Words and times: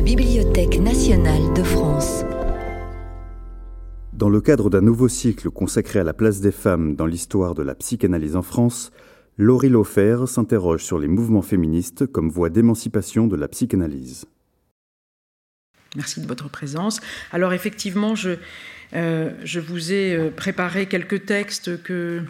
la 0.00 0.06
Bibliothèque 0.06 0.78
nationale 0.78 1.52
de 1.54 1.62
France. 1.62 2.24
Dans 4.14 4.30
le 4.30 4.40
cadre 4.40 4.70
d'un 4.70 4.80
nouveau 4.80 5.08
cycle 5.08 5.50
consacré 5.50 5.98
à 5.98 6.04
la 6.04 6.14
place 6.14 6.40
des 6.40 6.52
femmes 6.52 6.96
dans 6.96 7.04
l'histoire 7.04 7.54
de 7.54 7.62
la 7.62 7.74
psychanalyse 7.74 8.34
en 8.34 8.40
France, 8.40 8.92
Laurie 9.36 9.68
Laufer 9.68 10.24
s'interroge 10.26 10.82
sur 10.82 10.98
les 10.98 11.06
mouvements 11.06 11.42
féministes 11.42 12.06
comme 12.06 12.30
voie 12.30 12.48
d'émancipation 12.48 13.26
de 13.26 13.36
la 13.36 13.46
psychanalyse. 13.48 14.24
Merci 15.96 16.22
de 16.22 16.26
votre 16.26 16.48
présence. 16.48 17.02
Alors 17.30 17.52
effectivement, 17.52 18.14
je, 18.14 18.36
euh, 18.94 19.32
je 19.44 19.60
vous 19.60 19.92
ai 19.92 20.14
euh, 20.14 20.30
préparé 20.30 20.86
quelques 20.86 21.26
textes 21.26 21.82
que, 21.82 22.22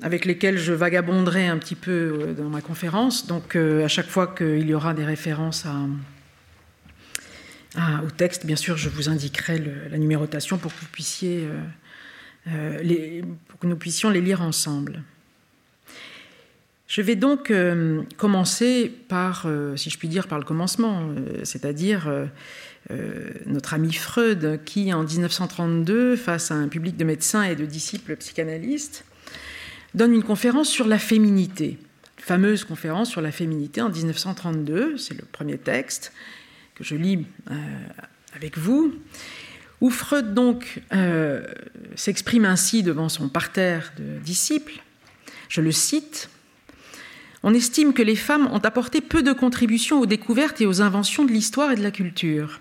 avec 0.00 0.24
lesquels 0.24 0.56
je 0.56 0.72
vagabonderai 0.72 1.48
un 1.48 1.58
petit 1.58 1.76
peu 1.76 1.90
euh, 1.92 2.32
dans 2.32 2.48
ma 2.48 2.62
conférence. 2.62 3.26
Donc 3.26 3.56
à 3.56 3.88
chaque 3.88 4.08
fois 4.08 4.28
qu'il 4.28 4.66
y 4.66 4.72
aura 4.72 4.94
des 4.94 5.04
références 5.04 5.66
à, 5.66 5.76
ah, 7.78 8.00
au 8.06 8.10
texte, 8.10 8.46
bien 8.46 8.56
sûr, 8.56 8.78
je 8.78 8.88
vous 8.88 9.10
indiquerai 9.10 9.62
la 9.90 9.98
numérotation 9.98 10.56
pour 10.56 10.74
que, 10.74 10.80
vous 10.80 10.86
puissiez, 10.90 11.44
euh, 11.44 11.60
euh, 12.48 13.22
que 13.60 13.66
nous 13.66 13.76
puissions 13.76 14.08
les 14.08 14.22
lire 14.22 14.40
ensemble. 14.40 15.02
Je 16.88 17.02
vais 17.02 17.16
donc 17.16 17.50
euh, 17.50 18.02
commencer 18.16 18.90
par, 19.08 19.46
si 19.76 19.90
je 19.90 19.98
puis 19.98 20.08
dire, 20.08 20.26
par 20.26 20.38
le 20.38 20.44
commencement, 20.44 21.10
c'est-à-dire 21.42 22.08
notre 23.44 23.74
ami 23.74 23.92
Freud, 23.92 24.60
qui 24.64 24.94
en 24.94 25.02
1932, 25.02 26.16
face 26.16 26.50
à 26.50 26.54
un 26.54 26.68
public 26.68 26.96
de 26.96 27.04
médecins 27.04 27.42
et 27.42 27.56
de 27.56 27.66
disciples 27.66 28.16
psychanalystes, 28.16 29.04
donne 29.94 30.14
une 30.14 30.22
conférence 30.22 30.68
sur 30.68 30.86
la 30.86 30.98
féminité, 30.98 31.78
fameuse 32.16 32.64
conférence 32.64 33.10
sur 33.10 33.20
la 33.20 33.32
féminité 33.32 33.82
en 33.82 33.90
1932, 33.90 34.96
c'est 34.96 35.14
le 35.14 35.24
premier 35.24 35.58
texte, 35.58 36.12
que 36.76 36.84
je 36.84 36.94
lis 36.94 37.26
euh, 37.50 37.54
avec 38.34 38.58
vous, 38.58 38.94
où 39.80 39.90
Freud 39.90 40.34
donc 40.34 40.82
euh, 40.92 41.44
s'exprime 41.96 42.44
ainsi 42.44 42.82
devant 42.82 43.08
son 43.08 43.28
parterre 43.28 43.92
de 43.98 44.18
disciples. 44.18 44.82
Je 45.48 45.60
le 45.60 45.72
cite. 45.72 46.28
On 47.42 47.54
estime 47.54 47.92
que 47.92 48.02
les 48.02 48.16
femmes 48.16 48.48
ont 48.52 48.58
apporté 48.58 49.00
peu 49.00 49.22
de 49.22 49.32
contributions 49.32 50.00
aux 50.00 50.06
découvertes 50.06 50.60
et 50.60 50.66
aux 50.66 50.82
inventions 50.82 51.24
de 51.24 51.32
l'histoire 51.32 51.72
et 51.72 51.76
de 51.76 51.82
la 51.82 51.90
culture. 51.90 52.60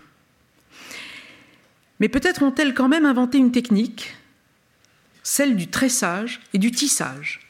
Mais 1.99 2.09
peut-être 2.09 2.43
ont-elles 2.43 2.73
quand 2.73 2.89
même 2.89 3.05
inventé 3.05 3.37
une 3.37 3.51
technique, 3.51 4.15
celle 5.23 5.55
du 5.55 5.67
tressage 5.67 6.41
et 6.53 6.57
du 6.57 6.71
tissage. 6.71 7.44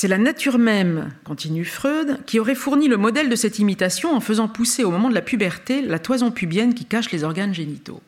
C'est 0.00 0.08
la 0.08 0.16
nature 0.16 0.56
même, 0.58 1.12
continue 1.24 1.66
Freud, 1.66 2.24
qui 2.24 2.40
aurait 2.40 2.54
fourni 2.54 2.88
le 2.88 2.96
modèle 2.96 3.28
de 3.28 3.36
cette 3.36 3.58
imitation 3.58 4.16
en 4.16 4.20
faisant 4.20 4.48
pousser 4.48 4.82
au 4.82 4.90
moment 4.90 5.10
de 5.10 5.14
la 5.14 5.20
puberté 5.20 5.82
la 5.82 5.98
toison 5.98 6.30
pubienne 6.30 6.72
qui 6.72 6.86
cache 6.86 7.12
les 7.12 7.22
organes 7.22 7.52
génitaux. 7.52 8.00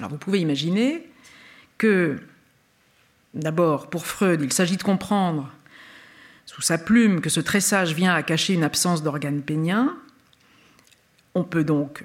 Alors 0.00 0.10
vous 0.10 0.16
pouvez 0.16 0.40
imaginer 0.40 1.08
que, 1.78 2.18
d'abord, 3.32 3.90
pour 3.90 4.06
Freud, 4.06 4.40
il 4.42 4.52
s'agit 4.52 4.76
de 4.76 4.82
comprendre 4.82 5.52
sous 6.46 6.62
sa 6.62 6.78
plume 6.78 7.20
que 7.20 7.30
ce 7.30 7.38
tressage 7.38 7.94
vient 7.94 8.12
à 8.12 8.24
cacher 8.24 8.54
une 8.54 8.64
absence 8.64 9.04
d'organes 9.04 9.42
péniens. 9.42 9.96
On 11.36 11.44
peut 11.44 11.62
donc, 11.62 12.04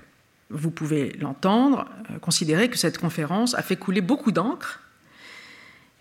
vous 0.51 0.69
pouvez 0.69 1.13
l'entendre, 1.19 1.89
euh, 2.11 2.19
considérer 2.19 2.69
que 2.69 2.77
cette 2.77 2.99
conférence 2.99 3.55
a 3.55 3.63
fait 3.63 3.75
couler 3.75 4.01
beaucoup 4.01 4.31
d'encre 4.31 4.84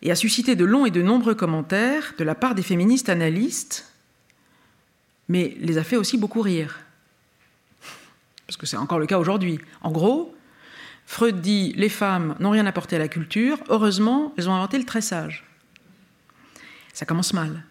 et 0.04 0.10
a 0.10 0.14
suscité 0.14 0.54
de 0.54 0.66
longs 0.66 0.84
et 0.84 0.90
de 0.90 1.02
nombreux 1.02 1.34
commentaires 1.34 2.12
de 2.18 2.24
la 2.24 2.34
part 2.34 2.54
des 2.54 2.62
féministes 2.62 3.08
analystes, 3.08 3.90
mais 5.28 5.56
les 5.58 5.78
a 5.78 5.84
fait 5.84 5.96
aussi 5.96 6.18
beaucoup 6.18 6.42
rire. 6.42 6.80
Parce 8.46 8.58
que 8.58 8.66
c'est 8.66 8.76
encore 8.76 8.98
le 8.98 9.06
cas 9.06 9.18
aujourd'hui. 9.18 9.58
En 9.80 9.90
gros, 9.90 10.36
Freud 11.06 11.40
dit 11.40 11.72
les 11.76 11.88
femmes 11.88 12.36
n'ont 12.38 12.50
rien 12.50 12.66
apporté 12.66 12.96
à 12.96 12.98
la 12.98 13.08
culture, 13.08 13.58
heureusement, 13.70 14.34
elles 14.36 14.50
ont 14.50 14.54
inventé 14.54 14.76
le 14.76 14.84
tressage. 14.84 15.44
Ça 16.92 17.06
commence 17.06 17.32
mal. 17.32 17.64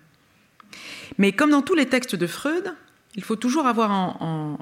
Mais 1.19 1.31
comme 1.31 1.51
dans 1.51 1.61
tous 1.61 1.75
les 1.75 1.87
textes 1.87 2.15
de 2.15 2.25
Freud, 2.25 2.73
il 3.15 3.23
faut 3.23 3.35
toujours 3.35 3.67
avoir 3.67 3.91
en, 3.91 4.57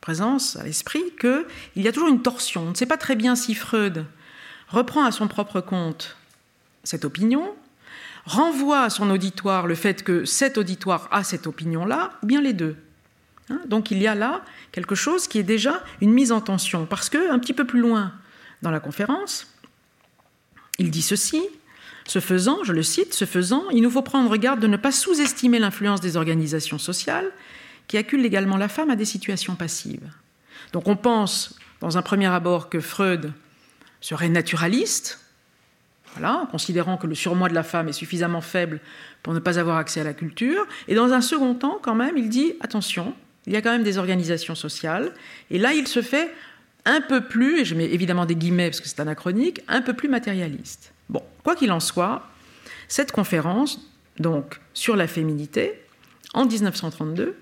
présence, 0.00 0.56
à 0.56 0.62
l'esprit, 0.62 1.02
qu'il 1.20 1.82
y 1.82 1.88
a 1.88 1.92
toujours 1.92 2.08
une 2.08 2.22
torsion. 2.22 2.62
On 2.62 2.70
ne 2.70 2.74
sait 2.74 2.86
pas 2.86 2.96
très 2.96 3.16
bien 3.16 3.36
si 3.36 3.54
Freud 3.54 4.06
reprend 4.68 5.04
à 5.04 5.10
son 5.10 5.28
propre 5.28 5.60
compte 5.60 6.16
cette 6.86 7.04
opinion, 7.04 7.54
renvoie 8.24 8.82
à 8.82 8.90
son 8.90 9.10
auditoire 9.10 9.66
le 9.66 9.74
fait 9.74 10.02
que 10.02 10.24
cet 10.24 10.56
auditoire 10.58 11.08
a 11.10 11.24
cette 11.24 11.46
opinion-là, 11.46 12.12
ou 12.22 12.26
bien 12.26 12.40
les 12.40 12.52
deux. 12.52 12.76
Hein, 13.50 13.60
donc 13.66 13.90
il 13.90 13.98
y 13.98 14.06
a 14.06 14.14
là 14.14 14.42
quelque 14.72 14.94
chose 14.94 15.28
qui 15.28 15.38
est 15.38 15.44
déjà 15.44 15.82
une 16.00 16.12
mise 16.12 16.32
en 16.32 16.40
tension, 16.40 16.86
parce 16.86 17.08
que 17.08 17.30
un 17.30 17.38
petit 17.38 17.52
peu 17.52 17.64
plus 17.64 17.80
loin 17.80 18.12
dans 18.62 18.70
la 18.70 18.80
conférence, 18.80 19.46
il 20.78 20.90
dit 20.90 21.02
ceci 21.02 21.42
ce 22.06 22.20
faisant, 22.20 22.62
je 22.62 22.72
le 22.72 22.84
cite, 22.84 23.14
ce 23.14 23.24
faisant, 23.24 23.68
il 23.70 23.82
nous 23.82 23.90
faut 23.90 24.02
prendre 24.02 24.36
garde 24.36 24.60
de 24.60 24.68
ne 24.68 24.76
pas 24.76 24.92
sous-estimer 24.92 25.58
l'influence 25.58 26.00
des 26.00 26.16
organisations 26.16 26.78
sociales 26.78 27.32
qui 27.88 27.96
acculent 27.96 28.24
également 28.24 28.56
la 28.56 28.68
femme 28.68 28.90
à 28.90 28.96
des 28.96 29.04
situations 29.04 29.56
passives. 29.56 30.08
Donc 30.72 30.86
on 30.86 30.96
pense, 30.96 31.58
dans 31.80 31.98
un 31.98 32.02
premier 32.02 32.26
abord, 32.26 32.68
que 32.68 32.78
Freud 32.78 33.32
serait 34.00 34.28
naturaliste, 34.28 35.25
en 36.24 36.46
considérant 36.46 36.96
que 36.96 37.06
le 37.06 37.14
surmoi 37.14 37.48
de 37.48 37.54
la 37.54 37.62
femme 37.62 37.88
est 37.88 37.92
suffisamment 37.92 38.40
faible 38.40 38.80
pour 39.22 39.34
ne 39.34 39.38
pas 39.38 39.58
avoir 39.58 39.76
accès 39.76 40.00
à 40.00 40.04
la 40.04 40.14
culture. 40.14 40.66
Et 40.88 40.94
dans 40.94 41.12
un 41.12 41.20
second 41.20 41.54
temps, 41.54 41.78
quand 41.82 41.94
même, 41.94 42.16
il 42.16 42.28
dit 42.28 42.54
attention, 42.60 43.14
il 43.46 43.52
y 43.52 43.56
a 43.56 43.62
quand 43.62 43.72
même 43.72 43.82
des 43.82 43.98
organisations 43.98 44.54
sociales. 44.54 45.12
Et 45.50 45.58
là, 45.58 45.72
il 45.72 45.86
se 45.86 46.02
fait 46.02 46.32
un 46.84 47.00
peu 47.00 47.22
plus, 47.22 47.60
et 47.60 47.64
je 47.64 47.74
mets 47.74 47.86
évidemment 47.86 48.26
des 48.26 48.36
guillemets 48.36 48.70
parce 48.70 48.80
que 48.80 48.88
c'est 48.88 49.00
anachronique, 49.00 49.60
un 49.68 49.82
peu 49.82 49.92
plus 49.92 50.08
matérialiste. 50.08 50.92
Bon, 51.08 51.22
quoi 51.42 51.56
qu'il 51.56 51.72
en 51.72 51.80
soit, 51.80 52.28
cette 52.88 53.12
conférence, 53.12 53.90
donc 54.18 54.60
sur 54.72 54.96
la 54.96 55.08
féminité, 55.08 55.80
en 56.34 56.46
1932, 56.46 57.36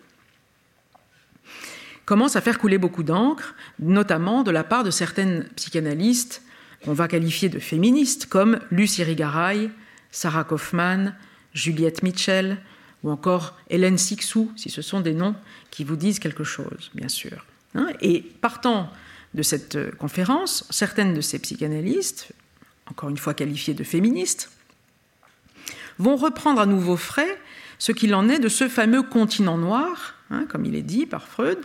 commence 2.04 2.36
à 2.36 2.40
faire 2.40 2.58
couler 2.58 2.78
beaucoup 2.78 3.02
d'encre, 3.02 3.54
notamment 3.78 4.42
de 4.42 4.50
la 4.50 4.64
part 4.64 4.84
de 4.84 4.90
certaines 4.90 5.44
psychanalystes 5.56 6.42
qu'on 6.84 6.92
va 6.92 7.08
qualifier 7.08 7.48
de 7.48 7.58
féministes, 7.58 8.26
comme 8.26 8.60
Lucie 8.70 9.02
Rigaray, 9.02 9.70
Sarah 10.10 10.44
Kaufman, 10.44 11.14
Juliette 11.54 12.02
Mitchell 12.02 12.58
ou 13.02 13.10
encore 13.10 13.58
Hélène 13.70 13.98
Sixou, 13.98 14.52
si 14.56 14.70
ce 14.70 14.82
sont 14.82 15.00
des 15.00 15.14
noms 15.14 15.34
qui 15.70 15.84
vous 15.84 15.96
disent 15.96 16.18
quelque 16.18 16.44
chose, 16.44 16.90
bien 16.94 17.08
sûr. 17.08 17.46
Hein, 17.74 17.88
et 18.00 18.20
partant 18.20 18.90
de 19.34 19.42
cette 19.42 19.96
conférence, 19.96 20.66
certaines 20.70 21.14
de 21.14 21.20
ces 21.20 21.38
psychanalystes, 21.38 22.32
encore 22.86 23.08
une 23.08 23.16
fois 23.16 23.34
qualifiées 23.34 23.74
de 23.74 23.84
féministes, 23.84 24.50
vont 25.98 26.16
reprendre 26.16 26.60
à 26.60 26.66
nouveau 26.66 26.96
frais 26.96 27.38
ce 27.78 27.92
qu'il 27.92 28.14
en 28.14 28.28
est 28.28 28.38
de 28.38 28.48
ce 28.48 28.68
fameux 28.68 29.02
continent 29.02 29.58
noir, 29.58 30.14
hein, 30.30 30.46
comme 30.48 30.64
il 30.64 30.74
est 30.74 30.82
dit 30.82 31.06
par 31.06 31.26
Freud, 31.26 31.58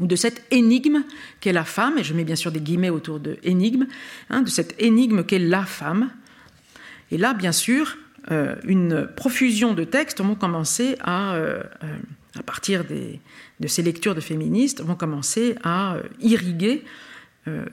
de 0.00 0.16
cette 0.16 0.44
énigme 0.50 1.04
qu'est 1.40 1.52
la 1.52 1.64
femme, 1.64 1.98
et 1.98 2.04
je 2.04 2.14
mets 2.14 2.24
bien 2.24 2.36
sûr 2.36 2.52
des 2.52 2.60
guillemets 2.60 2.90
autour 2.90 3.20
de 3.20 3.38
énigme, 3.42 3.86
hein, 4.30 4.42
de 4.42 4.48
cette 4.48 4.74
énigme 4.80 5.24
qu'est 5.24 5.38
la 5.38 5.64
femme. 5.64 6.10
Et 7.10 7.18
là, 7.18 7.34
bien 7.34 7.52
sûr, 7.52 7.96
euh, 8.30 8.54
une 8.64 9.08
profusion 9.16 9.74
de 9.74 9.84
textes 9.84 10.20
vont 10.20 10.34
commencer 10.34 10.96
à, 11.00 11.34
euh, 11.34 11.62
euh, 11.82 11.96
à 12.38 12.42
partir 12.42 12.84
de 12.84 13.66
ces 13.66 13.82
lectures 13.82 14.14
de 14.14 14.20
féministes, 14.20 14.82
vont 14.82 14.94
commencer 14.94 15.56
à 15.64 15.96
irriguer 16.20 16.84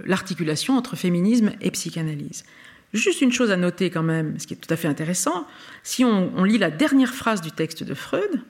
l'articulation 0.06 0.76
entre 0.76 0.96
féminisme 0.96 1.52
et 1.62 1.70
psychanalyse. 1.70 2.46
Juste 2.94 3.22
une 3.22 3.32
chose 3.32 3.52
à 3.52 3.58
noter 3.58 3.92
quand 3.92 4.02
même, 4.02 4.40
ce 4.40 4.48
qui 4.48 4.56
est 4.56 4.58
tout 4.58 4.74
à 4.74 4.78
fait 4.78 4.88
intéressant, 4.88 5.46
si 5.84 6.04
on 6.04 6.44
lit 6.44 6.58
la 6.58 6.72
dernière 6.72 7.14
phrase 7.14 7.42
du 7.42 7.52
texte 7.52 7.84
de 7.84 7.94
Freud, 7.94 8.42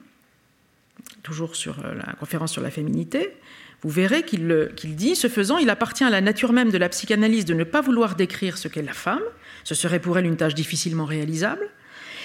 toujours 1.22 1.56
sur 1.56 1.76
la 1.82 2.14
conférence 2.14 2.52
sur 2.52 2.62
la 2.62 2.70
féminité, 2.70 3.34
vous 3.82 3.90
verrez 3.90 4.24
qu'il 4.24 4.96
dit, 4.96 5.14
ce 5.14 5.28
faisant, 5.28 5.58
il 5.58 5.70
appartient 5.70 6.04
à 6.04 6.10
la 6.10 6.20
nature 6.20 6.52
même 6.52 6.70
de 6.70 6.78
la 6.78 6.88
psychanalyse 6.88 7.44
de 7.44 7.54
ne 7.54 7.64
pas 7.64 7.80
vouloir 7.80 8.16
décrire 8.16 8.58
ce 8.58 8.66
qu'est 8.66 8.82
la 8.82 8.92
femme, 8.92 9.22
ce 9.62 9.74
serait 9.74 10.00
pour 10.00 10.18
elle 10.18 10.26
une 10.26 10.36
tâche 10.36 10.54
difficilement 10.54 11.04
réalisable, 11.04 11.68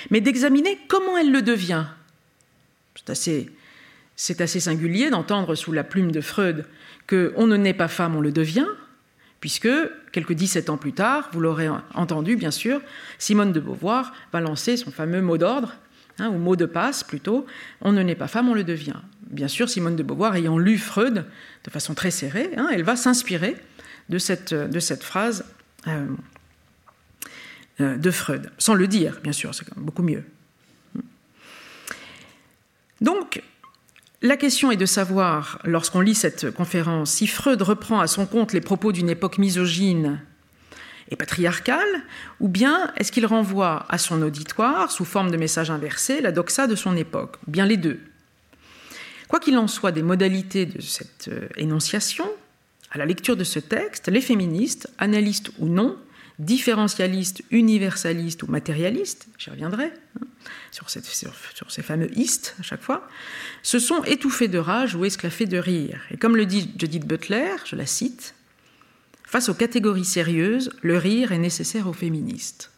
mais 0.10 0.20
d'examiner 0.20 0.80
comment 0.88 1.18
elle 1.18 1.32
le 1.32 1.42
devient. 1.42 1.86
C'est 4.16 4.42
assez, 4.42 4.60
singulier 4.60 5.12
d'entendre 5.12 5.54
sous 5.56 5.72
la 5.72 5.84
plume 5.84 6.12
de 6.12 6.22
Freud 6.22 6.66
que 7.06 7.34
on 7.36 7.46
ne 7.46 7.58
naît 7.58 7.74
pas 7.74 7.88
femme, 7.88 8.16
on 8.16 8.22
le 8.22 8.32
devient, 8.32 8.68
puisque 9.40 9.70
quelques 10.12 10.34
17 10.34 10.70
ans 10.70 10.78
plus 10.78 10.94
tard, 10.94 11.30
vous 11.34 11.40
l'aurez 11.40 11.68
entendu 11.94 12.36
bien 12.36 12.52
sûr, 12.52 12.82
Simone 13.20 13.52
de 13.52 13.60
Beauvoir 13.60 14.14
va 14.32 14.40
lancer 14.40 14.78
son 14.78 14.92
fameux 14.92 15.22
mot 15.22 15.38
d'ordre, 15.38 15.76
hein, 16.19 16.30
ou 16.30 16.38
mot 16.38 16.56
de 16.56 16.65
passe 16.65 17.04
plutôt, 17.04 17.45
on 17.81 17.92
ne 17.92 18.01
naît 18.01 18.15
pas 18.15 18.27
femme, 18.27 18.50
on 18.50 18.54
le 18.54 18.63
devient 18.63 19.00
bien 19.33 19.48
sûr, 19.48 19.68
Simone 19.68 19.95
de 19.95 20.04
Beauvoir, 20.04 20.36
ayant 20.36 20.57
lu 20.57 20.77
Freud 20.77 21.25
de 21.63 21.69
façon 21.69 21.94
très 21.94 22.12
serrée, 22.12 22.51
hein, 22.56 22.69
elle 22.71 22.83
va 22.83 22.95
s'inspirer 22.95 23.57
de 24.10 24.18
cette, 24.18 24.54
phrase 25.04 25.45
euh, 25.88 26.06
euh, 27.81 27.98
de 27.98 28.12
Freud, 28.12 28.51
sans 28.57 28.75
le 28.75 28.88
dire, 28.88 29.19
bien 29.24 29.31
sûr, 29.31 29.54
c'est 29.56 29.65
beaucoup 29.75 30.04
mieux. 30.04 30.24
Donc, 33.01 33.42
la 34.21 34.38
question 34.38 34.71
est 34.71 34.77
de 34.77 34.86
savoir, 34.86 35.59
lorsqu'on 35.66 36.00
lit 36.00 36.16
cette 36.16 36.51
conférence, 36.51 37.12
si 37.12 37.27
Freud 37.27 37.62
reprend 37.62 38.00
à 38.00 38.07
son 38.07 38.25
compte 38.25 38.54
les 38.54 38.62
propos 38.62 38.92
d'une 38.92 39.09
époque 39.09 39.38
misogyne 39.38 40.21
et 41.10 41.16
patriarcale, 41.16 42.04
ou 42.40 42.48
bien 42.48 42.92
est-ce 42.98 43.12
qu'il 43.12 43.26
renvoie 43.26 43.86
à 43.90 43.98
son 43.98 44.22
auditoire, 44.22 44.92
sous 44.92 45.06
forme 45.06 45.32
de 45.32 45.38
message 45.38 45.70
inversé, 45.72 46.22
la 46.22 46.32
doxa 46.32 46.68
de 46.68 46.76
son 46.76 46.96
époque, 46.96 47.38
bien 47.48 47.66
les 47.66 47.78
deux? 47.78 48.00
Quoi 49.28 49.40
qu'il 49.40 49.58
en 49.58 49.68
soit 49.68 49.92
des 49.92 50.04
modalités 50.04 50.66
de 50.66 50.82
cette 50.82 51.28
euh, 51.28 51.48
énonciation, 51.58 52.30
à 52.92 52.98
la 52.98 53.06
lecture 53.06 53.36
de 53.36 53.44
ce 53.44 53.60
texte, 53.60 54.08
les 54.08 54.22
féministes, 54.22 54.88
analystes 55.00 55.52
ou 55.58 55.68
non, 55.68 55.98
différentialistes, 56.40 57.44
universalistes 57.52 58.44
ou 58.44 58.48
matérialistes, 58.48 59.28
j'y 59.38 59.50
reviendrai, 59.50 59.92
hein, 60.20 60.26
sur, 60.72 60.90
ces 60.90 61.82
fameux 61.82 62.16
istes 62.18 62.56
à 62.60 62.64
chaque 62.64 62.82
fois, 62.82 63.08
se 63.62 63.80
sont 63.80 64.04
étouffés 64.04 64.48
de 64.48 64.58
rage 64.58 64.96
ou 64.96 65.06
esclaffés 65.06 65.46
de 65.46 65.58
rire. 65.58 66.02
Et 66.12 66.18
comme 66.18 66.36
le 66.36 66.46
dit 66.46 66.72
Judith 66.78 67.06
Butler, 67.06 67.52
je 67.66 67.76
la 67.76 67.86
cite, 67.86 68.36
Face 69.33 69.50
aux 69.50 69.56
catégories 69.56 70.06
sérieuses, 70.06 70.69
le 70.83 70.95
rire 70.95 71.31
est 71.31 71.39
nécessaire 71.39 71.88
aux 71.88 71.94
féministes. 71.94 72.69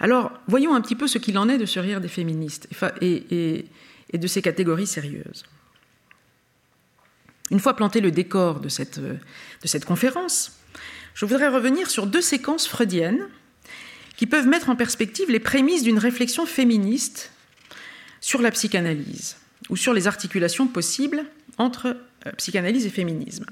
Alors, 0.00 0.32
voyons 0.48 0.74
un 0.74 0.82
petit 0.82 0.96
peu 0.96 1.06
ce 1.06 1.16
qu'il 1.16 1.38
en 1.38 1.48
est 1.48 1.56
de 1.56 1.64
ce 1.64 1.80
rire 1.80 2.02
des 2.02 2.08
féministes 2.08 2.68
et, 3.00 3.64
de 4.12 4.26
ces 4.26 4.42
catégories 4.42 4.86
sérieuses. 4.86 5.44
Une 7.50 7.58
fois 7.58 7.74
planté 7.74 8.02
le 8.02 8.10
décor 8.10 8.60
de 8.60 8.68
cette, 8.68 9.00
de 9.00 9.18
cette 9.64 9.86
conférence, 9.86 10.58
je 11.14 11.24
voudrais 11.24 11.48
revenir 11.48 11.88
sur 11.90 12.06
deux 12.06 12.20
séquences 12.20 12.68
freudiennes 12.68 13.30
qui 14.18 14.26
peuvent 14.26 14.46
mettre 14.46 14.68
en 14.68 14.76
perspective 14.76 15.30
les 15.30 15.40
prémices 15.40 15.84
d'une 15.84 15.98
réflexion 15.98 16.44
féministe 16.44 17.32
sur 18.20 18.42
la 18.42 18.50
psychanalyse 18.50 19.38
ou 19.70 19.76
sur 19.76 19.94
les 19.94 20.06
articulations 20.06 20.66
possibles 20.66 21.24
entre 21.56 21.96
euh, 22.26 22.32
psychanalyse 22.32 22.84
et 22.84 22.90
féminisme. 22.90 23.46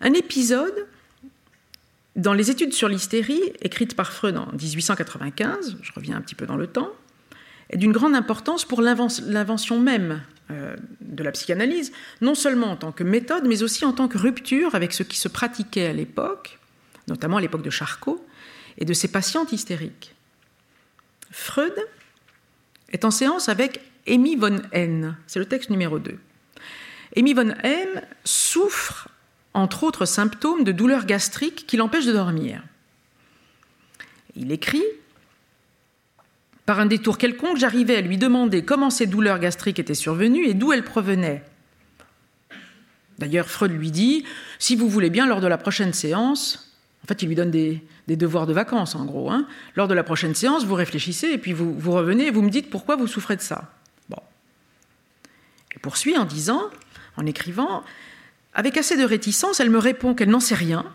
Un 0.00 0.12
épisode 0.12 0.86
dans 2.16 2.32
les 2.32 2.50
études 2.50 2.72
sur 2.72 2.88
l'hystérie, 2.88 3.42
écrites 3.60 3.94
par 3.94 4.12
Freud 4.12 4.36
en 4.36 4.50
1895, 4.52 5.76
je 5.82 5.92
reviens 5.92 6.16
un 6.16 6.20
petit 6.22 6.34
peu 6.34 6.46
dans 6.46 6.56
le 6.56 6.66
temps, 6.66 6.90
est 7.70 7.76
d'une 7.76 7.92
grande 7.92 8.14
importance 8.14 8.64
pour 8.64 8.80
l'invention 8.80 9.80
même 9.80 10.22
euh, 10.50 10.76
de 11.00 11.22
la 11.22 11.32
psychanalyse, 11.32 11.92
non 12.20 12.34
seulement 12.34 12.70
en 12.70 12.76
tant 12.76 12.92
que 12.92 13.04
méthode, 13.04 13.44
mais 13.46 13.62
aussi 13.62 13.84
en 13.84 13.92
tant 13.92 14.08
que 14.08 14.16
rupture 14.16 14.74
avec 14.74 14.92
ce 14.92 15.02
qui 15.02 15.18
se 15.18 15.28
pratiquait 15.28 15.86
à 15.86 15.92
l'époque, 15.92 16.58
notamment 17.08 17.36
à 17.36 17.40
l'époque 17.40 17.62
de 17.62 17.70
Charcot, 17.70 18.24
et 18.78 18.84
de 18.84 18.92
ses 18.92 19.08
patientes 19.08 19.52
hystériques. 19.52 20.14
Freud 21.30 21.74
est 22.90 23.04
en 23.04 23.10
séance 23.10 23.48
avec 23.48 23.80
Amy 24.08 24.36
von 24.36 24.60
N. 24.72 25.16
C'est 25.26 25.38
le 25.38 25.46
texte 25.46 25.70
numéro 25.70 25.98
2. 25.98 26.18
Amy 27.16 27.34
von 27.34 27.50
N 27.62 28.02
souffre, 28.24 29.08
entre 29.56 29.84
autres 29.84 30.04
symptômes, 30.04 30.64
de 30.64 30.72
douleurs 30.72 31.06
gastriques 31.06 31.66
qui 31.66 31.78
l'empêchent 31.78 32.06
de 32.06 32.12
dormir. 32.12 32.62
Il 34.36 34.52
écrit 34.52 34.84
Par 36.66 36.78
un 36.78 36.86
détour 36.86 37.16
quelconque, 37.16 37.56
j'arrivais 37.56 37.96
à 37.96 38.00
lui 38.02 38.18
demander 38.18 38.64
comment 38.64 38.90
ces 38.90 39.06
douleurs 39.06 39.38
gastriques 39.38 39.78
étaient 39.78 39.94
survenues 39.94 40.44
et 40.44 40.52
d'où 40.52 40.74
elles 40.74 40.84
provenaient. 40.84 41.42
D'ailleurs, 43.18 43.48
Freud 43.48 43.72
lui 43.72 43.90
dit 43.90 44.24
Si 44.58 44.76
vous 44.76 44.90
voulez 44.90 45.08
bien, 45.08 45.26
lors 45.26 45.40
de 45.40 45.46
la 45.46 45.56
prochaine 45.56 45.94
séance, 45.94 46.74
en 47.02 47.06
fait, 47.06 47.22
il 47.22 47.28
lui 47.28 47.34
donne 47.34 47.50
des, 47.50 47.82
devoirs 48.08 48.46
de 48.46 48.52
vacances, 48.52 48.94
en 48.94 49.06
gros. 49.06 49.30
Hein. 49.30 49.46
Lors 49.74 49.88
de 49.88 49.94
la 49.94 50.04
prochaine 50.04 50.34
séance, 50.34 50.66
vous 50.66 50.74
réfléchissez 50.74 51.28
et 51.28 51.38
puis 51.38 51.54
vous, 51.54 51.72
vous 51.72 51.92
revenez 51.92 52.26
et 52.26 52.30
vous 52.30 52.42
me 52.42 52.50
dites 52.50 52.68
pourquoi 52.68 52.96
vous 52.96 53.06
souffrez 53.06 53.36
de 53.36 53.40
ça. 53.40 53.72
Bon. 54.10 54.20
Il 55.74 55.80
poursuit 55.80 56.18
en 56.18 56.26
disant, 56.26 56.64
en 57.16 57.24
écrivant, 57.24 57.84
avec 58.56 58.78
assez 58.78 58.96
de 58.96 59.04
réticence, 59.04 59.60
elle 59.60 59.68
me 59.68 59.78
répond 59.78 60.14
qu'elle 60.14 60.30
n'en 60.30 60.40
sait 60.40 60.54
rien. 60.54 60.90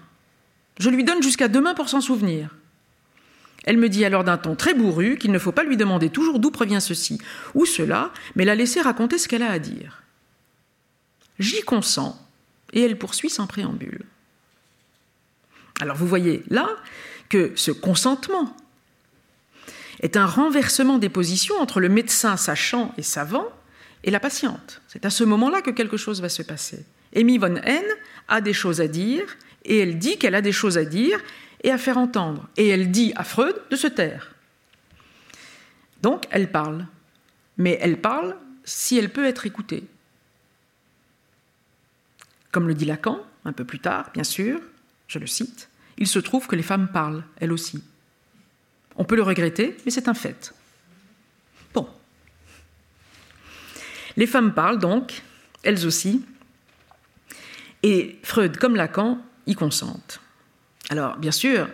Je 0.80 0.90
lui 0.90 1.04
donne 1.04 1.22
jusqu'à 1.22 1.48
demain 1.48 1.76
pour 1.76 1.90
s'en 1.90 2.02
souvenir. 2.02 2.56
Elle 3.66 3.78
me 3.78 3.88
dit 3.88 4.04
alors 4.04 4.24
d'un 4.24 4.40
ton 4.40 4.56
très 4.56 4.74
bourru 4.74 5.20
qu'il 5.20 5.32
ne 5.32 5.38
faut 5.38 5.52
pas 5.52 5.64
lui 5.64 5.78
demander 5.78 6.10
toujours 6.10 6.40
d'où 6.40 6.50
provient 6.50 6.80
ceci 6.80 7.22
ou 7.54 7.68
cela, 7.68 8.12
mais 8.36 8.46
la 8.46 8.56
laisser 8.56 8.82
raconter 8.82 9.20
ce 9.20 9.28
qu'elle 9.28 9.44
a 9.44 9.52
à 9.52 9.60
dire. 9.60 10.02
J'y 11.38 11.62
consens, 11.62 12.20
et 12.74 12.82
elle 12.82 12.98
poursuit 12.98 13.30
sans 13.30 13.46
préambule. 13.46 14.06
Alors 15.82 15.98
vous 15.98 16.08
voyez 16.08 16.44
là 16.50 16.68
que 17.30 17.52
ce 17.56 17.70
consentement 17.70 18.56
est 20.00 20.18
un 20.18 20.26
renversement 20.26 20.98
des 20.98 21.10
positions 21.10 21.60
entre 21.60 21.80
le 21.80 21.90
médecin 21.90 22.38
sachant 22.38 22.92
et 22.98 23.04
savant 23.04 23.48
et 24.04 24.10
la 24.10 24.20
patiente. 24.20 24.82
C'est 24.88 25.06
à 25.06 25.12
ce 25.12 25.24
moment-là 25.24 25.62
que 25.62 25.70
quelque 25.70 25.98
chose 25.98 26.24
va 26.24 26.30
se 26.30 26.42
passer. 26.42 26.84
Amy 27.16 27.38
von 27.38 27.56
N 27.56 27.84
a 28.28 28.42
des 28.42 28.54
choses 28.54 28.82
à 28.82 28.88
dire 28.88 29.26
et 29.66 29.80
elle 29.80 29.98
dit 29.98 30.18
qu'elle 30.18 30.36
a 30.36 30.42
des 30.42 30.52
choses 30.52 30.78
à 30.78 30.86
dire 30.86 31.20
et 31.64 31.72
à 31.72 31.78
faire 31.78 31.98
entendre. 31.98 32.50
Et 32.58 32.68
elle 32.68 32.92
dit 32.92 33.14
à 33.16 33.24
Freud 33.24 33.56
de 33.70 33.76
se 33.76 33.88
taire. 33.88 34.34
Donc 36.02 36.24
elle 36.32 36.52
parle. 36.52 36.88
Mais 37.58 37.78
elle 37.82 38.00
parle 38.00 38.36
si 38.64 38.98
elle 38.98 39.12
peut 39.12 39.26
être 39.26 39.46
écoutée. 39.46 39.84
Comme 42.52 42.68
le 42.68 42.74
dit 42.74 42.86
Lacan, 42.86 43.22
un 43.46 43.54
peu 43.54 43.66
plus 43.66 43.80
tard, 43.80 44.10
bien 44.14 44.24
sûr, 44.24 44.60
je 45.08 45.20
le 45.20 45.28
cite, 45.28 45.70
il 45.98 46.08
se 46.08 46.20
trouve 46.20 46.48
que 46.48 46.56
les 46.56 46.64
femmes 46.64 46.90
parlent, 46.92 47.24
elles 47.38 47.52
aussi. 47.52 47.84
On 48.96 49.06
peut 49.06 49.16
le 49.16 49.24
regretter, 49.24 49.78
mais 49.86 49.92
c'est 49.92 50.08
un 50.08 50.14
fait. 50.14 50.54
Bon. 51.74 51.88
Les 54.18 54.28
femmes 54.28 54.54
parlent 54.54 54.80
donc, 54.80 55.22
elles 55.64 55.86
aussi, 55.86 56.26
et 57.84 58.20
Freud 58.24 58.58
comme 58.58 58.76
Lacan 58.76 59.20
y 59.48 59.56
consentent. 59.56 60.20
Alors, 60.90 61.18
bien 61.18 61.32
sûr, 61.32 61.68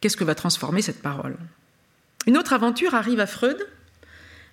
qu'est-ce 0.00 0.16
que 0.16 0.24
va 0.24 0.34
transformer 0.34 0.82
cette 0.82 1.02
parole? 1.02 1.36
Une 2.26 2.36
autre 2.36 2.52
aventure 2.52 2.94
arrive 2.94 3.20
à 3.20 3.26
Freud, 3.26 3.66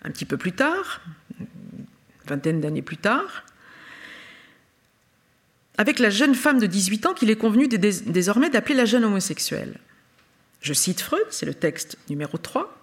un 0.03 0.11
petit 0.11 0.25
peu 0.25 0.37
plus 0.37 0.51
tard, 0.51 1.01
une 1.39 1.47
vingtaine 2.27 2.61
d'années 2.61 2.81
plus 2.81 2.97
tard, 2.97 3.43
avec 5.77 5.97
la 5.97 6.11
jeune 6.11 6.35
femme 6.35 6.59
de 6.59 6.67
18 6.67 7.07
ans 7.07 7.13
qu'il 7.13 7.31
est 7.31 7.35
convenu 7.35 7.67
désormais 7.67 8.49
d'appeler 8.51 8.75
la 8.75 8.85
jeune 8.85 9.05
homosexuelle. 9.05 9.79
Je 10.61 10.73
cite 10.73 11.01
Freud, 11.01 11.25
c'est 11.31 11.47
le 11.47 11.55
texte 11.55 11.97
numéro 12.09 12.37
3. 12.37 12.79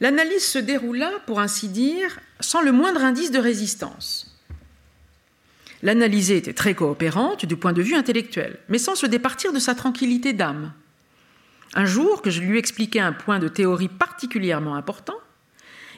L'analyse 0.00 0.46
se 0.46 0.58
déroula, 0.58 1.10
pour 1.26 1.40
ainsi 1.40 1.68
dire, 1.68 2.20
sans 2.38 2.62
le 2.62 2.70
moindre 2.70 3.02
indice 3.02 3.32
de 3.32 3.40
résistance. 3.40 4.27
L'analysée 5.82 6.36
était 6.36 6.52
très 6.52 6.74
coopérante 6.74 7.46
du 7.46 7.56
point 7.56 7.72
de 7.72 7.82
vue 7.82 7.94
intellectuel, 7.94 8.58
mais 8.68 8.78
sans 8.78 8.94
se 8.94 9.06
départir 9.06 9.52
de 9.52 9.58
sa 9.58 9.74
tranquillité 9.74 10.32
d'âme. 10.32 10.72
Un 11.74 11.84
jour 11.84 12.22
que 12.22 12.30
je 12.30 12.40
lui 12.40 12.58
expliquais 12.58 13.00
un 13.00 13.12
point 13.12 13.38
de 13.38 13.48
théorie 13.48 13.88
particulièrement 13.88 14.74
important, 14.74 15.18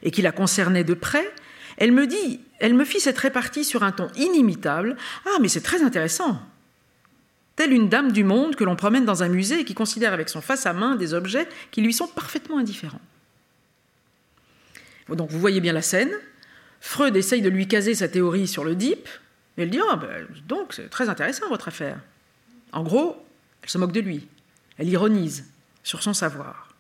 et 0.03 0.11
qui 0.11 0.23
la 0.23 0.33
concernait 0.33 0.85
de 0.85 0.95
près, 0.95 1.33
elle 1.77 1.93
me 1.93 2.07
dit, 2.07 2.41
elle 2.59 2.75
me 2.75 2.85
fit 2.85 3.01
cette 3.01 3.19
répartie 3.19 3.65
sur 3.65 3.83
un 3.83 3.93
ton 3.93 4.09
inimitable. 4.17 4.97
Ah, 5.27 5.39
mais 5.41 5.49
c'est 5.49 5.63
très 5.63 5.83
intéressant. 5.83 6.41
Telle 7.57 7.73
une 7.73 7.89
dame 7.89 8.13
du 8.13 8.25
monde 8.25 8.57
que 8.57 8.65
l'on 8.65 8.77
promène 8.77 9.05
dans 9.05 9.23
un 9.23 9.29
musée 9.29 9.61
et 9.61 9.65
qui 9.65 9.75
considère 9.75 10.13
avec 10.13 10.29
son 10.29 10.41
face 10.41 10.67
à 10.67 10.73
main 10.73 10.97
des 10.97 11.15
objets 11.15 11.49
qui 11.71 11.81
lui 11.81 11.93
sont 11.93 12.07
parfaitement 12.07 12.59
indifférents. 12.59 13.01
Donc 15.09 15.31
vous 15.31 15.41
voyez 15.41 15.61
bien 15.61 15.73
la 15.73 15.83
scène. 15.83 16.13
Freud 16.81 17.17
essaye 17.17 17.43
de 17.43 17.49
lui 17.49 17.67
caser 17.67 17.95
sa 17.95 18.09
théorie 18.09 18.47
sur 18.47 18.65
le 18.65 18.75
DIP. 18.75 19.09
Elle 19.61 19.71
dit 19.71 19.81
Ah, 19.91 19.97
ben, 19.97 20.27
donc 20.47 20.73
c'est 20.73 20.89
très 20.89 21.09
intéressant 21.09 21.49
votre 21.49 21.69
affaire. 21.69 21.99
En 22.73 22.83
gros, 22.83 23.25
elle 23.63 23.71
se 23.71 23.79
moque 23.79 23.93
de 23.93 24.01
lui. 24.01 24.29
Elle 24.79 24.89
ironise 24.89 25.45
sur 25.83 26.03
son 26.03 26.15
savoir. 26.15 26.75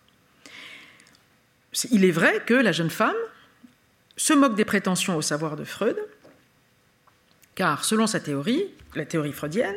Il 1.90 2.04
est 2.04 2.10
vrai 2.10 2.42
que 2.46 2.54
la 2.54 2.72
jeune 2.72 2.90
femme 2.90 3.16
se 4.16 4.32
moque 4.32 4.54
des 4.54 4.64
prétentions 4.64 5.16
au 5.16 5.22
savoir 5.22 5.56
de 5.56 5.64
Freud, 5.64 5.96
car 7.54 7.84
selon 7.84 8.06
sa 8.06 8.20
théorie, 8.20 8.66
la 8.94 9.06
théorie 9.06 9.32
freudienne, 9.32 9.76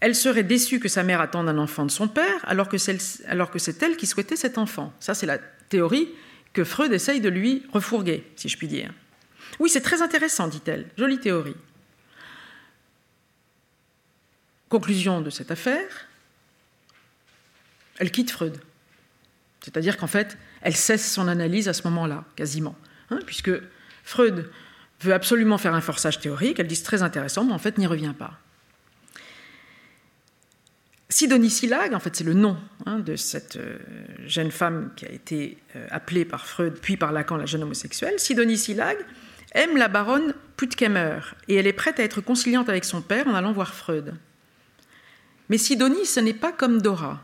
elle 0.00 0.14
serait 0.14 0.42
déçue 0.42 0.80
que 0.80 0.88
sa 0.88 1.02
mère 1.02 1.20
attende 1.20 1.48
un 1.48 1.58
enfant 1.58 1.86
de 1.86 1.90
son 1.90 2.08
père 2.08 2.40
alors 2.44 2.68
que 2.68 2.78
c'est 2.78 3.82
elle 3.82 3.96
qui 3.96 4.06
souhaitait 4.06 4.36
cet 4.36 4.58
enfant. 4.58 4.92
Ça, 5.00 5.14
c'est 5.14 5.26
la 5.26 5.38
théorie 5.68 6.08
que 6.52 6.64
Freud 6.64 6.92
essaye 6.92 7.20
de 7.20 7.28
lui 7.28 7.64
refourguer, 7.72 8.24
si 8.36 8.48
je 8.48 8.56
puis 8.56 8.68
dire. 8.68 8.92
Oui, 9.58 9.70
c'est 9.70 9.80
très 9.80 10.02
intéressant, 10.02 10.48
dit-elle. 10.48 10.86
Jolie 10.96 11.18
théorie. 11.18 11.56
Conclusion 14.74 15.20
de 15.20 15.30
cette 15.30 15.52
affaire, 15.52 16.08
elle 17.98 18.10
quitte 18.10 18.32
Freud. 18.32 18.58
C'est-à-dire 19.60 19.96
qu'en 19.96 20.08
fait, 20.08 20.36
elle 20.62 20.74
cesse 20.74 21.12
son 21.12 21.28
analyse 21.28 21.68
à 21.68 21.72
ce 21.72 21.84
moment-là, 21.84 22.24
quasiment. 22.34 22.74
Hein, 23.10 23.20
puisque 23.24 23.52
Freud 24.02 24.50
veut 25.00 25.14
absolument 25.14 25.58
faire 25.58 25.74
un 25.74 25.80
forçage 25.80 26.18
théorique, 26.18 26.58
elle 26.58 26.66
dit 26.66 26.82
très 26.82 27.04
intéressant, 27.04 27.44
mais 27.44 27.52
en 27.52 27.60
fait 27.60 27.78
n'y 27.78 27.86
revient 27.86 28.14
pas. 28.18 28.40
Sidonie 31.08 31.50
Silag, 31.50 31.94
en 31.94 32.00
fait 32.00 32.16
c'est 32.16 32.24
le 32.24 32.34
nom 32.34 32.58
hein, 32.84 32.98
de 32.98 33.14
cette 33.14 33.54
euh, 33.54 33.78
jeune 34.26 34.50
femme 34.50 34.90
qui 34.96 35.06
a 35.06 35.12
été 35.12 35.56
euh, 35.76 35.86
appelée 35.92 36.24
par 36.24 36.46
Freud 36.46 36.80
puis 36.82 36.96
par 36.96 37.12
Lacan 37.12 37.36
la 37.36 37.46
jeune 37.46 37.62
homosexuelle, 37.62 38.18
Sidonie 38.18 38.58
Silag, 38.58 38.96
aime 39.52 39.76
la 39.76 39.86
baronne 39.86 40.34
Puttkamer 40.56 41.20
et 41.46 41.54
elle 41.54 41.68
est 41.68 41.72
prête 41.72 42.00
à 42.00 42.02
être 42.02 42.20
conciliante 42.20 42.68
avec 42.68 42.84
son 42.84 43.02
père 43.02 43.28
en 43.28 43.34
allant 43.34 43.52
voir 43.52 43.72
Freud. 43.72 44.16
Mais 45.48 45.58
Sidonie, 45.58 46.06
ce 46.06 46.20
n'est 46.20 46.34
pas 46.34 46.52
comme 46.52 46.80
Dora. 46.80 47.22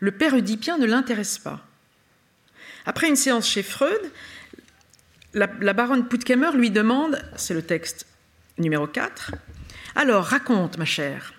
Le 0.00 0.12
père 0.12 0.34
oedipien 0.34 0.78
ne 0.78 0.86
l'intéresse 0.86 1.38
pas. 1.38 1.64
Après 2.86 3.08
une 3.08 3.16
séance 3.16 3.48
chez 3.48 3.62
Freud, 3.62 4.00
la, 5.34 5.46
baronne 5.46 6.08
Puttkamer 6.08 6.52
lui 6.54 6.70
demande, 6.70 7.22
c'est 7.36 7.54
le 7.54 7.62
texte 7.62 8.06
numéro 8.56 8.86
4, 8.86 9.32
Alors, 9.94 10.24
raconte, 10.24 10.78
ma 10.78 10.84
chère. 10.84 11.34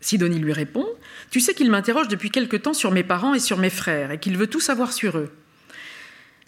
Sidonie 0.00 0.38
lui 0.38 0.52
répond 0.52 0.86
Tu 1.30 1.40
sais 1.40 1.54
qu'il 1.54 1.70
m'interroge 1.70 2.08
depuis 2.08 2.30
quelque 2.30 2.56
temps 2.56 2.74
sur 2.74 2.92
mes 2.92 3.02
parents 3.02 3.34
et 3.34 3.40
sur 3.40 3.58
mes 3.58 3.70
frères, 3.70 4.10
et 4.10 4.18
qu'il 4.18 4.38
veut 4.38 4.46
tout 4.46 4.60
savoir 4.60 4.92
sur 4.92 5.18
eux. 5.18 5.32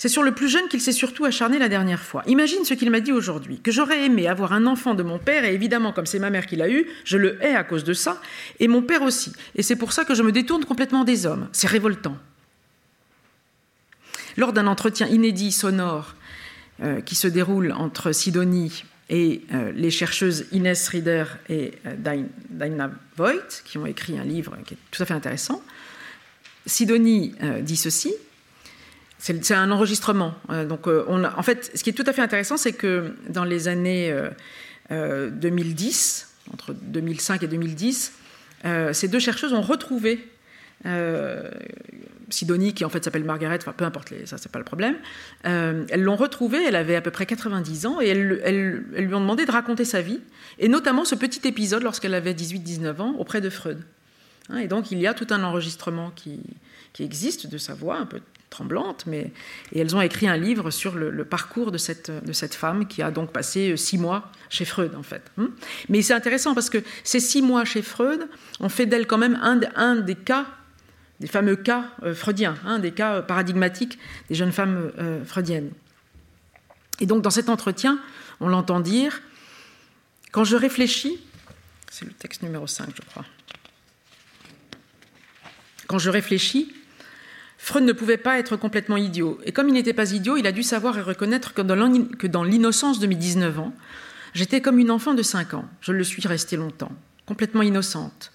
C'est 0.00 0.09
sur 0.09 0.23
le 0.23 0.33
plus 0.33 0.49
jeune 0.49 0.66
qu'il 0.69 0.80
s'est 0.80 0.92
surtout 0.92 1.26
acharné 1.26 1.59
la 1.59 1.69
dernière 1.69 2.00
fois. 2.00 2.23
Imagine 2.26 2.64
ce 2.64 2.73
qu'il 2.73 2.90
m'a 2.90 3.00
dit 3.00 3.12
aujourd'hui, 3.12 3.61
que 3.61 3.71
j'aurais 3.71 4.07
aimé 4.07 4.28
avoir 4.28 4.54
un 4.54 4.64
enfant 4.64 4.95
de 4.95 5.02
mon 5.02 5.19
père, 5.19 5.45
et 5.45 5.52
évidemment, 5.52 5.92
comme 5.92 6.07
c'est 6.07 6.19
ma 6.19 6.30
mère 6.30 6.47
qui 6.47 6.57
l'a 6.57 6.71
eu, 6.71 6.87
je 7.04 7.19
le 7.19 7.37
hais 7.45 7.54
à 7.54 7.64
cause 7.64 7.85
de 7.85 7.92
ça, 7.92 8.19
et 8.61 8.66
mon 8.66 8.80
père 8.80 9.02
aussi. 9.02 9.35
Et 9.57 9.62
c'est 9.62 9.76
pour 9.76 9.92
ça 9.92 10.07
que 10.07 10.14
je 10.14 10.23
me 10.23 10.33
détourne 10.33 10.64
complètement 10.64 11.04
des 11.04 11.26
hommes. 11.26 11.50
C'est 11.52 11.66
révoltant. 11.66 12.16
Lors 14.38 14.54
d'un 14.54 14.66
entretien 14.69 15.07
inédit 15.07 15.52
sonore 15.52 16.14
euh, 16.83 17.02
qui 17.02 17.14
se 17.14 17.28
déroule 17.28 17.71
entre 17.73 18.12
Sidonie 18.12 18.85
et 19.11 19.42
euh, 19.52 19.71
les 19.73 19.90
chercheuses 19.90 20.47
Inès 20.52 20.88
Rieder 20.88 21.25
et 21.50 21.75
euh, 21.85 22.23
Voigt, 23.19 23.61
qui 23.66 23.76
ont 23.76 23.85
écrit 23.85 24.19
un 24.19 24.25
livre 24.25 24.57
qui 24.64 24.73
est 24.73 24.78
tout 24.90 25.02
à 25.02 25.04
fait 25.04 25.12
intéressant, 25.12 25.62
Sidonie 26.64 27.35
dit 27.61 27.76
ceci. 27.76 28.14
C'est 29.22 29.52
un 29.52 29.70
enregistrement. 29.70 30.34
donc, 30.68 30.86
on 30.86 31.24
en 31.24 31.42
fait, 31.42 31.70
ce 31.74 31.82
qui 31.82 31.90
est 31.90 31.92
tout 31.92 32.04
à 32.06 32.12
fait 32.12 32.22
intéressant, 32.22 32.56
c'est 32.56 32.72
que 32.72 33.14
dans 33.28 33.44
les 33.44 33.68
années 33.68 34.14
2010, 34.90 36.28
entre 36.54 36.72
2005 36.72 37.42
et 37.42 37.46
2010, 37.46 38.12
ces 38.92 39.08
deux 39.08 39.18
chercheuses 39.18 39.52
ont 39.52 39.60
retrouvé 39.60 40.26
Sidonie, 42.32 42.74
qui 42.74 42.84
en 42.84 42.88
fait 42.88 43.04
s'appelle 43.04 43.24
Margaret, 43.24 43.58
peu 43.76 43.84
importe, 43.84 44.12
ça 44.24 44.38
c'est 44.38 44.50
pas 44.50 44.58
le 44.58 44.64
problème. 44.64 44.96
Euh, 45.46 45.84
elles 45.90 46.02
l'ont 46.02 46.16
retrouvée, 46.16 46.62
elle 46.64 46.76
avait 46.76 46.96
à 46.96 47.00
peu 47.00 47.10
près 47.10 47.26
90 47.26 47.86
ans, 47.86 48.00
et 48.00 48.08
elles, 48.08 48.84
lui 48.96 49.14
ont 49.14 49.20
demandé 49.20 49.44
de 49.44 49.50
raconter 49.50 49.84
sa 49.84 50.00
vie, 50.00 50.20
et 50.58 50.68
notamment 50.68 51.04
ce 51.04 51.14
petit 51.14 51.46
épisode 51.46 51.82
lorsqu'elle 51.82 52.14
avait 52.14 52.32
18-19 52.32 53.00
ans 53.00 53.14
auprès 53.18 53.40
de 53.40 53.50
Freud. 53.50 53.78
Hein, 54.48 54.58
et 54.58 54.68
donc 54.68 54.90
il 54.90 54.98
y 54.98 55.06
a 55.06 55.14
tout 55.14 55.26
un 55.30 55.42
enregistrement 55.42 56.10
qui, 56.14 56.40
existe 56.98 57.46
de 57.46 57.56
sa 57.56 57.72
voix, 57.74 57.96
un 57.96 58.06
peu 58.06 58.20
tremblante, 58.50 59.04
mais 59.07 59.33
et 59.73 59.80
elles 59.80 59.97
ont 59.97 60.00
écrit 60.00 60.28
un 60.28 60.37
livre 60.37 60.71
sur 60.71 60.97
le, 60.97 61.25
parcours 61.25 61.71
de 61.71 61.78
cette, 61.78 62.11
de 62.11 62.33
cette 62.33 62.54
femme 62.54 62.87
qui 62.87 63.00
a 63.00 63.11
donc 63.11 63.33
passé 63.33 63.76
six 63.76 63.97
mois 63.97 64.30
chez 64.49 64.64
Freud 64.64 64.95
en 64.97 65.02
fait. 65.02 65.23
Hein. 65.38 65.50
Mais 65.88 66.02
c'est 66.02 66.14
intéressant 66.14 66.54
parce 66.54 66.69
que 66.69 66.78
ces 67.04 67.21
six 67.21 67.42
mois 67.42 67.64
chez 67.64 67.83
Freud 67.83 68.28
ont 68.59 68.69
fait 68.69 68.87
d'elle 68.87 69.07
quand 69.07 69.19
même 69.19 69.38
un, 69.40 69.61
un 69.76 69.97
des 69.97 70.16
cas 70.16 70.47
des 71.21 71.26
fameux 71.26 71.57
cas 71.57 71.92
euh, 72.02 72.14
freudiens, 72.14 72.57
hein, 72.64 72.78
des 72.78 72.92
cas 72.92 73.16
euh, 73.16 73.23
paradigmatiques 73.23 73.99
des 74.28 74.35
jeunes 74.35 74.52
femmes 74.52 74.90
euh, 74.99 75.25
freudiennes. 75.25 75.71
Et 76.99 77.07
donc 77.07 77.23
dans 77.23 77.30
cet 77.30 77.49
entretien, 77.49 78.00
on 78.40 78.49
l'entend 78.49 78.80
dire, 78.80 79.21
quand 80.33 80.45
je 80.45 80.57
réfléchis, 80.57 81.23
c'est 81.90 82.07
le 82.07 82.12
texte 82.12 82.42
numéro 82.42 82.66
5 82.66 82.88
je 82.95 83.02
crois, 83.02 83.25
quand 85.87 85.99
je 85.99 86.09
réfléchis, 86.09 86.73
Freud 87.62 87.85
ne 87.85 87.93
pouvait 87.93 88.17
pas 88.17 88.38
être 88.38 88.57
complètement 88.57 88.97
idiot. 88.97 89.38
Et 89.45 89.52
comme 89.52 89.69
il 89.69 89.75
n'était 89.75 89.93
pas 89.93 90.12
idiot, 90.12 90.38
il 90.38 90.47
a 90.47 90.50
dû 90.50 90.62
savoir 90.62 90.97
et 90.97 91.02
reconnaître 91.02 91.52
que 91.52 92.26
dans 92.26 92.43
l'innocence 92.43 92.99
de 92.99 93.07
mes 93.07 93.14
19 93.14 93.61
ans, 93.61 93.75
j'étais 94.33 94.62
comme 94.62 94.79
une 94.79 94.90
enfant 94.90 95.12
de 95.12 95.23
5 95.23 95.55
ans. 95.55 95.69
Je 95.83 95.93
le 95.93 96.02
suis 96.02 96.26
restée 96.26 96.57
longtemps, 96.57 96.90
complètement 97.26 97.62
innocente. 97.62 98.33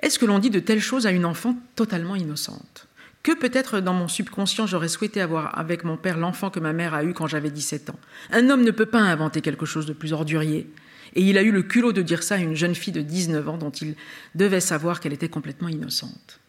Est-ce 0.00 0.20
que 0.20 0.24
l'on 0.24 0.38
dit 0.38 0.50
de 0.50 0.60
telles 0.60 0.80
choses 0.80 1.06
à 1.06 1.10
une 1.10 1.26
enfant 1.26 1.56
totalement 1.74 2.14
innocente? 2.14 2.86
Que 3.24 3.32
peut-être 3.32 3.80
dans 3.80 3.92
mon 3.92 4.08
subconscient 4.08 4.66
j'aurais 4.66 4.88
souhaité 4.88 5.20
avoir 5.20 5.58
avec 5.58 5.82
mon 5.84 5.98
père 5.98 6.16
l'enfant 6.16 6.48
que 6.48 6.60
ma 6.60 6.72
mère 6.72 6.94
a 6.94 7.04
eu 7.04 7.12
quand 7.12 7.26
j'avais 7.26 7.50
17 7.50 7.90
ans? 7.90 7.98
Un 8.30 8.48
homme 8.50 8.62
ne 8.62 8.70
peut 8.70 8.86
pas 8.86 9.00
inventer 9.00 9.40
quelque 9.42 9.66
chose 9.66 9.84
de 9.84 9.92
plus 9.92 10.12
ordurier. 10.14 10.72
Et 11.16 11.22
il 11.22 11.36
a 11.36 11.42
eu 11.42 11.50
le 11.50 11.64
culot 11.64 11.92
de 11.92 12.02
dire 12.02 12.22
ça 12.22 12.36
à 12.36 12.38
une 12.38 12.54
jeune 12.54 12.76
fille 12.76 12.94
de 12.94 13.02
19 13.02 13.48
ans 13.48 13.58
dont 13.58 13.70
il 13.70 13.96
devait 14.36 14.60
savoir 14.60 15.00
qu'elle 15.00 15.12
était 15.12 15.28
complètement 15.28 15.68
innocente. 15.68 16.39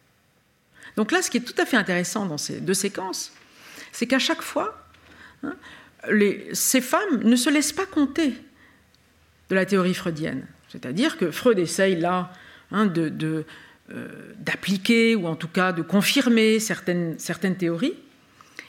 Donc 0.95 1.11
là, 1.11 1.21
ce 1.21 1.29
qui 1.29 1.37
est 1.37 1.41
tout 1.41 1.59
à 1.61 1.65
fait 1.65 1.77
intéressant 1.77 2.25
dans 2.25 2.37
ces 2.37 2.59
deux 2.59 2.73
séquences, 2.73 3.31
c'est 3.91 4.07
qu'à 4.07 4.19
chaque 4.19 4.41
fois, 4.41 4.85
hein, 5.43 5.55
ces 6.53 6.81
femmes 6.81 7.23
ne 7.23 7.35
se 7.35 7.49
laissent 7.49 7.73
pas 7.73 7.85
compter 7.85 8.33
de 9.49 9.55
la 9.55 9.65
théorie 9.65 9.93
freudienne. 9.93 10.45
C'est-à-dire 10.69 11.17
que 11.17 11.31
Freud 11.31 11.59
essaye 11.59 11.97
là 11.97 12.31
Hein, 12.71 12.91
euh, 12.97 13.43
d'appliquer 14.37 15.15
ou 15.15 15.27
en 15.27 15.35
tout 15.35 15.49
cas 15.49 15.73
de 15.73 15.81
confirmer 15.81 16.59
certaines, 16.61 17.19
certaines 17.19 17.57
théories. 17.57 17.95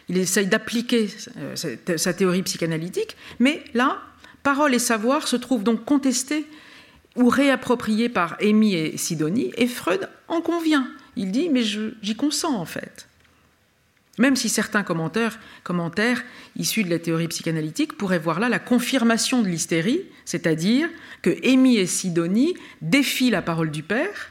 Il 0.08 0.18
essaye 0.18 0.48
d'appliquer 0.48 1.08
euh, 1.38 1.54
sa 1.96 2.12
théorie 2.12 2.42
psychanalytique, 2.42 3.16
mais 3.38 3.62
là, 3.74 4.02
parole 4.42 4.74
et 4.74 4.80
savoir 4.80 5.28
se 5.28 5.36
trouvent 5.36 5.62
donc 5.62 5.84
contestés 5.84 6.46
ou 7.14 7.28
réappropriés 7.28 8.08
par 8.08 8.36
Amy 8.40 8.74
et 8.74 8.96
Sidonie, 8.96 9.52
et 9.56 9.68
Freud 9.68 10.08
en 10.26 10.40
convient. 10.40 10.88
Il 11.16 11.30
dit, 11.30 11.48
mais 11.48 11.62
j'y 11.62 12.16
consens 12.16 12.54
en 12.54 12.64
fait. 12.64 13.06
Même 14.18 14.36
si 14.36 14.48
certains 14.48 14.82
commentaires, 14.82 15.38
commentaires 15.62 16.22
issus 16.56 16.84
de 16.84 16.90
la 16.90 16.98
théorie 16.98 17.28
psychanalytique 17.28 17.96
pourraient 17.96 18.18
voir 18.18 18.40
là 18.40 18.48
la 18.50 18.58
confirmation 18.58 19.40
de 19.40 19.48
l'hystérie, 19.48 20.02
c'est-à-dire 20.26 20.88
que 21.22 21.30
Amy 21.48 21.78
et 21.78 21.86
Sidonie 21.86 22.54
défient 22.82 23.30
la 23.30 23.40
parole 23.40 23.70
du 23.70 23.82
père, 23.82 24.30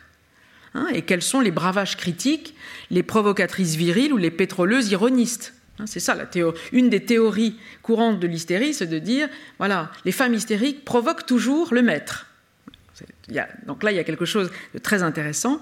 hein, 0.75 0.87
et 0.93 1.01
quels 1.01 1.23
sont 1.23 1.39
les 1.39 1.49
bravages 1.49 1.97
critiques, 1.97 2.55
les 2.91 3.01
provocatrices 3.01 3.75
viriles 3.75 4.13
ou 4.13 4.17
les 4.17 4.29
pétroleuses 4.29 4.91
ironistes. 4.91 5.55
Hein, 5.79 5.87
c'est 5.87 5.99
ça 5.99 6.13
la 6.13 6.27
théorie. 6.27 6.59
Une 6.73 6.89
des 6.89 7.03
théories 7.03 7.57
courantes 7.81 8.19
de 8.19 8.27
l'hystérie, 8.27 8.75
c'est 8.75 8.87
de 8.87 8.99
dire 8.99 9.29
voilà, 9.57 9.91
les 10.05 10.11
femmes 10.11 10.35
hystériques 10.35 10.85
provoquent 10.85 11.25
toujours 11.25 11.73
le 11.73 11.81
maître. 11.81 12.27
donc 13.65 13.81
là, 13.81 13.91
il 13.91 13.95
y 13.95 13.99
a 13.99 14.03
quelque 14.03 14.25
chose 14.25 14.51
de 14.75 14.79
très 14.79 15.01
intéressant. 15.01 15.59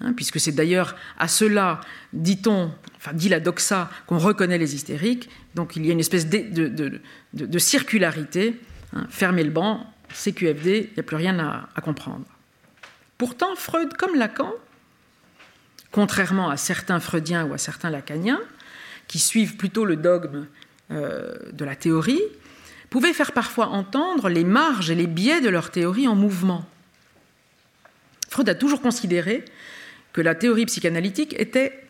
Hein, 0.00 0.12
puisque 0.12 0.38
c'est 0.38 0.52
d'ailleurs 0.52 0.94
à 1.18 1.26
cela, 1.26 1.80
dit-on, 2.12 2.70
enfin 2.96 3.12
dit 3.14 3.28
la 3.28 3.40
doxa, 3.40 3.90
qu'on 4.06 4.18
reconnaît 4.18 4.58
les 4.58 4.74
hystériques. 4.74 5.30
Donc 5.54 5.76
il 5.76 5.86
y 5.86 5.88
a 5.88 5.92
une 5.92 6.00
espèce 6.00 6.28
de, 6.28 7.58
circularité. 7.58 8.60
Hein, 8.94 9.06
fermez 9.08 9.42
le 9.42 9.50
banc, 9.50 9.86
CQFD, 10.12 10.88
il 10.90 10.94
n'y 10.94 11.00
a 11.00 11.02
plus 11.02 11.16
rien 11.16 11.38
à, 11.38 11.80
comprendre. 11.80 12.26
Pourtant, 13.16 13.56
Freud, 13.56 13.94
comme 13.94 14.14
Lacan, 14.14 14.52
contrairement 15.90 16.50
à 16.50 16.58
certains 16.58 17.00
freudiens 17.00 17.46
ou 17.46 17.54
à 17.54 17.58
certains 17.58 17.88
lacaniens, 17.88 18.40
qui 19.08 19.18
suivent 19.18 19.56
plutôt 19.56 19.86
le 19.86 19.96
dogme 19.96 20.46
euh, 20.90 21.34
de 21.52 21.64
la 21.64 21.74
théorie, 21.74 22.20
pouvait 22.90 23.14
faire 23.14 23.32
parfois 23.32 23.68
entendre 23.68 24.28
les 24.28 24.44
marges 24.44 24.90
et 24.90 24.94
les 24.94 25.06
biais 25.06 25.40
de 25.40 25.48
leur 25.48 25.70
théorie 25.70 26.06
en 26.06 26.14
mouvement. 26.14 26.66
Freud 28.28 28.48
a 28.48 28.54
toujours 28.54 28.82
considéré 28.82 29.44
que 30.16 30.22
la 30.22 30.34
théorie 30.34 30.64
psychanalytique 30.64 31.38
était, 31.38 31.84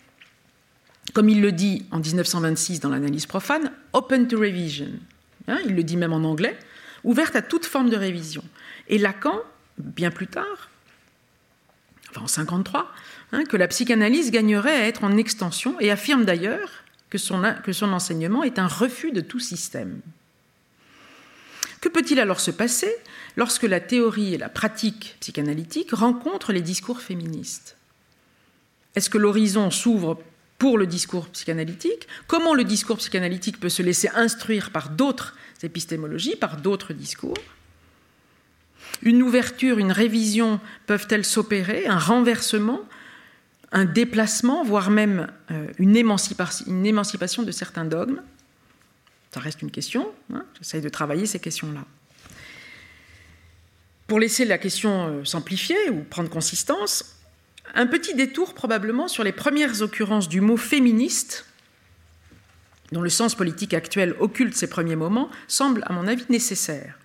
comme 1.15 1.29
il 1.29 1.41
le 1.41 1.53
dit 1.53 1.87
en 1.93 2.01
1926 2.01 2.81
dans 2.81 2.89
l'analyse 2.89 3.25
profane, 3.25 3.71
open 3.93 4.27
to 4.27 4.37
revision. 4.41 4.91
Hein, 5.47 5.61
il 5.65 5.77
le 5.77 5.85
dit 5.85 5.97
même 5.97 6.13
en 6.13 6.25
anglais, 6.25 6.59
ouverte 7.05 7.37
à 7.37 7.43
toute 7.43 7.67
forme 7.67 7.89
de 7.89 7.95
révision. 7.95 8.43
Et 8.89 8.99
Lacan, 8.99 9.41
bien 9.79 10.11
plus 10.11 10.27
tard, 10.27 10.71
en 12.17 12.27
53, 12.27 12.93
hein, 13.31 13.45
que 13.45 13.57
la 13.57 13.69
psychanalyse 13.69 14.33
gagnerait 14.33 14.75
à 14.75 14.89
être 14.89 15.05
en 15.05 15.17
extension 15.17 15.79
et 15.79 15.93
affirme 15.93 16.25
d'ailleurs 16.25 16.83
que 17.11 17.19
son 17.19 17.93
enseignement 17.93 18.43
est 18.43 18.59
un 18.59 18.67
refus 18.67 19.13
de 19.13 19.21
tout 19.21 19.39
système. 19.39 20.01
Que 21.81 21.89
peut-il 21.89 22.19
alors 22.19 22.41
se 22.41 22.51
passer 22.51 22.93
lorsque 23.37 23.63
la 23.63 23.79
théorie 23.79 24.35
et 24.35 24.39
la 24.39 24.49
pratique 24.49 25.17
psychanalytique 25.21 25.93
rencontrent 25.93 26.53
les 26.53 26.63
discours 26.63 27.01
féministes? 27.01 27.77
Est-ce 28.97 29.11
que 29.11 29.19
l'horizon 29.19 29.71
s'ouvre 29.71 30.19
pour 30.59 30.79
le 30.79 30.87
discours 30.87 31.29
psychanalytique? 31.29 32.09
Comment 32.27 32.55
le 32.55 32.65
discours 32.65 32.97
psychanalytique 32.97 33.61
peut 33.61 33.69
se 33.69 33.83
laisser 33.83 34.09
instruire 34.15 34.71
par 34.71 34.89
d'autres 34.89 35.37
épistémologies, 35.63 36.35
par 36.35 36.57
d'autres 36.57 36.95
discours? 36.95 37.37
Une 39.03 39.23
ouverture, 39.23 39.79
une 39.79 39.93
révision 39.93 40.59
peuvent-elles 40.87 41.27
s'opérer? 41.27 41.87
Un 41.87 41.99
renversement? 41.99 42.81
Un 43.71 43.85
déplacement, 43.85 44.65
voire 44.65 44.91
même 44.91 45.31
euh, 45.51 45.67
une, 45.79 45.95
émancipation, 45.97 47.43
de 47.43 47.53
certains 47.53 47.85
dogmes? 47.85 48.23
Ça 49.35 49.41
reste 49.41 49.61
une 49.61 49.71
question. 49.71 50.11
Hein. 50.33 50.47
J'essaye 50.59 50.81
de 50.81 50.89
travailler 50.89 51.27
ces 51.27 51.41
questions-là. 51.41 51.85
Pour 54.07 54.21
laisser 54.21 54.47
la 54.47 54.57
question 54.57 55.09
euh, 55.09 55.25
s'amplifier 55.25 55.91
ou 55.91 56.03
prendre 56.05 56.31
consistance, 56.31 57.16
un 57.75 57.87
petit 57.87 58.15
détour 58.15 58.55
probablement 58.55 59.09
sur 59.09 59.25
les 59.25 59.33
premières 59.33 59.83
occurrences 59.83 60.29
du 60.29 60.41
mot 60.41 60.57
féministe 60.57 61.47
dont 62.93 63.03
le 63.03 63.11
sens 63.11 63.35
politique 63.35 63.75
actuel 63.75 64.15
occulte 64.21 64.55
ces 64.55 64.69
premiers 64.69 64.97
moments, 64.97 65.31
semble, 65.49 65.83
à 65.87 65.93
mon 65.93 66.07
avis, 66.07 66.25
nécessaire. 66.29 66.99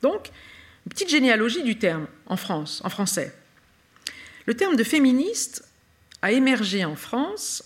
Donc, 0.00 0.30
une 0.86 0.90
petite 0.90 1.10
généalogie 1.10 1.62
du 1.62 1.78
terme 1.78 2.06
en 2.26 2.36
France, 2.36 2.80
en 2.84 2.88
français. 2.88 3.34
Le 4.46 4.54
terme 4.54 4.76
de 4.76 4.84
féministe 4.84 5.68
a 6.22 6.32
émergé 6.32 6.84
en 6.84 6.96
France 6.96 7.62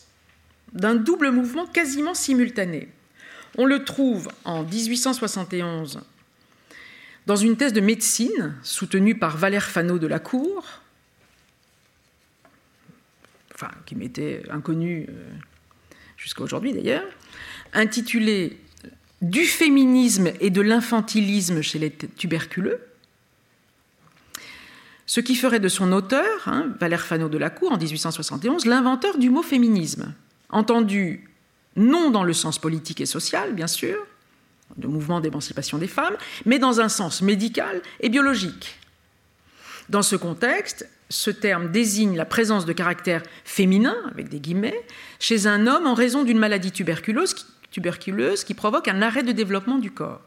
d'un 0.73 0.95
double 0.95 1.30
mouvement 1.30 1.66
quasiment 1.66 2.14
simultané. 2.14 2.88
On 3.56 3.64
le 3.64 3.85
trouve 3.85 4.28
en 4.45 4.64
1871 4.64 6.00
dans 7.26 7.37
une 7.37 7.56
thèse 7.56 7.73
de 7.73 7.80
médecine 7.80 8.54
soutenue 8.62 9.18
par 9.18 9.37
Valère 9.37 9.68
Fano 9.71 9.99
de 9.99 10.06
la 10.06 10.18
Cour, 10.18 10.83
enfin, 13.57 13.71
qui 13.87 13.95
m'était 13.95 14.43
inconnu 14.51 15.07
euh, 15.09 15.31
jusqu'à 16.17 16.43
aujourd'hui 16.43 16.73
d'ailleurs, 16.73 17.07
intitulée 17.73 18.59
Du 19.23 19.45
féminisme 19.45 20.31
et 20.41 20.51
de 20.51 20.61
l'infantilisme 20.61 21.63
chez 21.63 21.79
les 21.79 21.91
tuberculeux, 21.91 22.81
ce 25.07 25.21
qui 25.21 25.37
ferait 25.37 25.61
de 25.61 25.69
son 25.69 25.93
auteur, 25.93 26.27
hein, 26.47 26.75
Valère 26.81 27.07
Fano 27.07 27.29
de 27.29 27.39
la 27.39 27.49
Cour, 27.49 27.73
en 27.73 27.79
1871, 27.79 28.67
l'inventeur 28.67 29.19
du 29.19 29.31
mot 29.31 29.43
féminisme, 29.43 30.13
entendu 30.51 31.31
non 31.77 32.11
dans 32.11 32.25
le 32.25 32.33
sens 32.33 32.59
politique 32.59 33.01
et 33.01 33.07
social, 33.07 33.55
bien 33.55 33.69
sûr, 33.69 33.97
de 34.77 34.89
mouvement 34.89 35.21
d'émancipation 35.21 35.79
des 35.79 35.87
femmes, 35.87 36.17
mais 36.45 36.59
dans 36.59 36.81
un 36.81 36.89
sens 36.89 37.23
médical 37.23 37.81
et 38.01 38.09
biologique. 38.09 38.79
Dans 39.89 40.03
ce 40.03 40.17
contexte, 40.17 40.89
ce 41.09 41.31
terme 41.31 41.71
désigne 41.71 42.17
la 42.17 42.25
présence 42.25 42.67
de 42.67 42.73
caractère 42.73 43.23
féminin, 43.45 43.97
avec 44.11 44.29
des 44.29 44.41
guillemets, 44.41 44.85
chez 45.21 45.47
un 45.47 45.67
homme 45.67 45.87
en 45.87 45.95
raison 45.95 46.25
d'une 46.25 46.39
maladie 46.39 46.73
tuberculeuse, 46.73 47.35
tuberculeuse 47.71 48.45
qui 48.45 48.55
provoque 48.55 48.89
un 48.89 49.03
arrêt 49.03 49.23
de 49.23 49.33
développement 49.33 49.79
du 49.79 49.91
corps. 49.91 50.23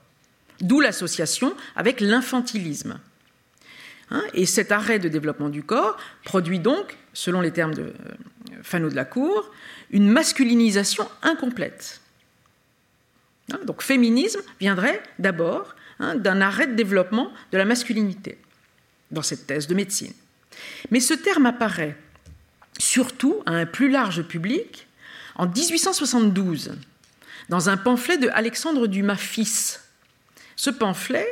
D'où 0.62 0.82
l'association 0.82 1.54
avec 1.76 2.02
l'infantilisme. 2.02 3.00
Hein, 4.12 4.24
et 4.34 4.46
cet 4.46 4.72
arrêt 4.72 5.00
de 5.00 5.08
développement 5.08 5.50
du 5.50 5.64
corps 5.64 5.98
produit 6.24 6.60
donc, 6.60 6.98
selon 7.14 7.42
les 7.42 7.52
termes 7.52 7.74
de 7.74 7.84
euh, 7.84 7.94
Fano 8.64 8.90
de 8.90 8.96
la 8.96 9.06
Cour, 9.06 9.52
une 9.92 10.10
masculinisation 10.10 11.08
incomplète. 11.22 12.02
Hein, 13.52 13.60
donc 13.66 13.82
féminisme 13.82 14.42
viendrait 14.60 15.02
d'abord 15.20 15.76
hein, 16.00 16.16
d'un 16.16 16.42
arrêt 16.42 16.68
de 16.68 16.74
développement 16.74 17.32
de 17.52 17.58
la 17.58 17.66
masculinité 17.66 18.38
dans 19.12 19.22
cette 19.22 19.46
thèse 19.46 19.68
de 19.68 19.76
médecine. 19.76 20.14
Mais 20.92 21.00
ce 21.00 21.14
terme 21.14 21.46
apparaît 21.46 21.98
surtout 22.80 23.42
à 23.46 23.52
un 23.52 23.66
plus 23.66 23.90
large 23.90 24.24
public 24.24 24.88
en 25.36 25.48
1872 25.48 26.74
dans 27.50 27.70
un 27.70 27.78
pamphlet 27.78 28.18
de 28.18 28.30
Alexandre 28.30 28.88
Dumas 28.88 29.16
fils. 29.16 29.84
Ce 30.56 30.70
pamphlet 30.70 31.28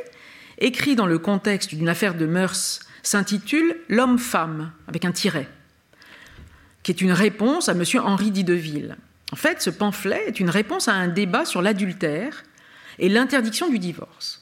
écrit 0.58 0.96
dans 0.96 1.06
le 1.06 1.18
contexte 1.18 1.74
d'une 1.74 1.88
affaire 1.88 2.14
de 2.14 2.26
mœurs, 2.26 2.80
s'intitule 3.02 3.76
L'homme-femme, 3.88 4.72
avec 4.88 5.04
un 5.04 5.12
tiret, 5.12 5.48
qui 6.82 6.90
est 6.90 7.00
une 7.00 7.12
réponse 7.12 7.68
à 7.68 7.72
M. 7.72 7.84
Henri 8.02 8.30
d'Ideville. 8.30 8.96
En 9.32 9.36
fait, 9.36 9.62
ce 9.62 9.70
pamphlet 9.70 10.24
est 10.26 10.40
une 10.40 10.50
réponse 10.50 10.88
à 10.88 10.94
un 10.94 11.08
débat 11.08 11.44
sur 11.44 11.62
l'adultère 11.62 12.44
et 12.98 13.08
l'interdiction 13.08 13.68
du 13.68 13.78
divorce. 13.78 14.37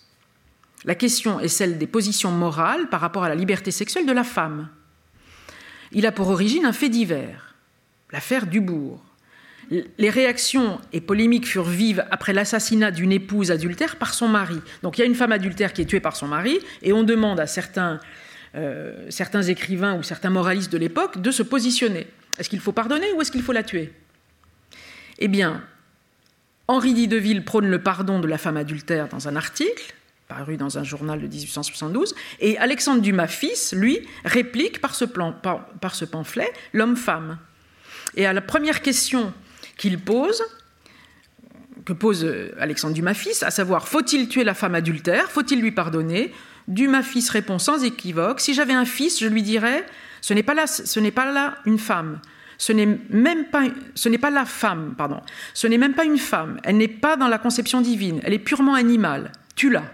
La 0.86 0.94
question 0.94 1.40
est 1.40 1.48
celle 1.48 1.78
des 1.78 1.88
positions 1.88 2.30
morales 2.30 2.88
par 2.88 3.00
rapport 3.00 3.24
à 3.24 3.28
la 3.28 3.34
liberté 3.34 3.72
sexuelle 3.72 4.06
de 4.06 4.12
la 4.12 4.22
femme. 4.22 4.68
Il 5.90 6.06
a 6.06 6.12
pour 6.12 6.28
origine 6.28 6.64
un 6.64 6.72
fait 6.72 6.88
divers, 6.88 7.56
l'affaire 8.12 8.46
Dubourg. 8.46 9.02
Les 9.98 10.10
réactions 10.10 10.80
et 10.92 11.00
polémiques 11.00 11.48
furent 11.48 11.64
vives 11.64 12.06
après 12.12 12.32
l'assassinat 12.32 12.92
d'une 12.92 13.10
épouse 13.10 13.50
adultère 13.50 13.96
par 13.96 14.14
son 14.14 14.28
mari. 14.28 14.60
Donc 14.84 14.96
il 14.96 15.00
y 15.00 15.04
a 15.04 15.06
une 15.06 15.16
femme 15.16 15.32
adultère 15.32 15.72
qui 15.72 15.82
est 15.82 15.86
tuée 15.86 15.98
par 15.98 16.14
son 16.14 16.28
mari, 16.28 16.60
et 16.82 16.92
on 16.92 17.02
demande 17.02 17.40
à 17.40 17.48
certains, 17.48 17.98
euh, 18.54 19.10
écrivains 19.48 19.98
ou 19.98 20.04
certains 20.04 20.30
moralistes 20.30 20.70
de 20.70 20.78
l'époque 20.78 21.20
de 21.20 21.32
se 21.32 21.42
positionner. 21.42 22.06
Est-ce 22.38 22.48
qu'il 22.48 22.60
faut 22.60 22.70
pardonner 22.70 23.12
ou 23.12 23.22
est-ce 23.22 23.32
qu'il 23.32 23.42
faut 23.42 23.52
la 23.52 23.64
tuer? 23.64 23.92
Eh 25.18 25.26
bien, 25.26 25.64
Henri 26.68 26.94
d'Ideville 26.94 27.44
prône 27.44 27.66
le 27.66 27.82
pardon 27.82 28.20
de 28.20 28.28
la 28.28 28.38
femme 28.38 28.56
adultère 28.56 29.08
dans 29.08 29.26
un 29.26 29.34
article 29.34 29.95
paru 30.28 30.56
dans 30.56 30.78
un 30.78 30.84
journal 30.84 31.20
de 31.20 31.26
1872, 31.26 32.14
et 32.40 32.58
Alexandre 32.58 33.00
Dumas 33.00 33.28
fils, 33.28 33.72
lui, 33.72 34.00
réplique 34.24 34.80
par 34.80 34.94
ce, 34.94 35.04
par 35.04 35.94
ce 35.94 36.04
pamphlet 36.04 36.52
l'homme-femme. 36.72 37.38
Et 38.16 38.26
à 38.26 38.32
la 38.32 38.40
première 38.40 38.82
question 38.82 39.32
qu'il 39.76 39.98
pose, 40.00 40.42
que 41.84 41.92
pose 41.92 42.24
euh, 42.24 42.54
Alexandre 42.58 42.94
Dumas 42.94 43.14
fils, 43.14 43.42
à 43.42 43.50
savoir 43.50 43.88
faut-il 43.88 44.28
tuer 44.28 44.44
la 44.44 44.54
femme 44.54 44.74
adultère, 44.74 45.30
faut-il 45.30 45.60
lui 45.60 45.72
pardonner? 45.72 46.32
Dumas 46.68 47.02
fils 47.02 47.30
répond 47.30 47.58
sans 47.58 47.84
équivoque 47.84 48.40
si 48.40 48.54
j'avais 48.54 48.72
un 48.72 48.84
fils, 48.84 49.20
je 49.20 49.26
lui 49.26 49.42
dirais 49.42 49.86
ce 50.20 50.34
n'est 50.34 50.42
pas 50.42 50.54
là, 50.54 50.66
ce 50.66 50.98
n'est 50.98 51.12
pas 51.12 51.30
là 51.30 51.54
une 51.66 51.78
femme. 51.78 52.20
Ce 52.58 52.72
n'est 52.72 52.98
même 53.10 53.44
pas, 53.44 53.64
ce 53.94 54.08
n'est 54.08 54.18
pas 54.18 54.30
la 54.30 54.44
femme, 54.44 54.94
pardon. 54.96 55.20
Ce 55.54 55.66
n'est 55.66 55.78
même 55.78 55.94
pas 55.94 56.04
une 56.04 56.18
femme. 56.18 56.58
Elle 56.64 56.78
n'est 56.78 56.88
pas 56.88 57.16
dans 57.16 57.28
la 57.28 57.38
conception 57.38 57.80
divine. 57.80 58.20
Elle 58.24 58.32
est 58.32 58.40
purement 58.40 58.74
animale. 58.74 59.30
Tu-la. 59.54 59.82
Bon, 59.82 59.86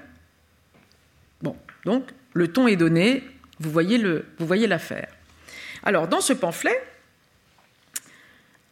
donc 1.85 2.09
le 2.35 2.49
ton 2.49 2.67
est 2.69 2.77
donné. 2.77 3.25
Vous 3.61 3.71
voyez 3.71 4.67
l'affaire. 4.67 5.09
Alors 5.83 6.09
dans 6.09 6.21
ce 6.21 6.33
pamphlet, 6.33 6.81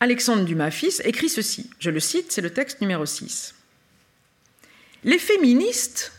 Alexandre 0.00 0.44
Dumas 0.44 0.70
fils 0.70 1.02
écrit 1.04 1.28
ceci, 1.28 1.70
je 1.78 1.90
le 1.90 2.00
cite, 2.00 2.32
c'est 2.32 2.40
le 2.40 2.50
texte 2.50 2.80
numéro 2.80 3.04
6. 3.04 3.54
Les 5.04 5.18
féministes, 5.18 6.12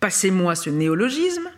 passez-moi 0.00 0.54
ce 0.54 0.70
néologisme, 0.70 1.50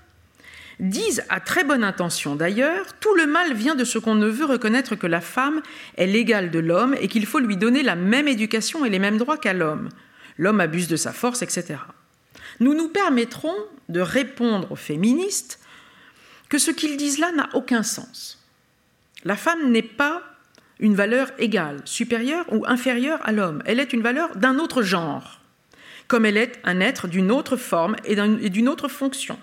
disent 0.81 1.23
à 1.29 1.41
très 1.41 1.63
bonne 1.63 1.85
intention 1.85 2.37
d'ailleurs, 2.37 2.99
tout 3.01 3.15
le 3.15 3.27
mal 3.27 3.55
vient 3.55 3.75
de 3.75 3.85
ce 3.85 3.99
qu'on 3.99 4.15
ne 4.15 4.29
veut 4.29 4.47
reconnaître 4.47 4.97
que 4.97 5.07
la 5.07 5.21
femme 5.21 5.63
est 5.97 6.07
l'égale 6.07 6.51
de 6.51 6.59
l'homme 6.59 6.97
et 7.01 7.09
qu'il 7.09 7.27
faut 7.27 7.39
lui 7.39 7.57
donner 7.57 7.83
la 7.83 7.97
même 7.97 8.29
éducation 8.29 8.85
et 8.85 8.91
les 8.91 8.99
mêmes 8.99 9.19
droits 9.19 9.39
qu'à 9.39 9.53
l'homme. 9.53 9.91
L'homme 10.39 10.61
abuse 10.61 10.89
de 10.89 10.97
sa 10.97 11.13
force, 11.13 11.43
etc. 11.43 11.79
Nous 12.61 12.75
nous 12.75 12.89
permettrons 12.89 13.57
de 13.89 14.01
répondre 14.01 14.71
aux 14.71 14.77
féministes 14.77 15.59
que 16.49 16.59
ce 16.59 16.71
qu'ils 16.71 16.97
disent 16.97 17.19
là 17.19 17.33
n'a 17.33 17.49
aucun 17.55 17.83
sens. 17.83 18.45
La 19.25 19.37
femme 19.37 19.71
n'est 19.71 19.83
pas 19.83 20.23
une 20.79 20.95
valeur 20.95 21.31
égale, 21.39 21.81
supérieure 21.85 22.47
ou 22.53 22.65
inférieure 22.67 23.21
à 23.23 23.33
l'homme. 23.33 23.63
Elle 23.67 23.81
est 23.81 23.93
une 23.93 24.03
valeur 24.03 24.37
d'un 24.37 24.59
autre 24.59 24.83
genre, 24.83 25.41
comme 26.09 26.25
elle 26.25 26.37
est 26.37 26.59
un 26.65 26.81
être 26.81 27.07
d'une 27.07 27.31
autre 27.31 27.57
forme 27.57 27.97
et 28.05 28.17
d'une 28.51 28.69
autre 28.69 28.89
fonction. 28.89 29.39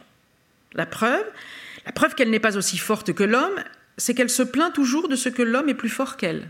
La 0.74 0.86
preuve, 0.86 1.26
la 1.86 1.92
preuve 1.92 2.16
qu'elle 2.16 2.30
n'est 2.30 2.40
pas 2.40 2.58
aussi 2.58 2.78
forte 2.78 3.14
que 3.14 3.24
l'homme, 3.24 3.64
c'est 3.98 4.14
qu'elle 4.14 4.30
se 4.30 4.44
plaint 4.44 4.74
toujours 4.74 5.08
de 5.08 5.16
ce 5.16 5.30
que 5.30 5.42
l'homme 5.42 5.70
est 5.70 5.76
plus 5.76 5.90
fort 5.90 6.18
qu'elle. 6.18 6.50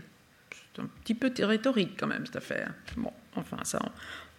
C'est 0.74 0.82
un 0.82 0.88
petit 1.02 1.14
peu 1.14 1.30
rhétorique 1.44 1.96
quand 1.98 2.06
même 2.06 2.26
cette 2.26 2.36
affaire. 2.36 2.72
Bon, 2.96 3.12
enfin 3.36 3.58
ça, 3.64 3.80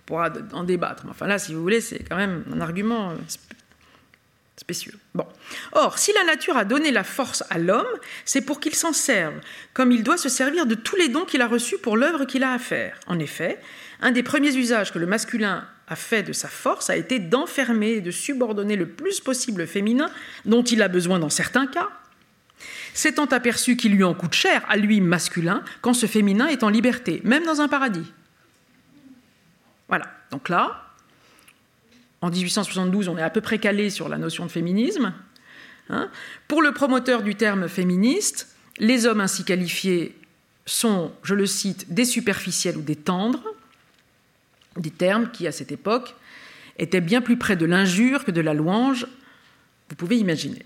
pourra 0.09 0.31
en 0.53 0.63
débattre. 0.63 1.05
Enfin 1.07 1.27
là, 1.27 1.37
si 1.37 1.53
vous 1.53 1.61
voulez, 1.61 1.81
c'est 1.81 1.99
quand 1.99 2.15
même 2.17 2.43
un 2.51 2.61
argument 2.61 3.11
euh, 3.11 3.13
spécieux. 4.57 4.95
Bon. 5.13 5.25
Or, 5.71 5.99
si 5.99 6.11
la 6.13 6.23
nature 6.23 6.57
a 6.57 6.65
donné 6.65 6.89
la 6.89 7.03
force 7.03 7.43
à 7.51 7.59
l'homme, 7.59 7.85
c'est 8.25 8.41
pour 8.41 8.59
qu'il 8.59 8.73
s'en 8.73 8.91
serve, 8.91 9.35
comme 9.73 9.91
il 9.91 10.01
doit 10.01 10.17
se 10.17 10.27
servir 10.27 10.65
de 10.65 10.73
tous 10.73 10.95
les 10.95 11.09
dons 11.09 11.25
qu'il 11.25 11.43
a 11.43 11.47
reçus 11.47 11.77
pour 11.77 11.95
l'œuvre 11.95 12.25
qu'il 12.25 12.43
a 12.43 12.53
à 12.53 12.57
faire. 12.57 12.99
En 13.05 13.19
effet, 13.19 13.59
un 14.01 14.11
des 14.11 14.23
premiers 14.23 14.55
usages 14.55 14.91
que 14.91 14.97
le 14.97 15.05
masculin 15.05 15.67
a 15.87 15.95
fait 15.95 16.23
de 16.23 16.33
sa 16.33 16.47
force 16.47 16.89
a 16.89 16.95
été 16.95 17.19
d'enfermer 17.19 17.91
et 17.91 18.01
de 18.01 18.11
subordonner 18.11 18.75
le 18.75 18.87
plus 18.87 19.19
possible 19.19 19.61
le 19.61 19.67
féminin, 19.67 20.09
dont 20.45 20.63
il 20.63 20.81
a 20.81 20.87
besoin 20.87 21.19
dans 21.19 21.29
certains 21.29 21.67
cas, 21.67 21.89
s'étant 22.95 23.25
aperçu 23.25 23.77
qu'il 23.77 23.93
lui 23.93 24.03
en 24.03 24.15
coûte 24.15 24.33
cher, 24.33 24.65
à 24.69 24.77
lui 24.77 25.01
masculin, 25.01 25.63
quand 25.81 25.93
ce 25.93 26.07
féminin 26.07 26.47
est 26.47 26.63
en 26.63 26.69
liberté, 26.69 27.21
même 27.23 27.45
dans 27.45 27.61
un 27.61 27.67
paradis. 27.67 28.11
Voilà. 29.89 30.05
Donc 30.31 30.47
là, 30.49 30.85
en 32.21 32.29
1872, 32.29 33.09
on 33.09 33.17
est 33.17 33.21
à 33.21 33.29
peu 33.29 33.41
près 33.41 33.59
calé 33.59 33.89
sur 33.89 34.07
la 34.07 34.17
notion 34.17 34.45
de 34.45 34.51
féminisme. 34.51 35.13
Hein. 35.89 36.09
Pour 36.47 36.61
le 36.61 36.71
promoteur 36.71 37.23
du 37.23 37.35
terme 37.35 37.67
féministe, 37.67 38.55
les 38.77 39.05
hommes 39.05 39.19
ainsi 39.19 39.43
qualifiés 39.43 40.15
sont, 40.65 41.11
je 41.23 41.33
le 41.33 41.45
cite, 41.45 41.93
des 41.93 42.05
superficiels 42.05 42.77
ou 42.77 42.81
des 42.81 42.95
tendres, 42.95 43.43
des 44.77 44.91
termes 44.91 45.31
qui, 45.31 45.47
à 45.47 45.51
cette 45.51 45.71
époque, 45.71 46.15
étaient 46.77 47.01
bien 47.01 47.21
plus 47.21 47.37
près 47.37 47.55
de 47.55 47.65
l'injure 47.65 48.23
que 48.23 48.31
de 48.31 48.41
la 48.41 48.53
louange, 48.53 49.07
vous 49.89 49.95
pouvez 49.95 50.17
imaginer. 50.17 50.63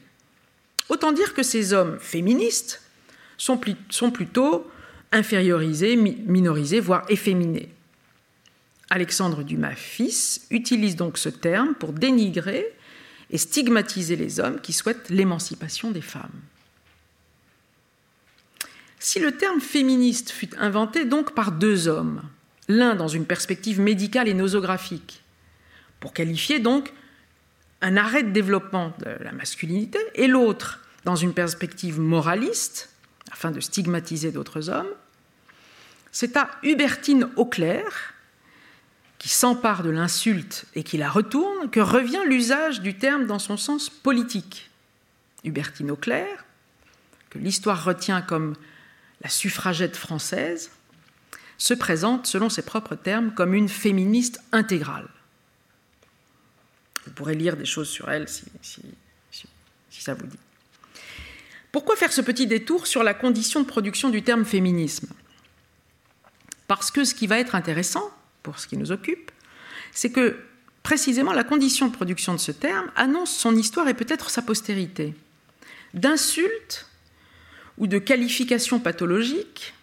Autant 0.89 1.13
dire 1.13 1.33
que 1.33 1.43
ces 1.43 1.73
hommes 1.73 1.97
féministes 1.99 2.81
sont, 3.37 3.59
sont 3.89 4.11
plutôt 4.11 4.69
infériorisés, 5.11 5.95
minorisés, 5.95 6.81
voire 6.81 7.05
efféminés. 7.07 7.73
Alexandre 8.93 9.41
Dumas 9.41 9.73
fils 9.73 10.45
utilise 10.51 10.95
donc 10.95 11.17
ce 11.17 11.29
terme 11.29 11.73
pour 11.73 11.93
dénigrer 11.93 12.71
et 13.31 13.39
stigmatiser 13.39 14.15
les 14.15 14.39
hommes 14.39 14.61
qui 14.61 14.71
souhaitent 14.71 15.09
l'émancipation 15.09 15.89
des 15.89 16.01
femmes. 16.01 16.41
Si 18.99 19.19
le 19.19 19.31
terme 19.31 19.61
féministe 19.61 20.29
fut 20.29 20.55
inventé 20.59 21.05
donc 21.05 21.33
par 21.33 21.53
deux 21.53 21.87
hommes, 21.87 22.21
l'un 22.67 22.93
dans 22.93 23.07
une 23.07 23.25
perspective 23.25 23.81
médicale 23.81 24.27
et 24.27 24.35
nosographique, 24.35 25.23
pour 25.99 26.13
qualifier 26.13 26.59
donc 26.59 26.93
un 27.81 27.97
arrêt 27.97 28.21
de 28.21 28.29
développement 28.29 28.93
de 28.99 29.23
la 29.23 29.31
masculinité, 29.31 29.97
et 30.13 30.27
l'autre 30.27 30.81
dans 31.03 31.15
une 31.15 31.33
perspective 31.33 31.99
moraliste, 31.99 32.91
afin 33.31 33.49
de 33.49 33.59
stigmatiser 33.59 34.31
d'autres 34.31 34.69
hommes, 34.69 34.93
c'est 36.11 36.37
à 36.37 36.51
Hubertine 36.61 37.27
Auclair, 37.37 38.12
qui 39.23 39.29
s'empare 39.29 39.83
de 39.83 39.89
l'insulte 39.89 40.65
et 40.75 40.83
qui 40.83 40.97
la 40.97 41.09
retourne, 41.09 41.69
que 41.69 41.79
revient 41.79 42.19
l'usage 42.27 42.81
du 42.81 42.97
terme 42.97 43.25
dans 43.25 43.39
son 43.39 43.55
sens 43.55 43.89
politique. 43.89 44.69
Hubertine 45.45 45.91
Auclair, 45.91 46.43
que 47.29 47.39
l'histoire 47.39 47.85
retient 47.85 48.21
comme 48.21 48.57
la 49.21 49.29
suffragette 49.29 49.95
française, 49.95 50.71
se 51.57 51.73
présente, 51.73 52.27
selon 52.27 52.49
ses 52.49 52.63
propres 52.63 52.95
termes, 52.95 53.33
comme 53.33 53.53
une 53.53 53.69
féministe 53.69 54.41
intégrale. 54.51 55.07
Vous 57.05 57.13
pourrez 57.13 57.35
lire 57.35 57.55
des 57.55 57.63
choses 57.63 57.87
sur 57.87 58.11
elle 58.11 58.27
si, 58.27 58.43
si 59.31 60.01
ça 60.01 60.15
vous 60.15 60.27
dit. 60.27 60.39
Pourquoi 61.71 61.95
faire 61.95 62.11
ce 62.11 62.19
petit 62.19 62.45
détour 62.45 62.87
sur 62.87 63.03
la 63.03 63.13
condition 63.13 63.61
de 63.61 63.67
production 63.67 64.09
du 64.09 64.21
terme 64.21 64.43
féminisme? 64.43 65.07
Parce 66.67 66.91
que 66.91 67.05
ce 67.05 67.15
qui 67.15 67.25
va 67.25 67.39
être 67.39 67.55
intéressant, 67.55 68.11
pour 68.43 68.59
ce 68.59 68.67
qui 68.67 68.77
nous 68.77 68.91
occupe, 68.91 69.31
c'est 69.93 70.11
que 70.11 70.37
précisément 70.83 71.33
la 71.33 71.43
condition 71.43 71.87
de 71.87 71.93
production 71.93 72.33
de 72.33 72.39
ce 72.39 72.51
terme 72.51 72.91
annonce 72.95 73.31
son 73.31 73.55
histoire 73.55 73.87
et 73.87 73.93
peut-être 73.93 74.29
sa 74.29 74.41
postérité. 74.41 75.15
D'insultes 75.93 76.87
ou 77.77 77.87
de 77.87 77.97
qualifications 77.97 78.79
pathologiques, 78.79 79.73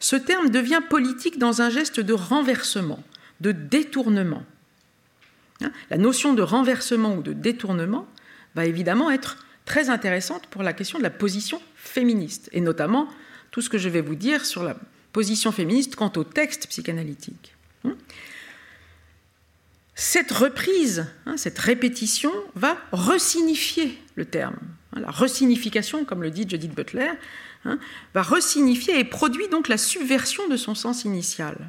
ce 0.00 0.16
terme 0.16 0.50
devient 0.50 0.82
politique 0.88 1.38
dans 1.38 1.62
un 1.62 1.70
geste 1.70 1.98
de 2.00 2.12
renversement, 2.12 3.02
de 3.40 3.52
détournement. 3.52 4.44
Hein, 5.62 5.72
la 5.90 5.98
notion 5.98 6.34
de 6.34 6.42
renversement 6.42 7.16
ou 7.16 7.22
de 7.22 7.32
détournement 7.32 8.06
va 8.54 8.66
évidemment 8.66 9.10
être 9.10 9.38
très 9.64 9.90
intéressante 9.90 10.46
pour 10.46 10.62
la 10.62 10.72
question 10.72 10.98
de 10.98 11.02
la 11.02 11.10
position 11.10 11.60
féministe, 11.74 12.48
et 12.52 12.60
notamment 12.60 13.08
tout 13.50 13.60
ce 13.60 13.68
que 13.68 13.78
je 13.78 13.88
vais 13.88 14.00
vous 14.00 14.14
dire 14.14 14.46
sur 14.46 14.62
la 14.62 14.76
position 15.12 15.52
féministe 15.52 15.96
quant 15.96 16.12
au 16.16 16.24
texte 16.24 16.68
psychanalytique. 16.68 17.54
Hein. 17.88 17.96
Cette 19.94 20.30
reprise, 20.30 21.06
hein, 21.26 21.36
cette 21.36 21.58
répétition 21.58 22.32
va 22.54 22.78
resignifier 22.92 23.98
le 24.14 24.24
terme. 24.24 24.56
La 24.94 25.10
resignification, 25.10 26.04
comme 26.04 26.22
le 26.22 26.30
dit 26.30 26.46
Judith 26.48 26.74
Butler, 26.74 27.10
va 28.14 28.22
resignifier 28.22 28.98
et 28.98 29.04
produit 29.04 29.48
donc 29.48 29.68
la 29.68 29.76
subversion 29.76 30.48
de 30.48 30.56
son 30.56 30.74
sens 30.74 31.04
initial. 31.04 31.68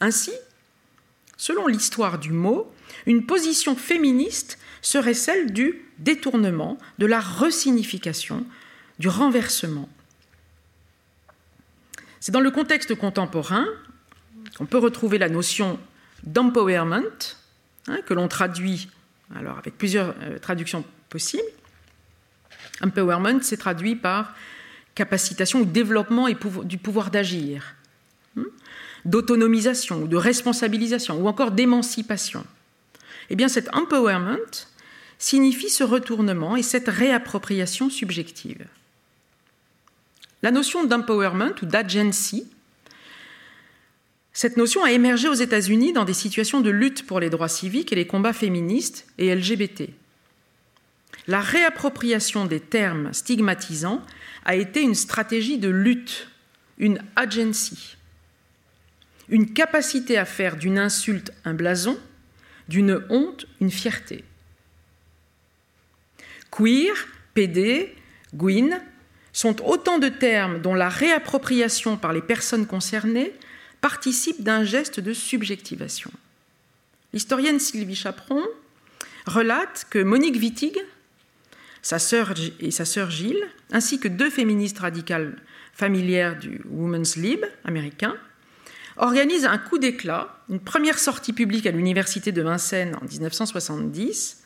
Ainsi, 0.00 0.32
selon 1.36 1.66
l'histoire 1.66 2.18
du 2.18 2.30
mot, 2.30 2.70
une 3.06 3.26
position 3.26 3.74
féministe 3.74 4.58
serait 4.82 5.14
celle 5.14 5.52
du 5.52 5.82
détournement, 5.98 6.78
de 6.98 7.06
la 7.06 7.20
resignification, 7.20 8.46
du 8.98 9.08
renversement. 9.08 9.88
C'est 12.20 12.32
dans 12.32 12.40
le 12.40 12.50
contexte 12.50 12.94
contemporain 12.94 13.66
qu'on 14.56 14.66
peut 14.66 14.78
retrouver 14.78 15.18
la 15.18 15.28
notion 15.28 15.78
d'empowerment, 16.22 17.36
hein, 17.88 17.98
que 18.06 18.14
l'on 18.14 18.28
traduit 18.28 18.88
alors 19.34 19.58
avec 19.58 19.76
plusieurs 19.76 20.14
euh, 20.22 20.38
traductions 20.38 20.84
possibles. 21.08 21.42
Empowerment, 22.80 23.40
c'est 23.42 23.56
traduit 23.56 23.96
par 23.96 24.34
capacitation 24.94 25.60
ou 25.60 25.64
développement 25.64 26.28
du 26.64 26.78
pouvoir 26.78 27.10
d'agir, 27.10 27.74
hein, 28.36 28.44
d'autonomisation 29.04 30.02
ou 30.02 30.08
de 30.08 30.16
responsabilisation 30.16 31.20
ou 31.20 31.28
encore 31.28 31.50
d'émancipation. 31.50 32.44
Eh 33.30 33.36
bien, 33.36 33.48
cet 33.48 33.74
empowerment 33.74 34.68
signifie 35.18 35.70
ce 35.70 35.84
retournement 35.84 36.56
et 36.56 36.62
cette 36.62 36.88
réappropriation 36.88 37.90
subjective. 37.90 38.66
La 40.42 40.50
notion 40.50 40.84
d'empowerment 40.84 41.54
ou 41.62 41.66
d'agency, 41.66 42.46
cette 44.36 44.56
notion 44.56 44.82
a 44.82 44.90
émergé 44.90 45.28
aux 45.28 45.34
États-Unis 45.34 45.92
dans 45.92 46.04
des 46.04 46.12
situations 46.12 46.60
de 46.60 46.68
lutte 46.68 47.06
pour 47.06 47.20
les 47.20 47.30
droits 47.30 47.48
civiques 47.48 47.92
et 47.92 47.96
les 47.96 48.08
combats 48.08 48.32
féministes 48.32 49.06
et 49.16 49.32
LGBT. 49.32 49.90
La 51.28 51.40
réappropriation 51.40 52.44
des 52.44 52.58
termes 52.58 53.12
stigmatisants 53.12 54.02
a 54.44 54.56
été 54.56 54.82
une 54.82 54.96
stratégie 54.96 55.58
de 55.58 55.68
lutte, 55.68 56.28
une 56.78 57.00
agency, 57.14 57.96
une 59.28 59.52
capacité 59.52 60.18
à 60.18 60.24
faire 60.24 60.56
d'une 60.56 60.80
insulte 60.80 61.32
un 61.44 61.54
blason, 61.54 61.96
d'une 62.68 63.04
honte 63.10 63.46
une 63.60 63.70
fierté. 63.70 64.24
Queer, 66.50 66.92
PD, 67.34 67.94
Gwyn 68.34 68.80
sont 69.32 69.64
autant 69.64 70.00
de 70.00 70.08
termes 70.08 70.60
dont 70.60 70.74
la 70.74 70.88
réappropriation 70.88 71.96
par 71.96 72.12
les 72.12 72.22
personnes 72.22 72.66
concernées 72.66 73.32
participe 73.84 74.42
d'un 74.42 74.64
geste 74.64 74.98
de 74.98 75.12
subjectivation. 75.12 76.10
L'historienne 77.12 77.60
Sylvie 77.60 77.94
Chaperon 77.94 78.42
relate 79.26 79.86
que 79.90 79.98
Monique 80.02 80.36
Wittig, 80.36 80.78
sa 81.82 81.98
sœur 81.98 82.32
et 82.60 82.70
sa 82.70 82.86
sœur 82.86 83.10
Gilles, 83.10 83.46
ainsi 83.72 84.00
que 84.00 84.08
deux 84.08 84.30
féministes 84.30 84.78
radicales 84.78 85.36
familières 85.74 86.38
du 86.38 86.62
Women's 86.70 87.16
Lib 87.16 87.44
américain, 87.66 88.16
organisent 88.96 89.44
un 89.44 89.58
coup 89.58 89.76
d'éclat, 89.76 90.34
une 90.48 90.60
première 90.60 90.98
sortie 90.98 91.34
publique 91.34 91.66
à 91.66 91.70
l'université 91.70 92.32
de 92.32 92.40
Vincennes 92.40 92.96
en 93.02 93.04
1970, 93.04 94.44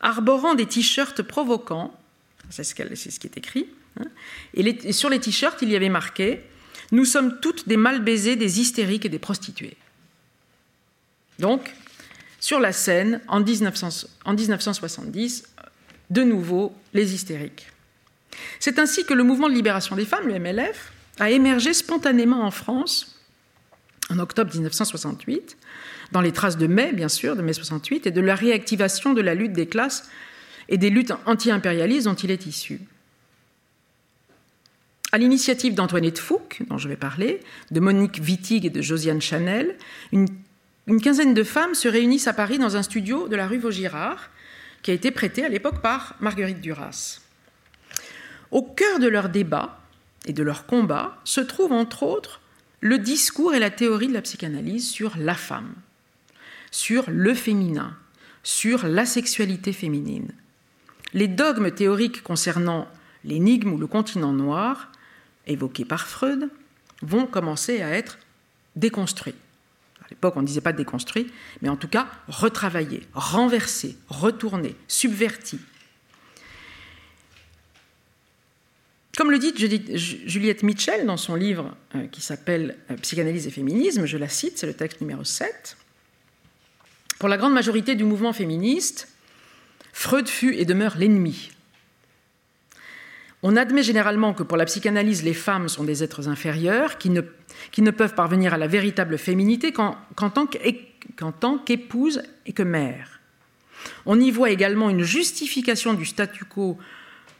arborant 0.00 0.54
des 0.54 0.64
t-shirts 0.64 1.20
provoquants, 1.20 1.94
c'est 2.48 2.64
ce, 2.64 2.74
qui 2.74 2.80
est 2.80 3.36
écrit, 3.36 3.68
hein. 4.00 4.06
et, 4.54 4.92
sur 4.94 5.10
les 5.10 5.20
t-shirts, 5.20 5.60
il 5.60 5.68
y 5.68 5.76
avait 5.76 5.90
marqué 5.90 6.40
Nous 6.92 7.04
sommes 7.04 7.40
toutes 7.40 7.68
des 7.68 7.76
mal 7.76 8.02
baisées, 8.02 8.36
des 8.36 8.60
hystériques 8.60 9.04
et 9.04 9.08
des 9.08 9.18
prostituées. 9.18 9.76
Donc, 11.38 11.74
sur 12.40 12.60
la 12.60 12.72
scène, 12.72 13.20
en, 13.28 13.40
1970, 13.40 15.44
de 16.10 16.22
nouveau, 16.22 16.74
les 16.92 17.14
hystériques. 17.14 17.68
C'est 18.60 18.78
ainsi 18.78 19.04
que 19.04 19.14
le 19.14 19.24
mouvement 19.24 19.48
de 19.48 19.54
libération 19.54 19.96
des 19.96 20.04
femmes, 20.04 20.28
le 20.28 20.38
MLF, 20.38 20.92
a 21.20 21.30
émergé 21.30 21.72
spontanément 21.72 22.44
en 22.44 22.50
France 22.50 23.10
en 24.10 24.18
octobre 24.18 24.52
1968, 24.52 25.56
dans 26.12 26.20
les 26.20 26.32
traces 26.32 26.58
de 26.58 26.66
mai, 26.66 26.92
bien 26.92 27.08
sûr, 27.08 27.36
de 27.36 27.42
mai 27.42 27.54
68, 27.54 28.06
et 28.06 28.10
de 28.10 28.20
la 28.20 28.34
réactivation 28.34 29.14
de 29.14 29.22
la 29.22 29.34
lutte 29.34 29.54
des 29.54 29.66
classes 29.66 30.10
et 30.68 30.76
des 30.76 30.90
luttes 30.90 31.12
anti-impérialistes 31.26 32.06
dont 32.06 32.14
il 32.14 32.30
est 32.30 32.46
issu. 32.46 32.80
À 35.14 35.18
l'initiative 35.18 35.76
d'Antoinette 35.76 36.18
Fouque, 36.18 36.62
dont 36.68 36.76
je 36.76 36.88
vais 36.88 36.96
parler, 36.96 37.38
de 37.70 37.78
Monique 37.78 38.20
Wittig 38.20 38.66
et 38.66 38.70
de 38.70 38.82
Josiane 38.82 39.20
Chanel, 39.20 39.76
une, 40.10 40.26
quinzaine 41.00 41.34
de 41.34 41.44
femmes 41.44 41.76
se 41.76 41.86
réunissent 41.86 42.26
à 42.26 42.32
Paris 42.32 42.58
dans 42.58 42.76
un 42.76 42.82
studio 42.82 43.28
de 43.28 43.36
la 43.36 43.46
rue 43.46 43.58
Vaugirard, 43.58 44.30
qui 44.82 44.90
a 44.90 44.94
été 44.94 45.12
prêté 45.12 45.44
à 45.44 45.48
l'époque 45.48 45.80
par 45.80 46.16
Marguerite 46.18 46.60
Duras. 46.60 47.20
Au 48.50 48.62
cœur 48.62 48.98
de 48.98 49.06
leur 49.06 49.28
débat 49.28 49.78
et 50.26 50.32
de 50.32 50.42
leur 50.42 50.66
combat 50.66 51.16
se 51.22 51.40
trouve 51.40 51.70
entre 51.70 52.02
autres 52.02 52.40
le 52.80 52.98
discours 52.98 53.54
et 53.54 53.60
la 53.60 53.70
théorie 53.70 54.08
de 54.08 54.14
la 54.14 54.22
psychanalyse 54.22 54.90
sur 54.90 55.16
la 55.16 55.36
femme, 55.36 55.74
sur 56.72 57.04
le 57.06 57.34
féminin, 57.34 57.96
sur 58.42 58.88
la 58.88 59.06
sexualité 59.06 59.72
féminine. 59.72 60.32
Les 61.12 61.28
dogmes 61.28 61.70
théoriques 61.70 62.24
concernant 62.24 62.88
l'énigme 63.24 63.74
ou 63.74 63.78
le 63.78 63.86
continent 63.86 64.32
noir, 64.32 64.90
évoqués 65.46 65.84
par 65.84 66.06
Freud, 66.06 66.50
vont 67.02 67.26
commencer 67.26 67.82
à 67.82 67.90
être 67.90 68.18
déconstruits. 68.76 69.34
À 70.04 70.06
l'époque, 70.10 70.34
on 70.36 70.42
ne 70.42 70.46
disait 70.46 70.60
pas 70.60 70.72
déconstruits, 70.72 71.30
mais 71.62 71.68
en 71.68 71.76
tout 71.76 71.88
cas 71.88 72.08
retravaillés, 72.28 73.02
renversés, 73.14 73.96
retournés, 74.08 74.76
subvertis, 74.88 75.60
Comme 79.16 79.30
le 79.30 79.38
dit 79.38 79.54
Juliette 80.26 80.62
Mitchell 80.64 81.06
dans 81.06 81.16
son 81.16 81.36
livre 81.36 81.76
euh, 81.94 82.06
qui 82.08 82.20
s'appelle 82.20 82.76
euh, 82.90 82.96
Psychanalyse 82.96 83.46
et 83.46 83.50
féminisme, 83.50 84.06
je 84.06 84.16
la 84.16 84.28
cite, 84.28 84.58
c'est 84.58 84.66
le 84.66 84.74
texte 84.74 85.00
numéro 85.00 85.22
7, 85.22 85.76
pour 87.20 87.28
la 87.28 87.36
grande 87.36 87.52
majorité 87.52 87.94
du 87.94 88.02
mouvement 88.02 88.32
féministe, 88.32 89.08
Freud 89.92 90.28
fut 90.28 90.56
et 90.56 90.64
demeure 90.64 90.98
l'ennemi. 90.98 91.52
On 93.46 93.56
admet 93.56 93.82
généralement 93.82 94.32
que 94.32 94.42
pour 94.42 94.56
la 94.56 94.64
psychanalyse, 94.64 95.22
les 95.22 95.34
femmes 95.34 95.68
sont 95.68 95.84
des 95.84 96.02
êtres 96.02 96.28
inférieurs 96.30 96.96
qui 96.96 97.10
ne, 97.10 97.90
peuvent 97.90 98.14
parvenir 98.14 98.54
à 98.54 98.56
la 98.56 98.66
véritable 98.66 99.18
féminité 99.18 99.70
qu'en 99.70 99.98
tant 100.30 101.58
qu'épouse 101.58 102.22
et 102.46 102.54
que 102.54 102.62
mère. 102.62 103.20
On 104.06 104.18
y 104.18 104.30
voit 104.30 104.48
également 104.48 104.88
une 104.88 105.02
justification 105.02 105.92
du 105.92 106.06
statu 106.06 106.46
quo 106.46 106.78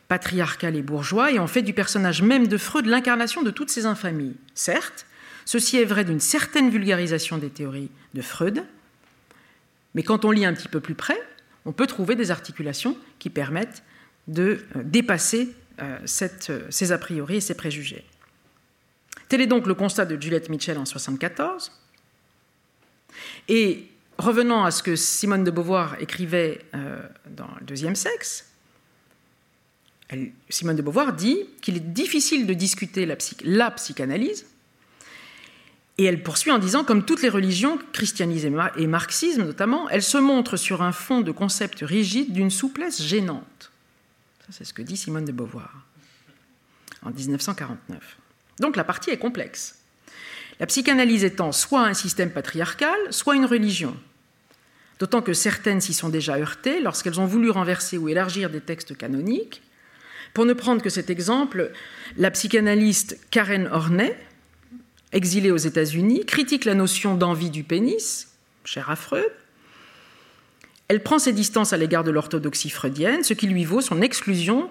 patriarcal 0.07 0.77
et 0.77 0.83
bourgeois 0.83 1.33
et 1.33 1.39
en 1.39 1.47
fait 1.47 1.63
du 1.63 1.73
personnage 1.73 2.21
même 2.21 2.49
de 2.49 2.59
Freud 2.59 2.85
l'incarnation 2.85 3.41
de 3.41 3.51
toutes 3.51 3.71
ces 3.71 3.87
infamies. 3.87 4.37
Certes, 4.55 5.07
ceci 5.47 5.79
est 5.79 5.87
vrai 5.87 6.05
d'une 6.05 6.21
certaine 6.21 6.69
vulgarisation 6.69 7.39
des 7.39 7.49
théories 7.49 7.91
de 8.13 8.21
Freud, 8.21 8.63
mais 9.95 10.03
quand 10.03 10.27
on 10.27 10.33
lit 10.33 10.45
un 10.45 10.53
petit 10.53 10.69
peu 10.69 10.81
plus 10.81 10.95
près, 10.95 11.19
on 11.65 11.73
peut 11.73 11.87
trouver 11.87 12.15
des 12.15 12.31
articulations 12.31 12.95
qui 13.19 13.31
permettent 13.31 13.83
de 14.29 14.67
euh, 14.77 14.83
dépasser 14.85 15.55
euh, 15.81 15.99
euh, 16.51 16.67
ces 16.71 16.93
a 16.93 16.99
priori 16.99 17.37
et 17.37 17.41
ces 17.41 17.55
préjugés. 17.55 18.05
Tel 19.29 19.41
est 19.41 19.47
donc 19.47 19.67
le 19.67 19.75
constat 19.75 20.05
de 20.05 20.21
Juliette 20.21 20.49
Mitchell 20.49 20.77
en 20.77 20.85
1974. 20.85 21.73
Et 23.49 23.87
revenant 24.19 24.65
à 24.65 24.71
ce 24.71 24.83
que 24.83 24.97
Simone 24.97 25.45
de 25.45 25.51
Beauvoir 25.51 26.01
écrivait 26.01 26.61
dans 27.27 27.49
Le 27.61 27.67
deuxième 27.67 27.95
sexe, 27.95 28.55
Simone 30.49 30.77
de 30.77 30.83
Beauvoir 30.83 31.13
dit 31.13 31.39
qu'il 31.61 31.77
est 31.77 31.93
difficile 31.93 32.47
de 32.47 32.55
discuter 32.55 33.07
la, 33.07 33.71
psychanalyse, 33.71 34.47
et 35.97 36.05
elle 36.05 36.23
poursuit 36.23 36.51
en 36.51 36.59
disant, 36.59 36.85
comme 36.85 37.05
toutes 37.05 37.23
les 37.23 37.29
religions, 37.29 37.79
christianisme 37.93 38.61
et 38.77 38.87
marxisme 38.87 39.45
notamment, 39.45 39.89
elle 39.91 40.03
se 40.03 40.19
montre 40.19 40.57
sur 40.57 40.83
un 40.83 40.93
fond 40.93 41.21
de 41.21 41.31
concepts 41.31 41.81
rigides 41.83 42.33
d'une 42.33 42.51
souplesse 42.51 43.03
gênante. 43.03 43.71
C'est 44.51 44.65
ce 44.65 44.75
que 44.75 44.83
dit 44.83 44.97
Simone 44.97 45.25
de 45.25 45.33
Beauvoir 45.33 45.87
en 47.03 47.11
1949. 47.11 48.19
Donc 48.61 48.77
la 48.77 48.85
partie 48.85 49.11
est 49.11 49.19
complexe. 49.19 49.79
La 50.61 50.67
psychanalyse 50.67 51.25
étant 51.25 51.53
soit 51.53 51.83
un 51.83 51.95
système 51.95 52.31
patriarcal, 52.31 52.97
soit 53.11 53.35
une 53.35 53.47
religion. 53.47 53.97
D'autant 55.01 55.23
que 55.23 55.33
certaines 55.33 55.81
s'y 55.81 55.93
sont 55.93 56.09
déjà 56.09 56.39
heurtées 56.39 56.81
lorsqu'elles 56.81 57.21
ont 57.21 57.27
voulu 57.27 57.51
renverser 57.51 57.99
ou 57.99 58.09
élargir 58.09 58.51
des 58.51 58.61
textes 58.61 58.97
canoniques, 58.97 59.63
pour 60.33 60.45
ne 60.47 60.53
prendre 60.53 60.83
que 60.83 60.91
cet 60.91 61.11
exemple, 61.11 61.73
la 62.17 62.31
psychanalyste 62.31 63.19
Karen 63.31 63.69
Horney, 63.73 64.17
exilée 65.13 65.51
aux 65.51 65.57
États-Unis, 65.57 66.25
critique 66.27 66.65
la 66.65 66.75
notion 66.75 67.17
d'envie 67.17 67.51
du 67.51 67.65
pénis, 67.65 68.29
cher 68.65 68.91
à. 68.91 68.97
Elle 70.89 71.03
prend 71.03 71.19
ses 71.19 71.33
distances 71.33 71.73
à 71.73 71.77
l'égard 71.77 72.05
de 72.05 72.11
l'orthodoxie 72.11 72.71
freudienne, 72.71 73.25
ce 73.25 73.35
qui 73.35 73.47
lui 73.47 73.65
vaut 73.65 73.81
son 73.81 74.03
exclusion 74.03 74.71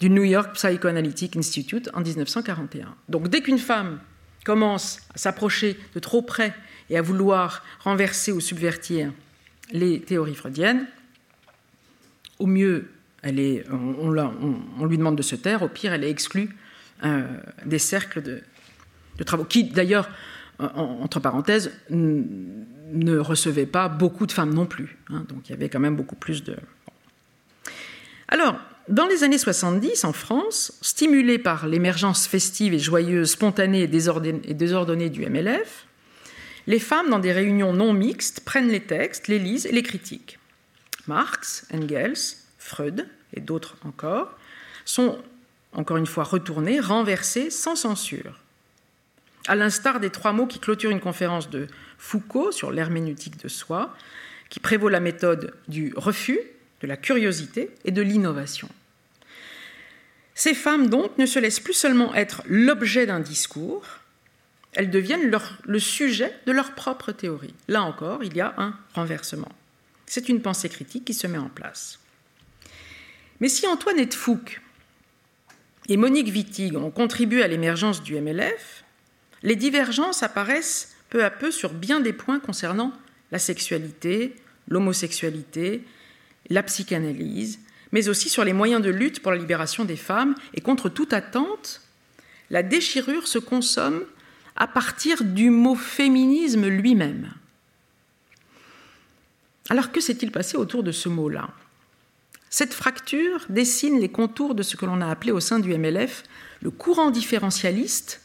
du 0.00 0.10
New 0.10 0.24
York 0.24 0.54
Psychoanalytic 0.54 1.36
Institute 1.36 1.88
en 1.94 2.00
1941. 2.00 2.94
Donc 3.08 3.28
dès 3.28 3.40
qu'une 3.40 3.58
femme 3.58 4.00
commence 4.44 5.00
à 5.14 5.18
s'approcher 5.18 5.78
de 5.94 6.00
trop 6.00 6.22
près 6.22 6.54
et 6.90 6.98
à 6.98 7.02
vouloir 7.02 7.64
renverser 7.80 8.32
ou 8.32 8.40
subvertir 8.40 9.12
les 9.70 10.00
théories 10.00 10.34
freudiennes, 10.34 10.86
au 12.38 12.46
mieux 12.46 12.88
on, 13.26 14.84
lui 14.86 14.98
demande 14.98 15.16
de 15.16 15.22
se 15.22 15.34
taire, 15.34 15.62
au 15.62 15.68
pire, 15.68 15.92
elle 15.92 16.04
est 16.04 16.10
exclue 16.10 16.54
euh, 17.04 17.22
des 17.64 17.78
cercles 17.78 18.22
de, 18.22 18.42
travaux, 19.24 19.44
qui 19.44 19.64
d'ailleurs, 19.64 20.08
entre 20.58 21.20
parenthèses, 21.20 21.72
ne 21.90 23.18
recevaient 23.18 23.66
pas 23.66 23.88
beaucoup 23.88 24.26
de 24.26 24.32
femmes 24.32 24.54
non 24.54 24.66
plus. 24.66 24.98
Hein. 25.10 25.24
donc 25.28 25.48
il 25.48 25.50
y 25.50 25.54
avait 25.54 25.68
quand 25.68 25.80
même 25.80 25.96
beaucoup 25.96 26.16
plus 26.16 26.44
de. 26.44 26.56
Alors, 28.28 28.56
dans 28.88 29.06
les 29.06 29.24
années 29.24 29.38
70, 29.38 30.04
en 30.04 30.12
France, 30.12 30.78
stimulée 30.82 31.38
par 31.38 31.66
l'émergence 31.66 32.26
festive 32.26 32.74
et 32.74 32.78
joyeuse, 32.78 33.30
spontanée 33.30 33.82
et 33.82 34.54
désordonnée 34.54 35.10
du 35.10 35.26
MLF, 35.26 35.86
les 36.66 36.78
femmes, 36.78 37.10
dans 37.10 37.18
des 37.18 37.32
réunions 37.32 37.72
non 37.72 37.92
mixtes, 37.92 38.40
prennent 38.40 38.68
les 38.68 38.80
textes, 38.80 39.28
les 39.28 39.38
lisent 39.38 39.66
et 39.66 39.72
les 39.72 39.82
critiquent. 39.82 40.38
Marx, 41.06 41.66
Engels, 41.72 42.38
Freud 42.58 43.06
et 43.34 43.40
d'autres 43.40 43.76
encore, 43.84 44.34
sont 44.84 45.18
encore 45.72 45.96
une 45.96 46.06
fois 46.06 46.24
retournés, 46.24 46.80
renversés 46.80 47.50
sans 47.50 47.76
censure. 47.76 48.40
À 49.46 49.54
l'instar 49.54 50.00
des 50.00 50.10
trois 50.10 50.32
mots 50.32 50.46
qui 50.46 50.58
clôturent 50.58 50.90
une 50.90 51.00
conférence 51.00 51.50
de 51.50 51.66
Foucault 51.98 52.52
sur 52.52 52.72
l'herméneutique 52.72 53.42
de 53.42 53.48
soi, 53.48 53.94
qui 54.48 54.60
prévaut 54.60 54.88
la 54.88 55.00
méthode 55.00 55.54
du 55.68 55.92
refus, 55.96 56.38
de 56.80 56.86
la 56.86 56.96
curiosité 56.96 57.70
et 57.84 57.90
de 57.90 58.02
l'innovation. 58.02 58.68
Ces 60.34 60.54
femmes, 60.54 60.88
donc, 60.88 61.16
ne 61.18 61.26
se 61.26 61.38
laissent 61.38 61.60
plus 61.60 61.74
seulement 61.74 62.14
être 62.14 62.42
l'objet 62.46 63.06
d'un 63.06 63.20
discours, 63.20 63.84
elles 64.72 64.90
deviennent 64.90 65.30
le 65.64 65.78
sujet 65.78 66.32
de 66.46 66.52
leur 66.52 66.74
propre 66.74 67.12
théorie. 67.12 67.54
Là 67.68 67.82
encore, 67.82 68.24
il 68.24 68.36
y 68.36 68.40
a 68.40 68.54
un 68.58 68.74
renversement. 68.94 69.52
C'est 70.06 70.28
une 70.28 70.42
pensée 70.42 70.68
critique 70.68 71.04
qui 71.04 71.14
se 71.14 71.26
met 71.26 71.38
en 71.38 71.48
place. 71.48 72.00
Mais 73.40 73.48
si 73.48 73.66
Antoinette 73.66 74.14
Fouque 74.14 74.60
et 75.88 75.96
Monique 75.96 76.32
Wittig 76.32 76.76
ont 76.76 76.90
contribué 76.90 77.42
à 77.42 77.48
l'émergence 77.48 78.02
du 78.02 78.20
MLF, 78.20 78.83
les 79.44 79.56
divergences 79.56 80.22
apparaissent 80.22 80.96
peu 81.10 81.22
à 81.22 81.30
peu 81.30 81.52
sur 81.52 81.72
bien 81.72 82.00
des 82.00 82.12
points 82.12 82.40
concernant 82.40 82.92
la 83.30 83.38
sexualité, 83.38 84.34
l'homosexualité, 84.68 85.84
la 86.50 86.62
psychanalyse, 86.62 87.60
mais 87.92 88.08
aussi 88.08 88.28
sur 88.28 88.42
les 88.42 88.52
moyens 88.52 88.82
de 88.82 88.90
lutte 88.90 89.20
pour 89.20 89.30
la 89.30 89.38
libération 89.38 89.84
des 89.84 89.96
femmes 89.96 90.34
et 90.54 90.60
contre 90.60 90.88
toute 90.88 91.12
attente, 91.12 91.82
la 92.50 92.62
déchirure 92.62 93.28
se 93.28 93.38
consomme 93.38 94.04
à 94.56 94.66
partir 94.66 95.22
du 95.22 95.50
mot 95.50 95.74
féminisme 95.74 96.66
lui-même. 96.66 97.30
Alors 99.68 99.92
que 99.92 100.00
s'est-il 100.00 100.32
passé 100.32 100.56
autour 100.56 100.82
de 100.82 100.92
ce 100.92 101.08
mot-là? 101.08 101.50
Cette 102.50 102.74
fracture 102.74 103.44
dessine 103.48 104.00
les 104.00 104.10
contours 104.10 104.54
de 104.54 104.62
ce 104.62 104.76
que 104.76 104.86
l'on 104.86 105.00
a 105.00 105.08
appelé 105.08 105.32
au 105.32 105.40
sein 105.40 105.58
du 105.58 105.76
MLF 105.76 106.22
le 106.62 106.70
courant 106.70 107.10
différentialiste, 107.10 108.23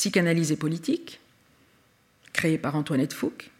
psychanalyse 0.00 0.50
et 0.50 0.56
politique, 0.56 1.20
créé 2.32 2.56
par 2.56 2.74
Antoinette 2.74 3.12
Fouque, 3.12 3.50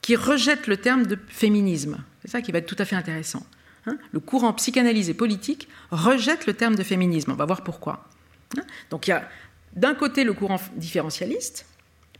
qui 0.00 0.16
rejette 0.16 0.66
le 0.66 0.78
terme 0.78 1.04
de 1.04 1.18
féminisme. 1.28 2.02
C'est 2.22 2.30
ça 2.30 2.40
qui 2.40 2.52
va 2.52 2.58
être 2.60 2.66
tout 2.66 2.76
à 2.78 2.86
fait 2.86 2.96
intéressant. 2.96 3.44
Hein. 3.86 3.98
le 4.12 4.20
courant 4.20 4.54
psychanalyse 4.54 5.10
et 5.10 5.14
politique 5.14 5.68
rejette 5.90 6.46
le 6.46 6.54
terme 6.54 6.74
de 6.74 6.82
féminisme. 6.82 7.32
On 7.32 7.34
va 7.34 7.44
voir 7.44 7.62
pourquoi. 7.62 8.08
Hein. 8.56 8.62
Donc 8.88 9.06
il 9.06 9.10
y 9.10 9.12
a 9.12 9.28
d'un 9.76 9.94
côté 9.94 10.24
le 10.24 10.32
courant 10.32 10.58
différentialiste, 10.76 11.66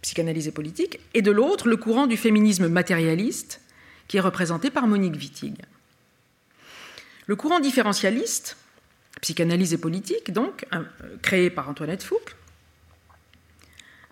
psychanalyse 0.03 0.46
et 0.46 0.53
politique, 0.53 1.00
et 1.14 1.22
de 1.22 1.31
l'autre 1.31 1.66
le 1.66 1.79
courant 1.79 2.07
du 2.07 2.18
féminisme 2.18 2.68
matérialiste, 2.68 3.62
qui 4.09 4.18
est 4.18 4.20
représenté 4.20 4.70
par 4.70 4.87
Monique 4.87 5.14
Wittig. 5.14 5.55
Le 7.27 7.35
courant 7.35 7.61
différentialiste, 7.61 8.59
psychanalyse 9.22 9.72
et 9.72 9.79
politique, 9.79 10.35
donc, 10.35 10.66
euh, 10.74 10.83
créé 11.22 11.48
par 11.48 11.70
Antoinette 11.70 12.03
Fouque, 12.03 12.37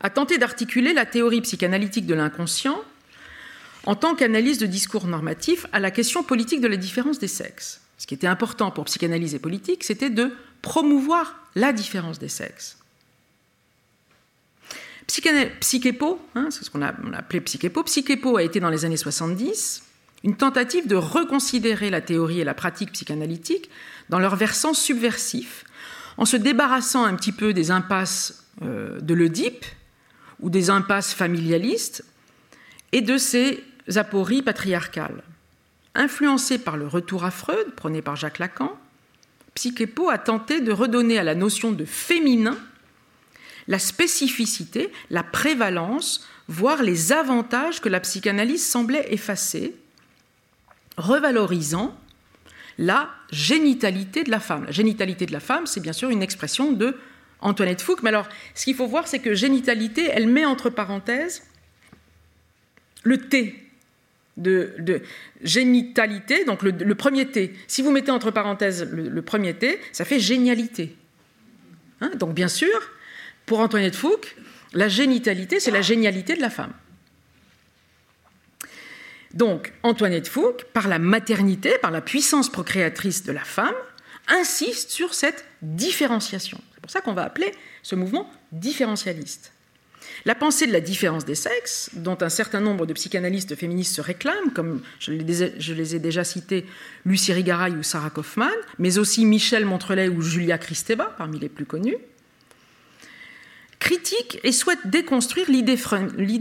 a 0.02 0.10
tenté 0.10 0.38
d'articuler 0.38 0.92
la 0.92 1.06
théorie 1.06 1.40
psychanalytique 1.40 2.06
de 2.06 2.14
l'inconscient 2.14 2.82
en 3.86 3.94
tant 3.94 4.14
qu'analyse 4.14 4.58
de 4.58 4.66
discours 4.66 5.06
normatif 5.06 5.66
à 5.72 5.80
la 5.80 5.90
question 5.90 6.22
politique 6.22 6.60
de 6.60 6.68
la 6.68 6.76
différence 6.76 7.18
des 7.18 7.28
sexes. 7.28 7.80
Ce 7.98 8.06
qui 8.06 8.14
était 8.14 8.26
important 8.26 8.70
pour 8.70 8.84
psychanalyse 8.84 9.34
et 9.34 9.38
politique, 9.38 9.84
c'était 9.84 10.10
de 10.10 10.32
promouvoir 10.60 11.36
la 11.54 11.72
différence 11.72 12.18
des 12.18 12.28
sexes. 12.28 12.78
Psychépo, 15.60 16.20
hein, 16.34 16.48
c'est 16.50 16.64
ce 16.64 16.70
qu'on 16.70 16.82
a, 16.82 16.88
a, 16.88 17.16
appelé 17.16 17.40
psychépo. 17.40 17.82
Psychépo 17.82 18.36
a 18.36 18.42
été 18.42 18.60
dans 18.60 18.70
les 18.70 18.84
années 18.84 18.96
70 18.96 19.82
une 20.24 20.36
tentative 20.36 20.86
de 20.86 20.94
reconsidérer 20.94 21.90
la 21.90 22.00
théorie 22.00 22.40
et 22.40 22.44
la 22.44 22.54
pratique 22.54 22.92
psychanalytique 22.92 23.68
dans 24.08 24.20
leur 24.20 24.36
versant 24.36 24.72
subversif, 24.72 25.64
en 26.16 26.24
se 26.24 26.36
débarrassant 26.36 27.04
un 27.04 27.14
petit 27.16 27.32
peu 27.32 27.52
des 27.52 27.70
impasses 27.70 28.44
euh, 28.62 29.00
de 29.00 29.14
l'Oedipe 29.14 29.64
ou 30.42 30.50
des 30.50 30.70
impasses 30.70 31.14
familialistes 31.14 32.04
et 32.92 33.00
de 33.00 33.16
ces 33.16 33.64
apories 33.96 34.42
patriarcales. 34.42 35.22
Influencé 35.94 36.58
par 36.58 36.76
le 36.76 36.86
retour 36.86 37.24
à 37.24 37.30
Freud, 37.30 37.74
prôné 37.74 38.02
par 38.02 38.16
Jacques 38.16 38.38
Lacan, 38.38 38.78
Psychépo 39.54 40.08
a 40.08 40.18
tenté 40.18 40.60
de 40.60 40.72
redonner 40.72 41.18
à 41.18 41.24
la 41.24 41.34
notion 41.34 41.72
de 41.72 41.84
féminin 41.84 42.56
la 43.68 43.78
spécificité, 43.78 44.90
la 45.10 45.22
prévalence, 45.22 46.26
voire 46.48 46.82
les 46.82 47.12
avantages 47.12 47.80
que 47.80 47.88
la 47.88 48.00
psychanalyse 48.00 48.66
semblait 48.66 49.06
effacer 49.12 49.76
revalorisant 50.96 51.96
la 52.78 53.10
génitalité 53.30 54.24
de 54.24 54.30
la 54.30 54.40
femme. 54.40 54.64
La 54.64 54.72
génitalité 54.72 55.26
de 55.26 55.32
la 55.32 55.40
femme, 55.40 55.66
c'est 55.66 55.80
bien 55.80 55.92
sûr 55.92 56.10
une 56.10 56.22
expression 56.22 56.72
de 56.72 56.96
Antoinette 57.42 57.82
Fouque. 57.82 58.02
Mais 58.02 58.08
alors, 58.08 58.28
ce 58.54 58.64
qu'il 58.64 58.74
faut 58.74 58.86
voir, 58.86 59.06
c'est 59.06 59.18
que 59.18 59.34
génitalité, 59.34 60.08
elle 60.10 60.28
met 60.28 60.44
entre 60.44 60.70
parenthèses 60.70 61.42
le 63.02 63.18
T 63.18 63.58
de, 64.36 65.02
génitalité, 65.42 66.44
donc 66.44 66.62
le, 66.62 66.94
premier 66.94 67.26
T. 67.26 67.54
Si 67.66 67.82
vous 67.82 67.90
mettez 67.90 68.10
entre 68.10 68.30
parenthèses 68.30 68.88
le, 68.90 69.22
premier 69.22 69.54
T, 69.54 69.78
ça 69.92 70.04
fait 70.04 70.20
génialité. 70.20 70.96
Hein 72.00 72.10
donc, 72.16 72.34
bien 72.34 72.48
sûr, 72.48 72.80
pour 73.46 73.60
Antoinette 73.60 73.96
Fouque, 73.96 74.34
la 74.72 74.88
génitalité, 74.88 75.60
c'est 75.60 75.70
la 75.70 75.82
génialité 75.82 76.34
de 76.34 76.40
la 76.40 76.50
femme. 76.50 76.72
Donc, 79.34 79.72
Antoinette 79.82 80.28
Fouque, 80.28 80.64
par 80.72 80.88
la 80.88 80.98
maternité, 80.98 81.76
par 81.80 81.90
la 81.90 82.00
puissance 82.00 82.50
procréatrice 82.50 83.24
de 83.24 83.32
la 83.32 83.44
femme, 83.44 83.74
insiste 84.28 84.90
sur 84.90 85.14
cette 85.14 85.44
différenciation. 85.62 86.60
C'est 86.82 86.86
pour 86.86 86.90
ça 86.90 87.00
qu'on 87.00 87.12
va 87.12 87.22
appeler 87.22 87.54
ce 87.84 87.94
mouvement 87.94 88.28
différentialiste. 88.50 89.52
La 90.24 90.34
pensée 90.34 90.66
de 90.66 90.72
la 90.72 90.80
différence 90.80 91.24
des 91.24 91.36
sexes, 91.36 91.90
dont 91.92 92.18
un 92.20 92.28
certain 92.28 92.58
nombre 92.58 92.86
de 92.86 92.92
psychanalystes 92.92 93.54
féministes 93.54 93.94
se 93.94 94.00
réclament, 94.00 94.50
comme 94.52 94.82
je 94.98 95.12
les 95.12 95.94
ai 95.94 95.98
déjà 96.00 96.24
cités, 96.24 96.66
Lucie 97.04 97.32
Rigaray 97.32 97.70
ou 97.70 97.84
Sarah 97.84 98.10
Kaufman, 98.10 98.50
mais 98.80 98.98
aussi 98.98 99.24
Michel 99.24 99.64
Montrelet 99.64 100.08
ou 100.08 100.20
Julia 100.22 100.58
Kristeva, 100.58 101.14
parmi 101.18 101.38
les 101.38 101.48
plus 101.48 101.66
connus, 101.66 101.96
critique 103.78 104.40
et 104.42 104.50
souhaite 104.50 104.84
déconstruire 104.86 105.48
l'idée 105.48 105.76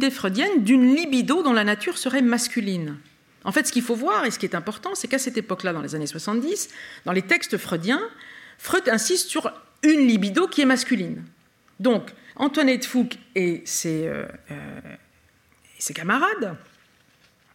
freudienne 0.10 0.64
d'une 0.64 0.96
libido 0.96 1.44
dont 1.44 1.54
la 1.54 1.64
nature 1.64 2.00
serait 2.00 2.24
masculine. 2.24 2.98
En 3.44 3.52
fait, 3.52 3.68
ce 3.68 3.72
qu'il 3.72 3.84
faut 3.84 3.96
voir 3.96 4.26
et 4.26 4.32
ce 4.32 4.40
qui 4.40 4.48
est 4.48 4.56
important, 4.56 4.96
c'est 4.96 5.08
qu'à 5.08 5.20
cette 5.20 5.38
époque-là, 5.38 5.72
dans 5.72 5.82
les 5.82 5.94
années 5.94 6.08
70, 6.08 6.70
dans 7.06 7.12
les 7.12 7.22
textes 7.24 7.58
freudiens, 7.58 8.02
Freud 8.58 8.90
insiste 8.90 9.30
sur 9.30 9.52
une 9.84 10.08
libido 10.08 10.48
qui 10.48 10.62
est 10.62 10.66
masculine. 10.66 11.24
Donc, 11.80 12.12
Antoinette 12.36 12.86
Fouque 12.86 13.18
et 13.36 13.62
ses, 13.66 14.08
euh, 14.08 14.26
euh, 14.52 14.80
ses 15.80 15.94
camarades 15.94 16.56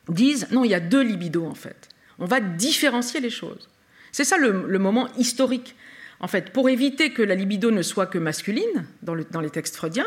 disent 0.08 0.48
non, 0.50 0.64
il 0.64 0.70
y 0.70 0.74
a 0.74 0.80
deux 0.80 1.02
libidos 1.02 1.46
en 1.46 1.54
fait. 1.54 1.88
On 2.18 2.26
va 2.26 2.40
différencier 2.40 3.20
les 3.20 3.30
choses. 3.30 3.68
C'est 4.12 4.24
ça 4.24 4.38
le, 4.38 4.78
moment 4.78 5.08
historique. 5.16 5.76
En 6.20 6.28
fait, 6.28 6.52
pour 6.52 6.68
éviter 6.70 7.12
que 7.12 7.22
la 7.22 7.34
libido 7.34 7.70
ne 7.70 7.82
soit 7.82 8.06
que 8.06 8.18
masculine 8.18 8.86
dans, 9.02 9.14
le, 9.14 9.24
dans 9.30 9.40
les 9.40 9.50
textes 9.50 9.76
freudiens, 9.76 10.06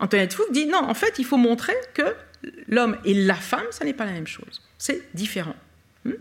Antoinette 0.00 0.32
Fouque 0.32 0.52
dit 0.52 0.66
non, 0.66 0.78
en 0.78 0.94
fait, 0.94 1.18
il 1.18 1.24
faut 1.24 1.36
montrer 1.36 1.74
que 1.92 2.14
l'homme 2.68 2.96
et 3.04 3.14
la 3.14 3.34
femme, 3.34 3.66
ça 3.70 3.84
n'est 3.84 3.92
pas 3.92 4.06
la 4.06 4.12
même 4.12 4.26
chose. 4.26 4.62
C'est 4.78 5.02
différent. 5.14 5.56
Hmm? 6.04 6.12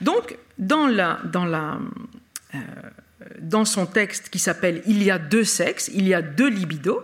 Donc, 0.00 0.36
dans, 0.58 0.86
la, 0.86 1.20
dans, 1.24 1.44
la, 1.44 1.78
euh, 2.54 2.58
dans 3.40 3.64
son 3.64 3.86
texte 3.86 4.28
qui 4.28 4.38
s'appelle 4.38 4.82
Il 4.86 5.02
y 5.02 5.10
a 5.10 5.18
deux 5.18 5.44
sexes, 5.44 5.90
il 5.94 6.06
y 6.06 6.14
a 6.14 6.22
deux 6.22 6.48
libidos, 6.48 7.02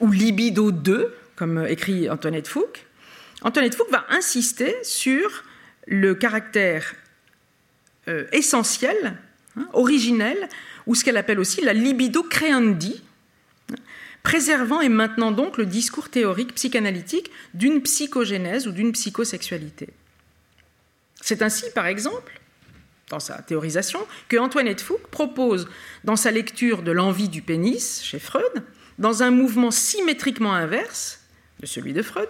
ou 0.00 0.10
libido 0.10 0.72
2, 0.72 1.14
comme 1.36 1.66
écrit 1.66 2.08
Antoinette 2.08 2.48
Fouque, 2.48 2.86
Antoinette 3.42 3.74
Fouque 3.74 3.90
va 3.90 4.04
insister 4.10 4.74
sur 4.82 5.44
le 5.86 6.14
caractère 6.14 6.94
euh, 8.08 8.26
essentiel, 8.32 9.18
hein, 9.56 9.68
originel, 9.72 10.48
ou 10.86 10.94
ce 10.94 11.04
qu'elle 11.04 11.16
appelle 11.16 11.40
aussi 11.40 11.62
la 11.62 11.72
libido 11.72 12.22
creandi, 12.22 13.02
préservant 14.22 14.80
et 14.80 14.88
maintenant 14.88 15.30
donc 15.30 15.56
le 15.56 15.66
discours 15.66 16.08
théorique 16.08 16.54
psychanalytique 16.54 17.30
d'une 17.54 17.82
psychogénèse 17.82 18.66
ou 18.66 18.72
d'une 18.72 18.92
psychosexualité. 18.92 19.88
C'est 21.20 21.42
ainsi, 21.42 21.64
par 21.74 21.86
exemple, 21.86 22.39
dans 23.10 23.20
sa 23.20 23.42
théorisation, 23.42 24.00
que 24.28 24.36
Antoinette 24.38 24.80
Fouque 24.80 25.08
propose, 25.08 25.68
dans 26.04 26.16
sa 26.16 26.30
lecture 26.30 26.82
de 26.82 26.92
l'envie 26.92 27.28
du 27.28 27.42
pénis 27.42 28.02
chez 28.02 28.18
Freud, 28.18 28.64
dans 28.98 29.22
un 29.22 29.30
mouvement 29.30 29.70
symétriquement 29.70 30.54
inverse 30.54 31.20
de 31.58 31.66
celui 31.66 31.92
de 31.92 32.02
Freud, 32.02 32.28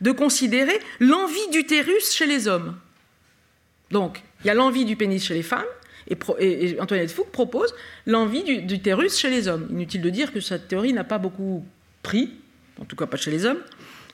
de 0.00 0.10
considérer 0.10 0.78
l'envie 0.98 1.48
d'utérus 1.52 2.12
chez 2.12 2.26
les 2.26 2.48
hommes. 2.48 2.76
Donc, 3.90 4.22
il 4.40 4.48
y 4.48 4.50
a 4.50 4.54
l'envie 4.54 4.84
du 4.84 4.96
pénis 4.96 5.22
chez 5.22 5.34
les 5.34 5.42
femmes, 5.42 5.64
et, 6.08 6.80
Antoinette 6.80 7.12
Fouque 7.12 7.30
propose 7.30 7.74
l'envie 8.06 8.62
d'utérus 8.62 9.16
chez 9.16 9.30
les 9.30 9.46
hommes. 9.46 9.68
Inutile 9.70 10.02
de 10.02 10.10
dire 10.10 10.32
que 10.32 10.40
cette 10.40 10.66
théorie 10.66 10.92
n'a 10.92 11.04
pas 11.04 11.18
beaucoup 11.18 11.64
pris, 12.02 12.32
en 12.80 12.84
tout 12.84 12.96
cas 12.96 13.06
pas 13.06 13.16
chez 13.16 13.30
les 13.30 13.44
hommes. 13.46 13.60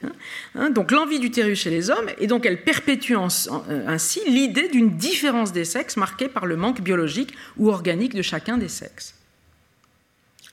Hein. 0.05 0.13
Hein, 0.55 0.71
donc 0.71 0.91
l'envie 0.91 1.19
d'utérus 1.19 1.61
chez 1.61 1.71
les 1.71 1.91
hommes, 1.91 2.09
et 2.19 2.27
donc 2.27 2.47
elle 2.47 2.63
perpétue 2.63 3.15
euh, 3.15 3.85
ainsi 3.87 4.21
l'idée 4.27 4.69
d'une 4.69 4.97
différence 4.97 5.53
des 5.53 5.65
sexes 5.65 5.97
marquée 5.97 6.29
par 6.29 6.47
le 6.47 6.57
manque 6.57 6.81
biologique 6.81 7.35
ou 7.57 7.71
organique 7.71 8.15
de 8.15 8.23
chacun 8.23 8.59
des 8.59 8.69
sexes. 8.69 9.15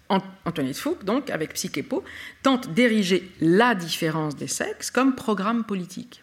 Antoinette 0.10 0.78
Fouque, 0.78 1.04
donc, 1.04 1.32
avec 1.32 1.54
Psychepo, 1.54 2.04
tente 2.44 2.72
d'ériger 2.74 3.32
la 3.42 3.74
différence 3.74 4.36
des 4.36 4.48
sexes 4.48 4.92
comme 4.92 5.16
programme 5.16 5.64
politique. 5.64 6.22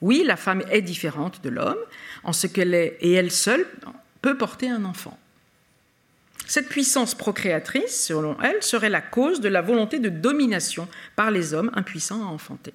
Oui, 0.00 0.22
la 0.24 0.36
femme 0.36 0.62
est 0.70 0.80
différente 0.80 1.42
de 1.42 1.50
l'homme, 1.50 1.78
en 2.24 2.32
ce 2.32 2.46
qu'elle 2.46 2.72
est, 2.72 2.96
et 3.02 3.12
elle 3.12 3.30
seule 3.30 3.66
peut 4.22 4.38
porter 4.38 4.70
un 4.70 4.84
enfant. 4.86 5.18
Cette 6.50 6.68
puissance 6.68 7.14
procréatrice, 7.14 8.06
selon 8.06 8.36
elle, 8.42 8.62
serait 8.62 8.90
la 8.90 9.00
cause 9.00 9.40
de 9.40 9.48
la 9.48 9.62
volonté 9.62 10.00
de 10.00 10.08
domination 10.08 10.88
par 11.14 11.30
les 11.30 11.54
hommes 11.54 11.70
impuissants 11.74 12.22
à 12.22 12.26
enfanter. 12.26 12.74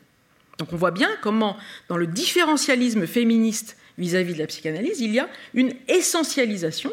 Donc 0.57 0.71
on 0.71 0.77
voit 0.77 0.91
bien 0.91 1.09
comment, 1.21 1.57
dans 1.89 1.97
le 1.97 2.07
différentialisme 2.07 3.05
féministe 3.05 3.75
vis-à-vis 3.97 4.31
-vis 4.31 4.35
de 4.35 4.41
la 4.41 4.47
psychanalyse, 4.47 5.01
il 5.01 5.11
y 5.11 5.19
a 5.19 5.27
une 5.53 5.73
essentialisation 5.88 6.91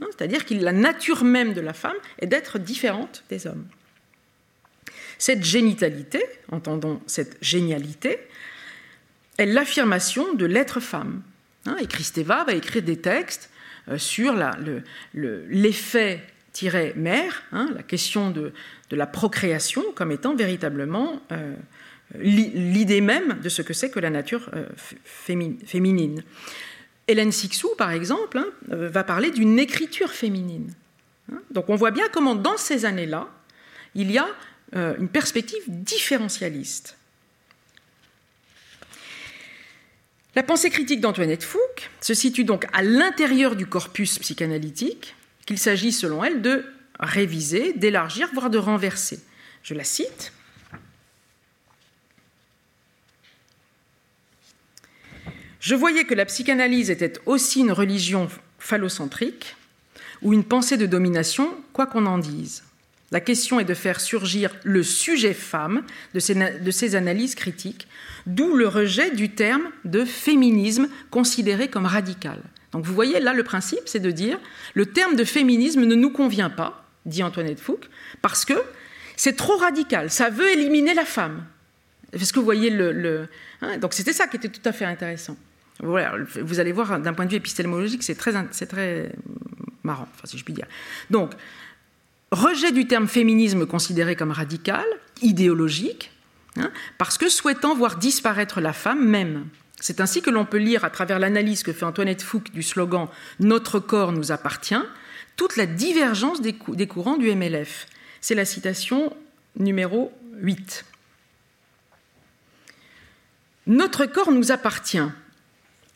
Hein, 0.00 0.06
c'est-à-dire 0.10 0.46
que 0.46 0.54
la 0.54 0.72
nature 0.72 1.24
même 1.24 1.52
de 1.52 1.60
la 1.60 1.72
femme 1.72 1.96
est 2.18 2.26
d'être 2.26 2.58
différente 2.58 3.24
des 3.28 3.46
hommes. 3.46 3.66
Cette 5.18 5.44
génitalité, 5.44 6.22
entendons 6.50 7.00
cette 7.06 7.36
génialité, 7.42 8.18
est 9.38 9.46
l'affirmation 9.46 10.34
de 10.34 10.46
l'être 10.46 10.80
femme. 10.80 11.22
Hein, 11.66 11.76
et 11.80 11.86
Christeva 11.86 12.44
va 12.44 12.54
écrire 12.54 12.82
des 12.82 12.96
textes 12.96 13.50
sur 13.96 14.34
l'effet 15.14 16.20
mère, 16.96 17.42
hein, 17.52 17.68
la 17.74 17.82
question 17.82 18.30
de, 18.30 18.52
la 18.90 19.06
procréation 19.06 19.82
comme 19.94 20.12
étant 20.12 20.34
véritablement 20.34 21.22
euh, 21.32 21.54
l'idée 22.18 23.00
même 23.00 23.40
de 23.42 23.48
ce 23.48 23.62
que 23.62 23.72
c'est 23.72 23.90
que 23.90 24.00
la 24.00 24.10
nature 24.10 24.50
euh, 24.54 24.66
féminine. 25.04 26.22
Hélène 27.08 27.32
Sixou, 27.32 27.70
par 27.78 27.90
exemple, 27.90 28.38
hein, 28.38 28.46
euh, 28.70 28.88
va 28.88 29.02
parler 29.02 29.30
d'une 29.30 29.58
écriture 29.58 30.10
féminine. 30.10 30.72
Hein. 31.32 31.40
Donc 31.50 31.68
on 31.68 31.76
voit 31.76 31.90
bien 31.90 32.08
comment 32.12 32.34
dans 32.34 32.58
ces 32.58 32.84
années-là, 32.84 33.28
il 33.94 34.10
y 34.10 34.18
a 34.18 34.28
euh, 34.76 34.94
une 34.98 35.08
perspective 35.08 35.62
différentialiste. 35.68 36.98
La 40.34 40.42
pensée 40.42 40.70
critique 40.70 41.00
d'Antoinette 41.00 41.42
Fouque 41.42 41.90
se 42.00 42.14
situe 42.14 42.44
donc 42.44 42.66
à 42.72 42.82
l'intérieur 42.82 43.54
du 43.54 43.66
corpus 43.66 44.18
psychanalytique 44.18 45.14
qu'il 45.44 45.58
s'agit, 45.58 45.92
selon 45.92 46.24
elle, 46.24 46.40
de 46.40 46.64
réviser, 46.98 47.74
d'élargir, 47.74 48.30
voire 48.32 48.48
de 48.48 48.58
renverser. 48.58 49.20
Je 49.62 49.74
la 49.74 49.84
cite. 49.84 50.32
Je 55.60 55.74
voyais 55.74 56.04
que 56.04 56.14
la 56.14 56.24
psychanalyse 56.24 56.90
était 56.90 57.14
aussi 57.26 57.60
une 57.60 57.72
religion 57.72 58.28
phallocentrique 58.58 59.56
ou 60.22 60.32
une 60.32 60.44
pensée 60.44 60.76
de 60.76 60.86
domination, 60.86 61.54
quoi 61.72 61.86
qu'on 61.86 62.06
en 62.06 62.18
dise. 62.18 62.64
La 63.10 63.20
question 63.20 63.60
est 63.60 63.64
de 63.64 63.74
faire 63.74 64.00
surgir 64.00 64.56
le 64.64 64.82
sujet 64.82 65.34
femme 65.34 65.84
de 66.14 66.20
ces, 66.20 66.34
de 66.34 66.70
ces 66.70 66.96
analyses 66.96 67.34
critiques, 67.34 67.86
d'où 68.26 68.56
le 68.56 68.68
rejet 68.68 69.10
du 69.10 69.30
terme 69.30 69.64
de 69.84 70.04
féminisme 70.04 70.88
considéré 71.10 71.68
comme 71.68 71.86
radical. 71.86 72.38
Donc 72.72 72.84
vous 72.84 72.94
voyez 72.94 73.20
là 73.20 73.32
le 73.32 73.44
principe, 73.44 73.82
c'est 73.86 74.00
de 74.00 74.10
dire 74.10 74.38
le 74.74 74.86
terme 74.86 75.16
de 75.16 75.24
féminisme 75.24 75.84
ne 75.84 75.94
nous 75.94 76.10
convient 76.10 76.50
pas, 76.50 76.86
dit 77.06 77.22
Antoinette 77.22 77.60
Fouque, 77.60 77.88
parce 78.22 78.44
que 78.44 78.54
c'est 79.16 79.36
trop 79.36 79.56
radical, 79.56 80.10
ça 80.10 80.30
veut 80.30 80.50
éliminer 80.50 80.94
la 80.94 81.04
femme. 81.04 81.44
Est-ce 82.12 82.32
que 82.32 82.38
vous 82.38 82.44
voyez 82.44 82.70
le... 82.70 83.28
Hein, 83.60 83.78
donc 83.78 83.94
c'était 83.94 84.12
ça 84.12 84.26
qui 84.26 84.36
était 84.36 84.48
tout 84.48 84.66
à 84.66 84.72
fait 84.72 84.84
intéressant 84.84 85.36
vous 85.82 86.60
allez 86.60 86.72
voir, 86.72 87.00
d'un 87.00 87.12
point 87.12 87.24
de 87.24 87.30
vue 87.30 87.36
épistémologique, 87.36 88.02
c'est 88.02 88.14
très, 88.14 88.32
très 88.66 89.12
marrant, 89.82 90.08
si 90.24 90.38
je 90.38 90.44
puis 90.44 90.54
dire. 90.54 90.66
Donc, 91.10 91.32
rejet 92.30 92.72
du 92.72 92.86
terme 92.86 93.08
féminisme 93.08 93.66
considéré 93.66 94.14
comme 94.14 94.30
radical, 94.30 94.84
idéologique, 95.22 96.11
hein, 96.56 96.70
parce 96.98 97.18
que 97.18 97.28
souhaitant 97.28 97.74
voir 97.74 97.96
disparaître 97.96 98.60
la 98.60 98.72
femme 98.72 99.06
même. 99.06 99.46
C'est 99.80 100.00
ainsi 100.00 100.22
que 100.22 100.30
l'on 100.30 100.44
peut 100.44 100.58
lire, 100.58 100.84
à 100.84 100.90
travers 100.90 101.18
l'analyse 101.18 101.62
que 101.62 101.72
fait 101.72 101.84
Antoinette 101.84 102.22
Fouque 102.22 102.52
du 102.52 102.62
slogan 102.62 103.08
Notre 103.40 103.80
corps 103.80 104.12
nous 104.12 104.30
appartient, 104.30 104.82
toute 105.36 105.56
la 105.56 105.66
divergence 105.66 106.40
des, 106.40 106.54
des 106.68 106.86
courants 106.86 107.16
du 107.16 107.34
MLF. 107.34 107.86
C'est 108.20 108.36
la 108.36 108.44
citation 108.44 109.16
numéro 109.56 110.12
8. 110.36 110.84
Notre 113.66 114.06
corps 114.06 114.32
nous 114.32 114.52
appartient 114.52 114.98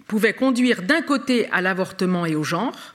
pouvait 0.06 0.34
conduire 0.34 0.82
d'un 0.82 1.02
côté 1.02 1.48
à 1.50 1.60
l'avortement 1.60 2.26
et 2.26 2.34
au 2.34 2.44
genre, 2.44 2.94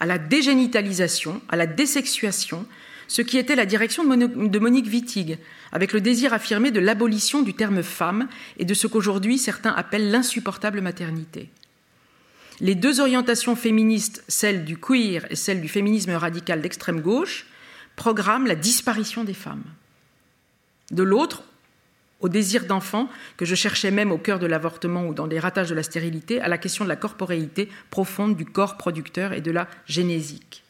à 0.00 0.06
la 0.06 0.18
dégénitalisation, 0.18 1.40
à 1.48 1.56
la 1.56 1.66
désexuation, 1.66 2.66
ce 3.08 3.22
qui 3.22 3.38
était 3.38 3.56
la 3.56 3.66
direction 3.66 4.04
de 4.04 4.58
Monique 4.58 4.86
Wittig, 4.86 5.38
avec 5.72 5.92
le 5.92 6.00
désir 6.00 6.32
affirmé 6.32 6.70
de 6.70 6.80
l'abolition 6.80 7.42
du 7.42 7.54
terme 7.54 7.82
femme 7.82 8.28
et 8.58 8.64
de 8.64 8.74
ce 8.74 8.86
qu'aujourd'hui 8.86 9.38
certains 9.38 9.72
appellent 9.72 10.10
l'insupportable 10.10 10.80
maternité. 10.80 11.50
Les 12.60 12.74
deux 12.74 13.00
orientations 13.00 13.56
féministes, 13.56 14.22
celle 14.28 14.64
du 14.64 14.76
queer 14.76 15.26
et 15.30 15.36
celle 15.36 15.60
du 15.60 15.68
féminisme 15.68 16.12
radical 16.12 16.60
d'extrême 16.60 17.00
gauche, 17.00 17.46
programment 17.96 18.46
la 18.46 18.54
disparition 18.54 19.24
des 19.24 19.34
femmes. 19.34 19.64
De 20.90 21.02
l'autre, 21.02 21.42
au 22.20 22.28
désir 22.28 22.66
d'enfant 22.66 23.08
que 23.36 23.44
je 23.44 23.54
cherchais 23.54 23.90
même 23.90 24.12
au 24.12 24.18
cœur 24.18 24.38
de 24.38 24.46
l'avortement 24.46 25.06
ou 25.06 25.14
dans 25.14 25.26
les 25.26 25.40
ratages 25.40 25.70
de 25.70 25.74
la 25.74 25.82
stérilité, 25.82 26.40
à 26.40 26.48
la 26.48 26.56
question 26.56 26.84
de 26.84 26.88
la 26.88 26.96
corporéité 26.96 27.68
profonde 27.90 28.36
du 28.36 28.44
corps 28.44 28.76
producteur 28.76 29.32
et 29.32 29.40
de 29.40 29.50
la 29.50 29.68
génésique. 29.86 30.62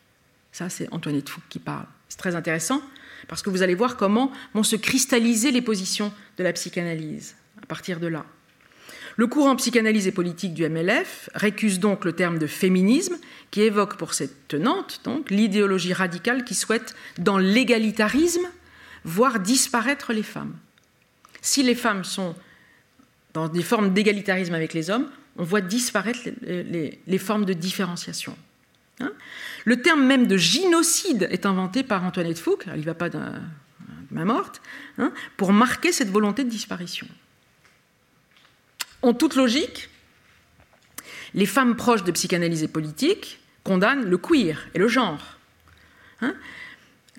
Ça, 0.50 0.68
c'est 0.68 0.88
Antoinette 0.92 1.28
Fouque 1.28 1.48
qui 1.48 1.58
parle. 1.58 1.86
C'est 2.12 2.18
très 2.18 2.36
intéressant 2.36 2.82
parce 3.26 3.40
que 3.40 3.48
vous 3.48 3.62
allez 3.62 3.74
voir 3.74 3.96
comment 3.96 4.30
vont 4.52 4.62
se 4.62 4.76
cristalliser 4.76 5.50
les 5.50 5.62
positions 5.62 6.12
de 6.36 6.44
la 6.44 6.52
psychanalyse 6.52 7.36
à 7.62 7.64
partir 7.64 8.00
de 8.00 8.06
là. 8.06 8.26
Le 9.16 9.26
courant 9.26 9.56
psychanalyse 9.56 10.06
et 10.06 10.12
politique 10.12 10.52
du 10.52 10.68
MLF 10.68 11.30
récuse 11.34 11.80
donc 11.80 12.04
le 12.04 12.12
terme 12.12 12.38
de 12.38 12.46
féminisme 12.46 13.16
qui 13.50 13.62
évoque 13.62 13.96
pour 13.96 14.12
cette 14.12 14.46
tenante 14.46 15.00
donc 15.04 15.30
l'idéologie 15.30 15.94
radicale 15.94 16.44
qui 16.44 16.54
souhaite 16.54 16.94
dans 17.16 17.38
l'égalitarisme 17.38 18.46
voir 19.06 19.40
disparaître 19.40 20.12
les 20.12 20.22
femmes. 20.22 20.54
Si 21.40 21.62
les 21.62 21.74
femmes 21.74 22.04
sont 22.04 22.34
dans 23.32 23.48
des 23.48 23.62
formes 23.62 23.94
d'égalitarisme 23.94 24.52
avec 24.52 24.74
les 24.74 24.90
hommes, 24.90 25.08
on 25.38 25.44
voit 25.44 25.62
disparaître 25.62 26.28
les, 26.42 27.18
formes 27.18 27.46
de 27.46 27.54
différenciation. 27.54 28.36
Hein. 29.02 29.12
le 29.64 29.82
terme 29.82 30.04
même 30.04 30.26
de 30.26 30.36
gynocide 30.36 31.28
est 31.30 31.44
inventé 31.44 31.82
par 31.82 32.04
Antoinette 32.04 32.38
Fouque, 32.38 32.66
il 32.74 32.80
ne 32.80 32.84
va 32.84 32.94
pas 32.94 33.08
de 33.08 33.18
ma 34.12 34.24
morte, 34.24 34.60
hein, 34.98 35.12
pour 35.36 35.52
marquer 35.52 35.92
cette 35.92 36.10
volonté 36.10 36.44
de 36.44 36.50
disparition. 36.50 37.06
En 39.02 39.14
toute 39.14 39.34
logique, 39.34 39.88
les 41.34 41.46
femmes 41.46 41.76
proches 41.76 42.04
de 42.04 42.12
psychanalyse 42.12 42.62
et 42.62 42.68
politique 42.68 43.40
condamnent 43.64 44.04
le 44.04 44.18
queer 44.18 44.68
et 44.74 44.78
le 44.78 44.88
genre, 44.88 45.38
hein, 46.20 46.34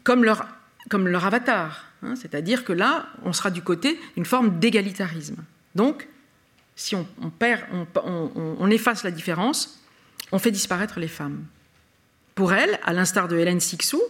comme, 0.04 0.24
leur, 0.24 1.26
avatar. 1.26 1.86
C'est-à-dire 2.16 2.66
que 2.66 2.74
là, 2.74 3.08
on 3.24 3.32
sera 3.32 3.50
du 3.50 3.62
côté 3.62 4.00
d'une 4.16 4.26
forme 4.26 4.60
d'égalitarisme. 4.60 5.38
Donc, 5.74 6.08
si 6.76 6.96
on, 6.96 7.06
perd, 7.30 7.62
on, 8.04 8.70
efface 8.70 9.04
la 9.04 9.12
différence, 9.12 9.82
on 10.32 10.40
fait 10.40 10.52
disparaître 10.52 11.00
les 11.00 11.08
femmes. 11.08 11.46
Pour 12.36 12.54
elle, 12.54 12.80
à 12.84 12.94
l'instar 12.94 13.28
de 13.28 13.38
Hélène 13.38 13.60
Sixou, 13.60 14.02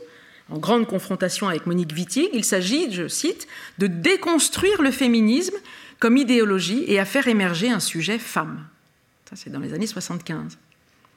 en 0.49 0.57
grande 0.57 0.87
confrontation 0.87 1.47
avec 1.47 1.65
Monique 1.65 1.93
Wittig, 1.93 2.29
il 2.33 2.43
s'agit, 2.43 2.91
je 2.91 3.07
cite, 3.07 3.47
de 3.77 3.87
déconstruire 3.87 4.81
le 4.81 4.91
féminisme 4.91 5.55
comme 5.99 6.17
idéologie 6.17 6.83
et 6.87 6.99
à 6.99 7.05
faire 7.05 7.27
émerger 7.27 7.69
un 7.69 7.79
sujet 7.79 8.19
femme. 8.19 8.65
Ça, 9.29 9.35
c'est 9.35 9.49
dans 9.49 9.59
les 9.59 9.73
années 9.73 9.87
75. 9.87 10.57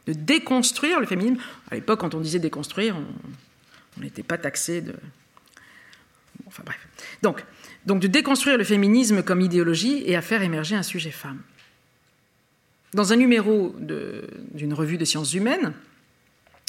De 0.06 0.12
déconstruire 0.12 1.00
le 1.00 1.06
féminisme. 1.06 1.40
À 1.70 1.74
l'époque, 1.74 2.00
quand 2.00 2.14
on 2.14 2.20
disait 2.20 2.38
déconstruire, 2.38 2.96
on 2.96 4.00
n'était 4.00 4.22
pas 4.22 4.38
taxé 4.38 4.80
de, 4.80 4.94
Enfin 6.46 6.62
bref. 6.64 6.78
Donc, 7.22 8.00
de 8.00 8.06
déconstruire 8.06 8.56
le 8.56 8.64
féminisme 8.64 9.22
comme 9.22 9.40
idéologie 9.40 10.02
et 10.06 10.16
à 10.16 10.22
faire 10.22 10.42
émerger 10.42 10.76
un 10.76 10.82
sujet 10.82 11.10
femme. 11.10 11.40
Dans 12.94 13.12
un 13.12 13.16
numéro 13.16 13.74
d'une 13.78 14.74
revue 14.74 14.96
de 14.96 15.04
sciences 15.04 15.34
humaines, 15.34 15.72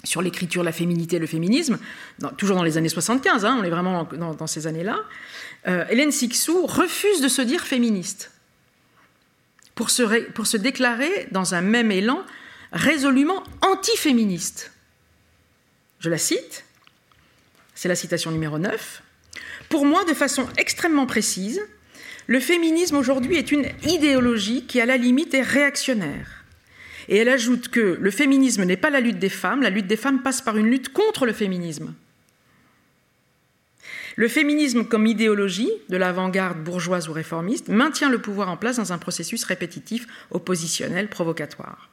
sur 0.04 0.22
l'écriture, 0.22 0.64
la 0.64 0.72
féminité 0.72 1.20
le 1.20 1.28
féminisme, 1.28 1.80
toujours 2.38 2.56
dans 2.56 2.64
les 2.64 2.78
années 2.78 2.89
75, 2.89 3.45
hein, 3.45 3.58
on 3.60 3.64
est 3.64 3.70
vraiment 3.70 4.08
dans, 4.14 4.48
ces 4.48 4.68
années-là, 4.68 5.00
euh, 5.68 5.86
Hélène 5.89 6.12
Sixou 6.12 6.66
refuse 6.66 7.22
de 7.22 7.28
se 7.28 7.41
dire 7.41 7.62
féministe 7.62 8.32
pour 9.76 9.89
se, 9.89 10.32
pour 10.32 10.48
se 10.48 10.58
déclarer 10.58 11.28
dans 11.32 11.56
un 11.56 11.62
même 11.62 11.91
élan 11.91 12.24
résolument 12.72 13.43
antiféministe. 13.62 14.72
Je 16.00 16.10
la 16.10 16.18
cite, 16.18 16.66
c'est 17.76 17.88
la 17.88 17.95
citation 17.95 18.32
numéro 18.32 18.60
9. 18.60 19.02
Pour 19.70 19.86
moi, 19.86 20.04
de 20.06 20.14
façon 20.14 20.48
extrêmement 20.58 21.06
précise, 21.06 21.62
le 22.28 22.39
féminisme 22.39 22.98
aujourd'hui 22.98 23.38
est 23.38 23.52
une 23.52 23.68
idéologie 23.84 24.66
qui, 24.66 24.82
à 24.82 24.86
la 24.86 24.98
limite, 24.98 25.34
est 25.34 25.41
réactionnaire. 25.41 26.37
Et 27.10 27.18
elle 27.18 27.30
ajoute 27.30 27.70
que 27.70 27.97
le 27.99 28.12
féminisme 28.12 28.64
n'est 28.64 28.78
pas 28.78 28.89
la 28.89 28.99
lutte 28.99 29.20
des 29.20 29.30
femmes, 29.30 29.62
la 29.62 29.70
lutte 29.70 29.88
des 29.88 29.97
femmes 29.97 30.22
passe 30.22 30.41
par 30.41 30.58
une 30.58 30.70
lutte 30.70 30.91
contre 30.91 31.26
le 31.26 31.34
féminisme. 31.34 31.93
Le 34.18 34.28
féminisme 34.28 34.84
comme 34.84 35.05
idéologie 35.05 35.70
de 35.89 35.97
l'avant-garde 35.97 36.58
bourgeoise 36.64 37.08
ou 37.08 37.14
réformiste 37.14 37.70
maintient 37.70 38.10
le 38.10 38.18
pouvoir 38.18 38.49
en 38.49 38.58
place 38.58 38.78
dans 38.78 38.91
un 38.91 38.97
processus 38.97 39.43
répétitif, 39.43 40.08
oppositionnel, 40.32 41.08
provocatoire. 41.08 41.89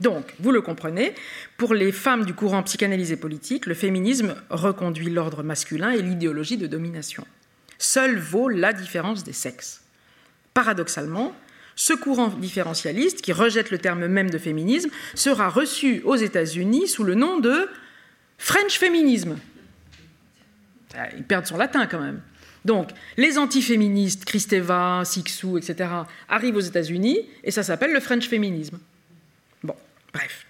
Donc, 0.00 0.34
vous 0.40 0.50
le 0.50 0.62
comprenez, 0.62 1.14
pour 1.58 1.74
les 1.74 1.92
femmes 1.92 2.24
du 2.24 2.32
courant 2.32 2.62
psychanalysé 2.62 3.16
politique, 3.16 3.66
le 3.66 3.74
féminisme 3.74 4.34
reconduit 4.48 5.10
l'ordre 5.10 5.42
masculin 5.42 5.90
et 5.90 6.00
l'idéologie 6.00 6.56
de 6.56 6.66
domination. 6.66 7.26
Seule 7.78 8.18
vaut 8.18 8.48
la 8.48 8.72
différence 8.72 9.22
des 9.22 9.34
sexes. 9.34 9.82
Paradoxalement, 10.54 11.34
ce 11.76 11.92
courant 11.92 12.28
différentialiste, 12.28 13.22
qui 13.22 13.32
rejette 13.32 13.70
le 13.70 13.78
terme 13.78 14.06
même 14.06 14.30
de 14.30 14.38
féminisme, 14.38 14.90
sera 15.14 15.48
reçu 15.48 16.02
aux 16.04 16.16
États-Unis 16.16 16.88
sous 16.88 17.04
le 17.04 17.14
nom 17.14 17.38
de 17.38 17.68
French 18.38 18.78
féminisme. 18.78 19.38
Ah, 20.96 21.08
ils 21.16 21.24
perdent 21.24 21.46
son 21.46 21.56
latin 21.56 21.86
quand 21.86 22.00
même. 22.00 22.20
Donc, 22.64 22.90
les 23.16 23.38
antiféministes, 23.38 24.24
Kristeva, 24.24 25.02
Sixou, 25.04 25.58
etc., 25.58 25.90
arrivent 26.28 26.56
aux 26.56 26.60
États-Unis 26.60 27.20
et 27.42 27.50
ça 27.50 27.62
s'appelle 27.62 27.92
le 27.92 28.00
French 28.00 28.28
féminisme. 28.28 28.78
Bref. 30.12 30.46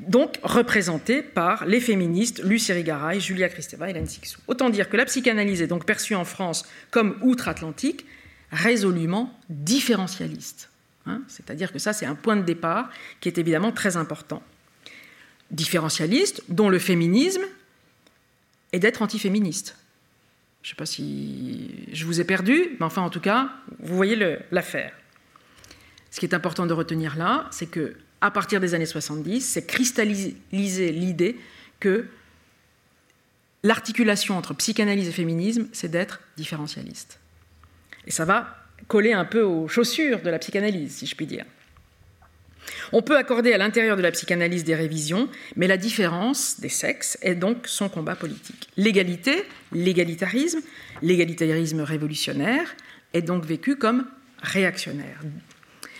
Donc 0.00 0.38
représenté 0.42 1.22
par 1.22 1.66
les 1.66 1.80
féministes 1.80 2.42
Lucie 2.42 2.72
Rigaray, 2.72 3.20
Julia 3.20 3.48
Kristeva 3.48 3.86
et 3.86 3.90
Hélène 3.90 4.06
Sixou. 4.06 4.40
Autant 4.48 4.70
dire 4.70 4.88
que 4.88 4.96
la 4.96 5.04
psychanalyse 5.04 5.62
est 5.62 5.66
donc 5.66 5.84
perçue 5.84 6.14
en 6.14 6.24
France 6.24 6.64
comme 6.90 7.16
outre-Atlantique, 7.22 8.06
résolument 8.52 9.36
différentialiste. 9.48 10.70
Hein. 11.06 11.22
C'est-à-dire 11.26 11.72
que 11.72 11.78
ça, 11.78 11.92
c'est 11.92 12.06
un 12.06 12.14
point 12.14 12.36
de 12.36 12.42
départ 12.42 12.90
qui 13.20 13.28
est 13.28 13.38
évidemment 13.38 13.72
très 13.72 13.96
important. 13.96 14.42
Différentialiste, 15.50 16.44
dont 16.48 16.68
le 16.68 16.78
féminisme 16.78 17.42
est 18.72 18.78
d'être 18.78 19.02
antiféministe. 19.02 19.76
Je 20.62 20.68
ne 20.68 20.70
sais 20.70 20.76
pas 20.76 20.86
si 20.86 21.88
je 21.92 22.04
vous 22.04 22.20
ai 22.20 22.24
perdu, 22.24 22.76
mais 22.78 22.86
enfin, 22.86 23.02
en 23.02 23.10
tout 23.10 23.20
cas, 23.20 23.50
vous 23.80 23.96
voyez 23.96 24.16
l'affaire. 24.50 24.92
Ce 26.10 26.20
qui 26.20 26.26
est 26.26 26.34
important 26.34 26.66
de 26.66 26.72
retenir 26.72 27.16
là, 27.16 27.48
c'est 27.50 27.66
que 27.66 27.96
à 28.20 28.30
partir 28.30 28.60
des 28.60 28.74
années 28.74 28.86
70, 28.86 29.40
c'est 29.40 29.66
cristalliser 29.66 30.92
l'idée 30.92 31.36
que 31.80 32.06
l'articulation 33.64 34.38
entre 34.38 34.54
psychanalyse 34.54 35.08
et 35.08 35.12
féminisme, 35.12 35.66
c'est 35.72 35.88
d'être 35.88 36.20
différentialiste. 36.36 37.18
Et 38.06 38.10
ça 38.10 38.24
va 38.24 38.56
coller 38.88 39.12
un 39.12 39.24
peu 39.24 39.42
aux 39.42 39.68
chaussures 39.68 40.20
de 40.20 40.30
la 40.30 40.38
psychanalyse, 40.38 40.96
si 40.96 41.06
je 41.06 41.14
puis 41.14 41.26
dire. 41.26 41.44
On 42.92 43.02
peut 43.02 43.16
accorder 43.16 43.52
à 43.52 43.58
l'intérieur 43.58 43.96
de 43.96 44.02
la 44.02 44.10
psychanalyse 44.10 44.64
des 44.64 44.74
révisions, 44.74 45.28
mais 45.56 45.66
la 45.66 45.76
différence 45.76 46.60
des 46.60 46.68
sexes 46.68 47.18
est 47.22 47.34
donc 47.34 47.66
son 47.66 47.88
combat 47.88 48.14
politique. 48.14 48.68
L'égalité, 48.76 49.44
l'égalitarisme, 49.72 50.60
l'égalitarisme 51.00 51.80
révolutionnaire 51.80 52.74
est 53.14 53.22
donc 53.22 53.44
vécu 53.44 53.76
comme 53.76 54.06
réactionnaire, 54.42 55.20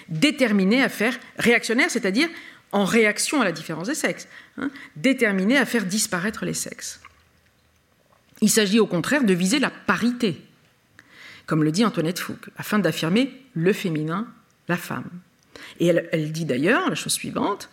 déterminé 0.09 0.83
à 0.83 0.89
faire 0.89 1.19
réactionnaire, 1.39 1.91
c'est-à-dire 1.91 2.29
en 2.73 2.85
réaction 2.85 3.41
à 3.41 3.45
la 3.45 3.53
différence 3.53 3.89
des 3.89 3.95
sexes, 3.95 4.29
hein, 4.57 4.71
déterminé 4.97 5.59
à 5.59 5.67
faire 5.67 5.85
disparaître 5.85 6.45
les 6.45 6.55
sexes. 6.55 7.01
Il 8.41 8.51
s'agit 8.51 8.81
au 8.81 8.87
contraire 8.87 9.25
de 9.25 9.35
viser 9.35 9.59
la 9.59 9.71
parité, 9.71 10.41
comme 11.47 11.65
le 11.65 11.73
dit 11.73 11.85
Antoinette 11.85 12.19
Fouque, 12.19 12.49
afin 12.57 12.79
d'affirmer 12.79 13.33
le 13.55 13.73
féminin, 13.73 14.27
la 14.69 14.77
femme. 14.77 15.11
Et 15.81 15.87
elle, 15.87 16.33
dit 16.33 16.45
d'ailleurs 16.45 16.89
la 16.89 16.95
chose 16.95 17.13
suivante 17.13 17.69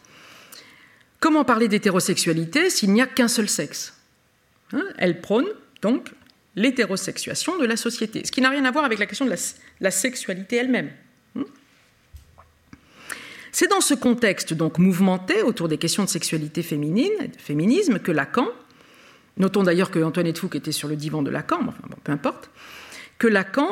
comment 1.20 1.44
parler 1.44 1.68
d'hétérosexualité 1.68 2.70
s'il 2.70 2.94
n'y 2.94 3.02
a 3.02 3.08
qu'un 3.08 3.28
seul 3.28 3.50
sexe? 3.50 3.98
Hein, 4.74 4.84
Elle 4.98 5.22
prône 5.22 5.48
donc 5.82 6.10
l'hétérosexuation 6.56 7.58
de 7.58 7.66
la 7.66 7.78
société, 7.78 8.26
ce 8.26 8.32
qui 8.32 8.42
n'a 8.42 8.50
rien 8.50 8.66
à 8.66 8.72
voir 8.72 8.86
avec 8.86 9.00
la 9.00 9.06
question 9.06 9.26
de 9.26 9.36
la 9.80 9.92
sexualité 9.92 10.58
elle-même. 10.58 10.92
C'est 13.52 13.68
dans 13.68 13.82
ce 13.82 13.94
contexte 13.94 14.54
donc 14.54 14.78
mouvementé 14.78 15.42
autour 15.42 15.68
des 15.68 15.78
questions 15.78 16.04
de 16.04 16.10
sexualité 16.10 16.64
féminine 16.64 17.12
de 17.20 17.42
féminisme 17.42 18.00
que 18.00 18.12
Lacan, 18.12 18.48
notons 19.38 19.64
d'ailleurs 19.64 19.92
que 19.92 20.00
Antoinette 20.00 20.38
Fouque 20.38 20.56
était 20.56 20.72
sur 20.72 20.88
le 20.88 20.96
divan 20.96 21.22
de 21.22 21.32
Lacan, 21.32 21.60
enfin 21.68 21.82
peu 22.04 22.12
importe, 22.12 22.50
que 23.20 23.28
Lacan 23.28 23.70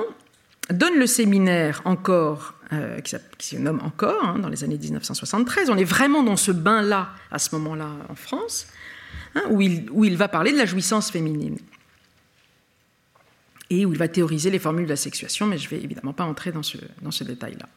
donne 0.69 0.95
le 0.95 1.07
séminaire 1.07 1.81
encore, 1.85 2.53
euh, 2.73 2.99
qui, 2.99 3.15
se 3.39 3.55
nomme 3.55 3.81
encore, 3.83 4.23
hein, 4.23 4.39
dans 4.39 4.49
les 4.49 4.63
années 4.63 4.77
1973. 4.77 5.69
On 5.69 5.77
est 5.77 5.85
vraiment 5.85 6.21
dans 6.21 6.35
ce 6.35 6.51
bain-là, 6.51 7.09
à 7.31 7.39
ce 7.39 7.55
moment-là, 7.55 7.89
en 8.09 8.15
France, 8.15 8.67
hein, 9.35 9.43
où, 9.49 9.61
il, 9.61 10.17
va 10.17 10.27
parler 10.27 10.51
de 10.51 10.57
la 10.57 10.65
jouissance 10.65 11.09
féminine. 11.09 11.57
Et 13.69 13.85
où 13.85 13.93
il 13.93 13.97
va 13.97 14.07
théoriser 14.07 14.49
les 14.49 14.59
formules 14.59 14.85
de 14.85 14.89
la 14.89 14.95
sexuation, 14.97 15.45
mais 15.45 15.57
je 15.57 15.65
ne 15.65 15.69
vais 15.71 15.83
évidemment 15.83 16.13
pas 16.13 16.25
entrer 16.25 16.51
dans 16.51 16.61
ce 16.63 17.23
détail-là. 17.23 17.67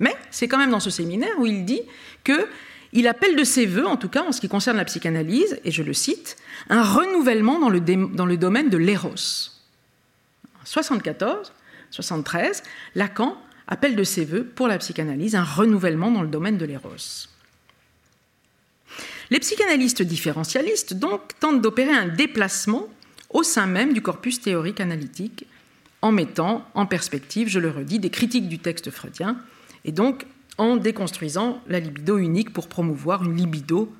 Mais 0.00 0.16
c'est 0.30 0.48
quand 0.48 0.58
même 0.58 0.70
dans 0.70 0.80
ce 0.80 0.90
séminaire 0.90 1.38
où 1.38 1.46
il 1.46 1.64
dit 1.64 1.82
que 2.24 2.48
il 2.92 3.06
appelle 3.06 3.36
de 3.36 3.44
ses 3.44 3.66
voeux, 3.66 3.86
en 3.86 3.96
tout 3.96 4.08
cas 4.08 4.24
en 4.24 4.32
ce 4.32 4.40
qui 4.40 4.48
concerne 4.48 4.76
la 4.76 4.84
psychanalyse, 4.84 5.60
et 5.64 5.70
je 5.70 5.84
le 5.84 5.92
cite, 5.92 6.36
un 6.70 6.82
renouvellement 6.82 7.60
dans 7.60 7.68
le, 7.68 7.80
dans 7.80 8.26
le 8.26 8.36
domaine 8.36 8.68
de 8.68 8.76
l'éros. 8.76 9.14
En 10.60 10.68
1974, 10.68 11.52
73, 11.90 12.62
Lacan 12.94 13.36
appelle 13.66 13.96
de 13.96 14.04
ses 14.04 14.24
voeux 14.24 14.44
pour 14.44 14.68
la 14.68 14.78
psychanalyse 14.78 15.34
un 15.34 15.44
renouvellement 15.44 16.10
dans 16.10 16.22
le 16.22 16.28
domaine 16.28 16.58
de 16.58 16.66
l'éros. 16.66 16.90
Les 19.30 19.38
psychanalystes 19.38 20.02
différentialistes 20.02 20.94
donc 20.94 21.38
tentent 21.38 21.62
d'opérer 21.62 21.92
un 21.92 22.08
déplacement 22.08 22.88
au 23.30 23.42
sein 23.42 23.66
même 23.66 23.92
du 23.92 24.02
corpus 24.02 24.40
théorique 24.40 24.80
analytique 24.80 25.46
en 26.02 26.12
mettant 26.12 26.66
en 26.74 26.86
perspective, 26.86 27.48
je 27.48 27.60
le 27.60 27.70
redis, 27.70 27.98
des 27.98 28.10
critiques 28.10 28.48
du 28.48 28.58
texte 28.58 28.90
freudien 28.90 29.36
et 29.84 29.92
donc 29.92 30.26
en 30.58 30.76
déconstruisant 30.76 31.62
la 31.68 31.80
libido 31.80 32.18
unique 32.18 32.52
pour 32.52 32.68
promouvoir 32.68 33.24
une 33.24 33.36
libido, 33.36 33.92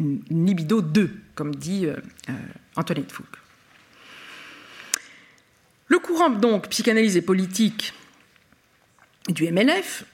une 0.00 0.46
libido 0.46 0.80
2, 0.80 1.10
comme 1.34 1.54
dit 1.54 1.86
euh, 1.86 1.96
euh, 2.30 2.32
Antoinette 2.76 3.12
Fouque. 3.12 3.36
Le 5.88 5.98
courant 5.98 6.30
donc 6.30 6.68
psychanalyse 6.68 7.16
et 7.16 7.22
politique 7.22 7.94
du 9.28 9.50
MLF, 9.50 10.04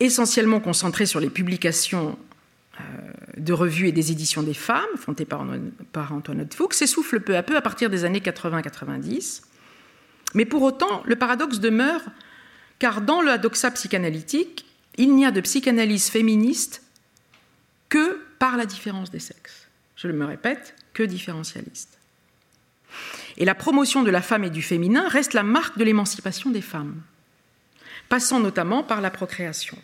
essentiellement 0.00 0.60
concentré 0.60 1.06
sur 1.06 1.20
les 1.20 1.30
publications 1.30 2.18
euh, 2.80 2.82
de 3.36 3.52
revues 3.52 3.88
et 3.88 3.92
des 3.92 4.12
éditions 4.12 4.42
des 4.42 4.54
femmes, 4.54 4.84
fondées 4.96 5.24
par, 5.24 6.12
Antoinette 6.12 6.54
Fouque, 6.54 6.74
s'essouffle 6.74 7.20
peu 7.20 7.36
à 7.36 7.42
peu 7.42 7.56
à 7.56 7.60
partir 7.60 7.90
des 7.90 8.04
années 8.04 8.20
80-90. 8.20 9.42
Mais 10.34 10.44
pour 10.44 10.62
autant, 10.62 11.02
le 11.04 11.16
paradoxe 11.16 11.60
demeure, 11.60 12.02
car 12.78 13.00
dans 13.00 13.22
la 13.22 13.38
doxa 13.38 13.70
psychanalytique, 13.70 14.66
il 14.96 15.14
n'y 15.14 15.26
a 15.26 15.30
de 15.30 15.40
psychanalyse 15.40 16.08
féministe 16.08 16.82
que 17.88 18.20
par 18.38 18.56
la 18.56 18.66
différence 18.66 19.10
des 19.10 19.20
sexes. 19.20 19.68
Je 19.96 20.08
le 20.08 20.14
me 20.14 20.24
répète, 20.24 20.74
que 20.92 21.02
différentialiste. 21.02 21.98
Et 23.36 23.44
la 23.44 23.54
promotion 23.54 24.02
de 24.02 24.10
la 24.10 24.22
femme 24.22 24.44
et 24.44 24.50
du 24.50 24.62
féminin 24.62 25.08
reste 25.08 25.32
la 25.32 25.42
marque 25.42 25.78
de 25.78 25.84
l'émancipation 25.84 26.50
des 26.50 26.62
femmes, 26.62 27.02
passant 28.08 28.40
notamment 28.40 28.82
par 28.82 29.00
la 29.00 29.10
procréation. 29.10 29.76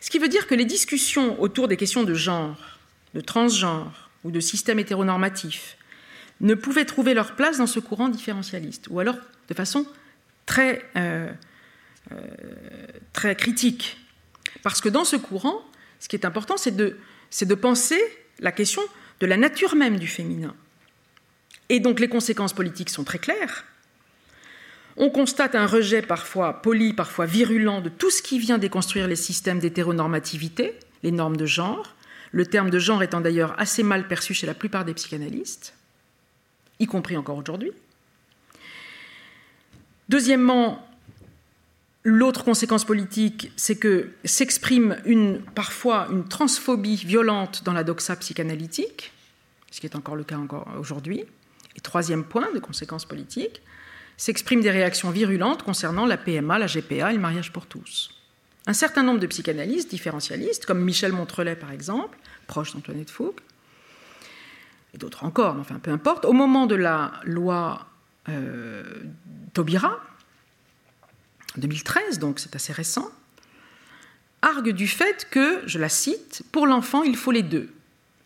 Ce 0.00 0.08
qui 0.08 0.18
veut 0.18 0.28
dire 0.28 0.46
que 0.46 0.54
les 0.54 0.64
discussions 0.64 1.40
autour 1.40 1.68
des 1.68 1.76
questions 1.76 2.04
de 2.04 2.14
genre, 2.14 2.56
de 3.14 3.20
transgenre 3.20 4.10
ou 4.24 4.30
de 4.30 4.40
système 4.40 4.78
hétéronormatif 4.78 5.76
ne 6.40 6.54
pouvaient 6.54 6.86
trouver 6.86 7.12
leur 7.12 7.36
place 7.36 7.58
dans 7.58 7.66
ce 7.66 7.80
courant 7.80 8.08
différentialiste, 8.08 8.86
ou 8.88 8.98
alors 9.00 9.16
de 9.48 9.54
façon 9.54 9.86
très, 10.46 10.82
euh, 10.96 11.30
euh, 12.12 12.16
très 13.12 13.36
critique. 13.36 13.98
Parce 14.62 14.80
que 14.80 14.88
dans 14.88 15.04
ce 15.04 15.16
courant, 15.16 15.60
ce 15.98 16.08
qui 16.08 16.16
est 16.16 16.24
important, 16.24 16.56
c'est 16.56 16.74
de, 16.74 16.96
de 17.42 17.54
penser 17.54 18.00
la 18.38 18.52
question 18.52 18.82
de 19.20 19.26
la 19.26 19.36
nature 19.36 19.76
même 19.76 19.98
du 19.98 20.06
féminin. 20.06 20.54
Et 21.70 21.78
donc 21.78 22.00
les 22.00 22.08
conséquences 22.08 22.52
politiques 22.52 22.90
sont 22.90 23.04
très 23.04 23.18
claires. 23.18 23.64
On 24.96 25.08
constate 25.08 25.54
un 25.54 25.66
rejet 25.66 26.02
parfois 26.02 26.60
poli, 26.60 26.92
parfois 26.92 27.24
virulent 27.24 27.80
de 27.80 27.88
tout 27.88 28.10
ce 28.10 28.20
qui 28.20 28.40
vient 28.40 28.58
déconstruire 28.58 29.06
les 29.06 29.16
systèmes 29.16 29.60
d'hétéronormativité, 29.60 30.74
les 31.04 31.12
normes 31.12 31.36
de 31.36 31.46
genre, 31.46 31.94
le 32.32 32.44
terme 32.44 32.70
de 32.70 32.78
genre 32.80 33.04
étant 33.04 33.20
d'ailleurs 33.20 33.58
assez 33.58 33.84
mal 33.84 34.08
perçu 34.08 34.34
chez 34.34 34.48
la 34.48 34.54
plupart 34.54 34.84
des 34.84 34.94
psychanalystes, 34.94 35.74
y 36.80 36.86
compris 36.86 37.16
encore 37.16 37.38
aujourd'hui. 37.38 37.70
Deuxièmement, 40.08 40.84
l'autre 42.02 42.42
conséquence 42.42 42.84
politique, 42.84 43.52
c'est 43.54 43.76
que 43.76 44.10
s'exprime 44.24 44.96
une, 45.04 45.40
parfois 45.54 46.08
une 46.10 46.26
transphobie 46.26 46.96
violente 46.96 47.62
dans 47.64 47.72
la 47.72 47.84
doxa 47.84 48.16
psychanalytique, 48.16 49.12
ce 49.70 49.80
qui 49.80 49.86
est 49.86 49.94
encore 49.94 50.16
le 50.16 50.24
cas 50.24 50.36
encore 50.36 50.66
aujourd'hui. 50.76 51.24
Et 51.76 51.80
troisième 51.80 52.24
point 52.24 52.52
de 52.52 52.58
conséquence 52.58 53.04
politique, 53.04 53.62
s'expriment 54.16 54.60
des 54.60 54.70
réactions 54.70 55.10
virulentes 55.10 55.62
concernant 55.62 56.04
la 56.04 56.18
PMA, 56.18 56.58
la 56.58 56.66
GPA 56.66 57.10
et 57.10 57.14
le 57.14 57.20
mariage 57.20 57.52
pour 57.52 57.66
tous. 57.66 58.10
Un 58.66 58.74
certain 58.74 59.02
nombre 59.02 59.18
de 59.18 59.26
psychanalystes 59.26 59.90
différentialistes, 59.90 60.66
comme 60.66 60.82
Michel 60.82 61.12
Montrelet 61.12 61.56
par 61.56 61.72
exemple, 61.72 62.18
proche 62.46 62.74
d'Antoinette 62.74 63.10
Fouque, 63.10 63.40
et 64.92 64.98
d'autres 64.98 65.24
encore, 65.24 65.54
mais 65.54 65.60
enfin 65.60 65.78
peu 65.78 65.90
importe, 65.90 66.24
au 66.24 66.32
moment 66.32 66.66
de 66.66 66.74
la 66.74 67.12
loi 67.24 67.86
euh, 68.28 68.82
Taubira, 69.54 69.98
2013, 71.56 72.18
donc 72.18 72.38
c'est 72.40 72.54
assez 72.54 72.72
récent, 72.72 73.10
argue 74.42 74.72
du 74.72 74.86
fait 74.86 75.28
que, 75.30 75.62
je 75.66 75.78
la 75.78 75.88
cite, 75.88 76.42
pour 76.52 76.66
l'enfant, 76.66 77.02
il 77.02 77.16
faut 77.16 77.32
les 77.32 77.42
deux. 77.42 77.70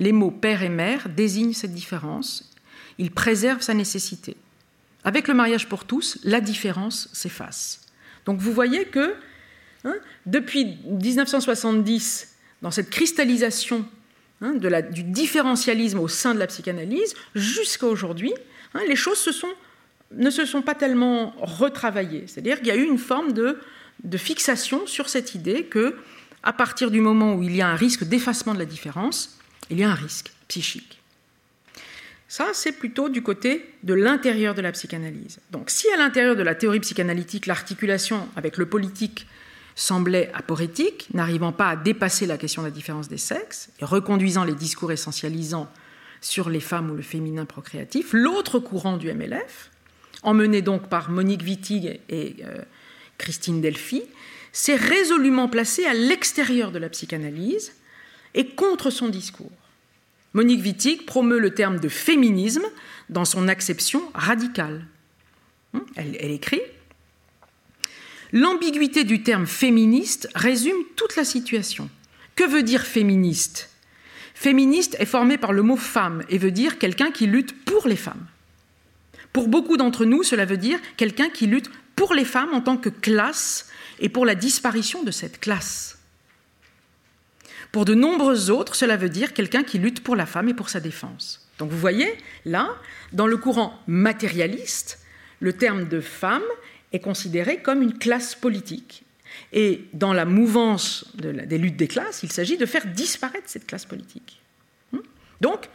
Les 0.01 0.13
mots 0.13 0.31
père 0.31 0.63
et 0.63 0.69
mère 0.69 1.09
désignent 1.09 1.53
cette 1.53 1.75
différence, 1.75 2.54
ils 2.99 3.11
préservent 3.11 3.63
sa 3.63 3.75
nécessité. 3.75 4.37
Avec 5.05 5.29
le 5.29 5.35
mariage 5.35 5.69
pour 5.69 5.85
tous, 5.85 6.19
la 6.25 6.41
différence 6.41 7.09
s'efface. 7.13 7.81
Donc 8.25 8.41
vous 8.41 8.53
voyez 8.53 8.87
que 8.87 9.15
hein, 9.85 9.95
depuis 10.27 10.79
1970, 10.87 12.35
dans 12.63 12.71
cette 12.71 12.91
cristallisation 12.91 13.87
hein, 14.41 14.55
du 14.91 15.03
différentialisme 15.03 15.99
au 15.99 16.09
sein 16.09 16.35
de 16.35 16.39
la 16.39 16.47
psychanalyse, 16.47 17.15
jusqu'à 17.35 17.87
aujourd'hui, 17.87 18.33
hein, 18.73 18.81
les 18.89 18.97
choses 18.97 19.29
ne 20.13 20.31
se 20.31 20.47
sont 20.47 20.63
pas 20.63 20.75
tellement 20.75 21.35
retravaillées. 21.39 22.25
C'est-à-dire 22.27 22.59
qu'il 22.59 22.69
y 22.69 22.73
a 22.73 22.77
eu 22.77 22.85
une 22.85 22.99
forme 22.99 23.33
de, 23.33 23.59
de 24.03 24.17
fixation 24.17 24.87
sur 24.87 25.11
cette 25.11 25.35
idée 25.35 25.65
que, 25.65 25.97
à 26.43 26.53
partir 26.53 26.91
du 26.91 27.01
moment 27.01 27.35
où 27.35 27.43
il 27.43 27.55
y 27.55 27.61
a 27.61 27.69
un 27.69 27.77
risque 27.77 28.05
d'effacement 28.05 28.55
de 28.55 28.59
la 28.59 28.65
différence, 28.65 29.39
il 29.71 29.79
y 29.79 29.85
a 29.85 29.91
un 29.91 29.95
risque 29.95 30.33
psychique. 30.49 31.01
Ça, 32.29 32.49
c'est 32.53 32.73
plutôt 32.73 33.09
du 33.09 33.23
côté 33.23 33.75
de 33.83 33.95
l'intérieur 33.95 34.55
de 34.55 34.63
la 34.63 34.73
psychanalyse. 34.73 35.39
Donc 35.51 35.71
si 35.71 35.89
à 35.91 35.97
l'intérieur 35.97 36.37
de 36.37 36.43
la 36.43 36.55
théorie 36.55 36.81
psychanalytique, 36.81 37.47
l'articulation 37.47 38.29
avec 38.35 38.57
le 38.57 38.67
politique 38.67 39.27
semblait 39.75 40.31
aporétique, 40.35 41.09
n'arrivant 41.13 41.53
pas 41.53 41.69
à 41.71 41.77
dépasser 41.77 42.27
la 42.27 42.39
question 42.39 42.63
de 42.63 42.69
la 42.69 42.73
différence 42.73 43.09
des 43.09 43.19
sexes, 43.19 43.71
et 43.81 43.85
reconduisant 43.85 44.45
les 44.45 44.55
discours 44.55 44.93
essentialisants 44.93 45.71
sur 46.21 46.49
les 46.49 46.61
femmes 46.61 46.91
ou 46.91 46.95
le 46.95 47.03
féminin 47.03 47.45
procréatif, 47.45 48.13
l'autre 48.13 48.59
courant 48.59 48.97
du 48.97 49.13
MLF, 49.13 49.71
emmené 50.23 50.63
donc 50.63 50.89
par 50.89 51.11
Monique 51.11 51.43
Wittig 51.43 52.01
et 52.09 52.37
euh, 52.45 52.63
Christine 53.19 53.61
Delphi, 53.61 54.03
s'est 54.53 54.77
résolument 54.77 55.49
placé 55.49 55.85
à 55.85 55.93
l'extérieur 55.93 56.71
de 56.71 56.79
la 56.79 56.89
psychanalyse 56.89 57.73
et 58.35 58.47
contre 58.47 58.91
son 58.91 59.09
discours. 59.09 59.51
Monique 60.35 60.65
Wittig 60.65 61.07
promeut 61.07 61.39
le 61.39 61.55
terme 61.55 61.79
de 61.79 61.89
féminisme 61.89 62.65
dans 63.09 63.25
son 63.25 63.47
acception 63.47 64.03
radicale. 64.15 64.85
Hum, 65.73 65.85
elle, 65.95 66.31
écrit 66.31 66.61
L'ambiguïté 68.33 69.05
du 69.05 69.23
terme 69.23 69.47
féministe 69.47 70.29
résume 70.35 70.85
toute 70.97 71.15
la 71.15 71.25
situation. 71.25 71.89
Que 72.35 72.49
veut 72.49 72.65
dire 72.65 72.83
féministe? 72.83 73.71
Féministe 74.35 74.97
est 74.99 75.07
formé 75.07 75.39
par 75.39 75.53
le 75.53 75.63
mot 75.63 75.77
femme 75.77 76.25
et 76.29 76.39
veut 76.39 76.51
dire 76.51 76.79
quelqu'un 76.79 77.13
qui 77.13 77.29
lutte 77.29 77.65
pour 77.65 77.87
les 77.87 77.97
femmes. 77.97 78.27
Pour 79.33 79.47
beaucoup 79.47 79.77
d'entre 79.77 80.05
nous, 80.05 80.25
cela 80.25 80.45
veut 80.45 80.57
dire 80.57 80.81
quelqu'un 80.97 81.31
qui 81.31 81.47
lutte 81.47 81.71
pour 81.95 82.13
les 82.13 82.25
femmes 82.25 82.53
en 82.53 82.61
tant 82.61 82.77
que 82.77 82.89
classe 82.89 83.69
et 84.01 84.09
pour 84.09 84.27
la 84.27 84.35
disparition 84.35 85.05
de 85.05 85.13
cette 85.13 85.39
classe. 85.39 85.94
Pour 87.75 87.85
de 87.85 87.95
nombreux 87.95 88.53
autres, 88.53 88.77
cela 88.77 88.97
veut 88.97 89.09
dire 89.09 89.35
quelqu'un 89.35 89.65
qui 89.65 89.79
lutte 89.79 90.05
pour 90.05 90.15
la 90.15 90.27
femme 90.27 90.49
et 90.49 90.55
pour 90.55 90.69
sa 90.69 90.79
défense. 90.79 91.45
Donc 91.59 91.73
vous 91.73 91.77
voyez, 91.77 92.17
là, 92.45 92.69
dans 93.13 93.27
le 93.27 93.37
courant 93.37 93.77
matérialiste, 93.89 95.05
le 95.41 95.55
terme 95.55 95.89
de 95.89 96.01
femme 96.01 96.45
est 96.93 97.01
considéré 97.01 97.63
comme 97.63 97.83
une 97.83 97.99
classe 97.99 98.37
politique. 98.37 99.03
Et 99.53 99.87
dans 99.93 100.13
la 100.13 100.25
mouvance 100.25 101.05
des 101.17 101.59
luttes 101.59 101.77
des 101.77 101.89
classes, 101.89 102.23
il 102.23 102.31
s'agit 102.31 102.57
de 102.57 102.65
faire 102.65 102.87
disparaître 102.87 103.49
cette 103.49 103.67
classe 103.67 103.87
politique. 103.87 104.41
Hmm? 104.93 105.01
Donc, 105.41 105.69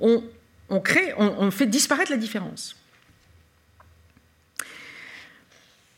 on, 0.00 0.24
on 0.70 1.50
fait 1.50 1.66
disparaître 1.66 2.10
la 2.10 2.16
différence. 2.16 2.76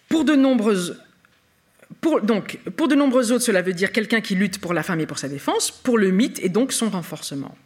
Pour 0.08 0.24
de 0.24 0.34
nombreuses 0.34 1.00
pour, 2.00 2.20
donc, 2.22 2.58
pour 2.76 2.88
de 2.88 2.94
nombreux 2.94 3.32
autres, 3.32 3.44
cela 3.44 3.62
veut 3.62 3.72
dire 3.72 3.92
quelqu'un 3.92 4.20
qui 4.20 4.34
lutte 4.34 4.60
pour 4.60 4.74
la 4.74 4.82
femme 4.82 5.00
et 5.00 5.06
pour 5.06 5.18
sa 5.18 5.28
défense, 5.28 5.70
pour 5.70 5.98
le 5.98 6.10
mythe 6.10 6.38
et 6.42 6.48
donc 6.48 6.72
son 6.72 6.90
renforcement. 6.90 7.56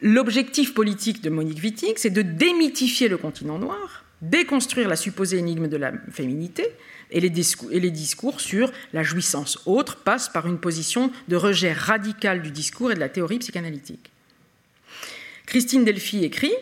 L'objectif 0.00 0.74
politique 0.74 1.22
de 1.22 1.30
Monique 1.30 1.62
Wittig, 1.62 1.94
c'est 1.96 2.10
de 2.10 2.22
démythifier 2.22 3.08
le 3.08 3.16
continent 3.16 3.58
noir, 3.58 4.04
déconstruire 4.20 4.88
la 4.88 4.96
supposée 4.96 5.38
énigme 5.38 5.68
de 5.68 5.76
la 5.76 5.92
féminité, 6.10 6.70
et 7.10 7.20
les, 7.20 7.30
discours, 7.30 8.40
sur 8.40 8.72
la 8.92 9.02
jouissance 9.02 9.60
autre 9.64 9.98
passent 9.98 10.28
par 10.28 10.46
une 10.46 10.58
position 10.58 11.12
de 11.28 11.36
rejet 11.36 11.72
radical 11.72 12.42
du 12.42 12.50
discours 12.50 12.90
et 12.90 12.94
de 12.94 13.00
la 13.00 13.08
théorie 13.08 13.38
psychanalytique. 13.38 14.10
Christine 15.46 15.84
Delphi 15.84 16.24
écrit, 16.24 16.52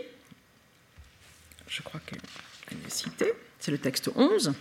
je 1.66 1.80
crois 1.80 2.00
qu'elle 2.04 2.18
est 2.18 3.34
c'est 3.58 3.70
le 3.70 3.78
texte 3.78 4.10
11, 4.14 4.52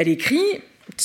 elle 0.00 0.08
écrit, 0.08 0.62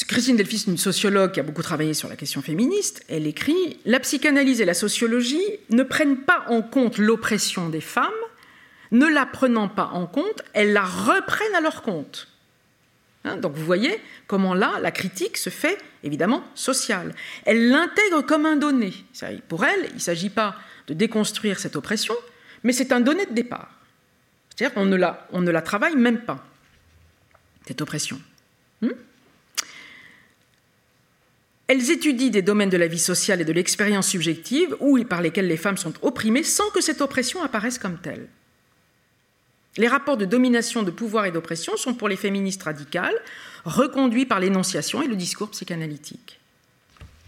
Christine 0.07 0.37
Delphis 0.37 0.63
une 0.67 0.77
sociologue 0.77 1.33
qui 1.33 1.41
a 1.41 1.43
beaucoup 1.43 1.61
travaillé 1.61 1.93
sur 1.93 2.07
la 2.07 2.15
question 2.15 2.41
féministe, 2.41 3.03
elle 3.09 3.27
écrit 3.27 3.77
La 3.83 3.99
psychanalyse 3.99 4.61
et 4.61 4.65
la 4.65 4.73
sociologie 4.73 5.43
ne 5.69 5.83
prennent 5.83 6.19
pas 6.19 6.45
en 6.47 6.61
compte 6.61 6.97
l'oppression 6.97 7.67
des 7.67 7.81
femmes, 7.81 8.05
ne 8.91 9.05
la 9.05 9.25
prenant 9.25 9.67
pas 9.67 9.87
en 9.87 10.05
compte, 10.07 10.43
elles 10.53 10.71
la 10.71 10.85
reprennent 10.85 11.55
à 11.57 11.59
leur 11.59 11.81
compte. 11.81 12.29
Hein, 13.25 13.35
donc 13.35 13.55
vous 13.55 13.65
voyez 13.65 13.99
comment 14.27 14.53
là, 14.53 14.79
la 14.81 14.91
critique 14.91 15.35
se 15.35 15.49
fait 15.49 15.77
évidemment 16.01 16.45
sociale. 16.55 17.13
Elle 17.43 17.67
l'intègre 17.67 18.21
comme 18.21 18.45
un 18.45 18.55
donné. 18.55 18.93
Pour 19.49 19.65
elle, 19.65 19.87
il 19.89 19.95
ne 19.95 19.99
s'agit 19.99 20.29
pas 20.29 20.55
de 20.87 20.93
déconstruire 20.93 21.59
cette 21.59 21.75
oppression, 21.75 22.15
mais 22.63 22.71
c'est 22.71 22.93
un 22.93 23.01
donné 23.01 23.25
de 23.25 23.33
départ. 23.33 23.71
C'est-à-dire 24.49 24.73
qu'on 24.73 24.85
ne 24.85 25.51
la 25.51 25.61
travaille 25.61 25.97
même 25.97 26.21
pas, 26.21 26.41
cette 27.67 27.81
oppression. 27.81 28.21
Hmm 28.81 28.91
elles 31.67 31.89
étudient 31.91 32.29
des 32.29 32.41
domaines 32.41 32.69
de 32.69 32.77
la 32.77 32.87
vie 32.87 32.99
sociale 32.99 33.41
et 33.41 33.45
de 33.45 33.53
l'expérience 33.53 34.07
subjective 34.07 34.75
où, 34.79 35.03
par 35.03 35.21
lesquels 35.21 35.47
les 35.47 35.57
femmes 35.57 35.77
sont 35.77 35.93
opprimées 36.01 36.43
sans 36.43 36.69
que 36.69 36.81
cette 36.81 37.01
oppression 37.01 37.41
apparaisse 37.41 37.79
comme 37.79 37.97
telle. 37.97 38.27
Les 39.77 39.87
rapports 39.87 40.17
de 40.17 40.25
domination, 40.25 40.83
de 40.83 40.91
pouvoir 40.91 41.25
et 41.25 41.31
d'oppression 41.31 41.75
sont 41.75 41.93
pour 41.93 42.07
les 42.07 42.15
féministes 42.15 42.63
radicales 42.63 43.15
reconduits 43.65 44.25
par 44.25 44.39
l'énonciation 44.39 45.01
et 45.01 45.07
le 45.07 45.15
discours 45.15 45.49
psychanalytique. 45.49 46.39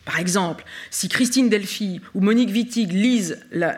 Par 0.05 0.19
exemple, 0.19 0.63
si 0.89 1.09
Christine 1.09 1.49
Delphi 1.49 1.99
ou 2.13 2.21
Monique 2.21 2.51
Wittig 2.51 2.93
lisent 2.93 3.39
la, 3.51 3.77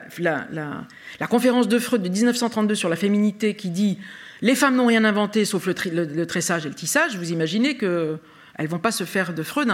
conférence 1.27 1.67
de 1.67 1.79
Freud 1.79 2.03
de 2.03 2.09
1932 2.09 2.75
sur 2.75 2.87
la 2.87 2.95
féminité 2.95 3.55
qui 3.55 3.71
dit 3.71 3.97
Les 4.41 4.53
femmes 4.53 4.75
n'ont 4.75 4.85
rien 4.85 5.05
inventé 5.05 5.43
sauf 5.43 5.65
le, 5.65 6.25
tressage 6.27 6.67
et 6.67 6.69
le 6.69 6.75
tissage, 6.75 7.17
vous 7.17 7.31
imaginez 7.31 7.77
qu'elles 7.77 8.19
ne 8.65 8.69
vont 8.69 8.79
pas 8.79 8.91
se 8.91 9.03
faire 9.03 9.33
de 9.33 9.43
Freud 9.43 9.69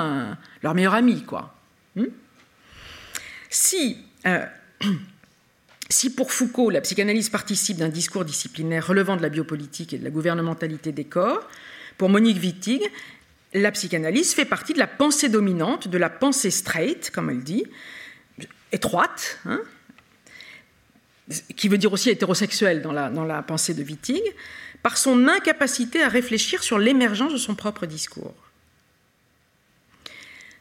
leur 0.63 0.73
meilleur 0.73 0.93
ami. 0.93 1.23
Quoi. 1.23 1.55
Hmm 1.95 2.05
si 3.55 3.97
euh, 4.27 4.45
si 5.89 6.13
pour 6.13 6.31
Foucault, 6.31 6.69
la 6.69 6.81
psychanalyse 6.81 7.29
participe 7.29 7.77
d'un 7.77 7.89
discours 7.89 8.25
disciplinaire 8.25 8.85
relevant 8.85 9.15
de 9.17 9.21
la 9.21 9.29
biopolitique 9.29 9.93
et 9.93 9.97
de 9.97 10.03
la 10.03 10.09
gouvernementalité 10.09 10.91
des 10.91 11.05
corps, 11.05 11.47
pour 11.97 12.09
Monique 12.09 12.41
Wittig, 12.41 12.81
la 13.53 13.71
psychanalyse 13.71 14.33
fait 14.33 14.45
partie 14.45 14.73
de 14.73 14.79
la 14.79 14.87
pensée 14.87 15.29
dominante, 15.29 15.87
de 15.87 15.97
la 15.97 16.09
pensée 16.09 16.51
straight, 16.51 17.11
comme 17.11 17.29
elle 17.29 17.43
dit, 17.43 17.63
étroite, 18.73 19.39
hein, 19.45 19.61
qui 21.55 21.69
veut 21.69 21.77
dire 21.77 21.93
aussi 21.93 22.09
hétérosexuelle 22.09 22.81
dans 22.81 22.91
la, 22.91 23.09
dans 23.09 23.23
la 23.23 23.41
pensée 23.41 23.73
de 23.73 23.81
Wittig, 23.81 24.21
par 24.83 24.97
son 24.97 25.27
incapacité 25.27 26.03
à 26.03 26.09
réfléchir 26.09 26.61
sur 26.63 26.77
l'émergence 26.77 27.31
de 27.31 27.37
son 27.37 27.55
propre 27.55 27.85
discours. 27.85 28.35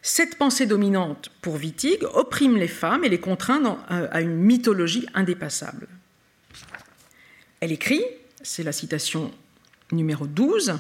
Cette 0.07 0.37
pensée 0.37 0.67
dominante 0.67 1.31
pour 1.41 1.55
Wittig 1.55 2.05
opprime 2.13 2.59
les 2.59 2.69
femmes 2.69 3.05
et 3.05 3.09
les 3.09 3.21
contraint 3.21 3.79
euh, 3.91 4.07
à 4.11 4.21
une 4.21 4.37
mythologie 4.37 5.07
indépassable. 5.15 5.89
Elle 7.61 7.73
écrit, 7.73 8.03
c'est 8.43 8.65
la 8.65 8.73
citation 8.73 9.33
numéro 9.93 10.27
12, 10.27 10.75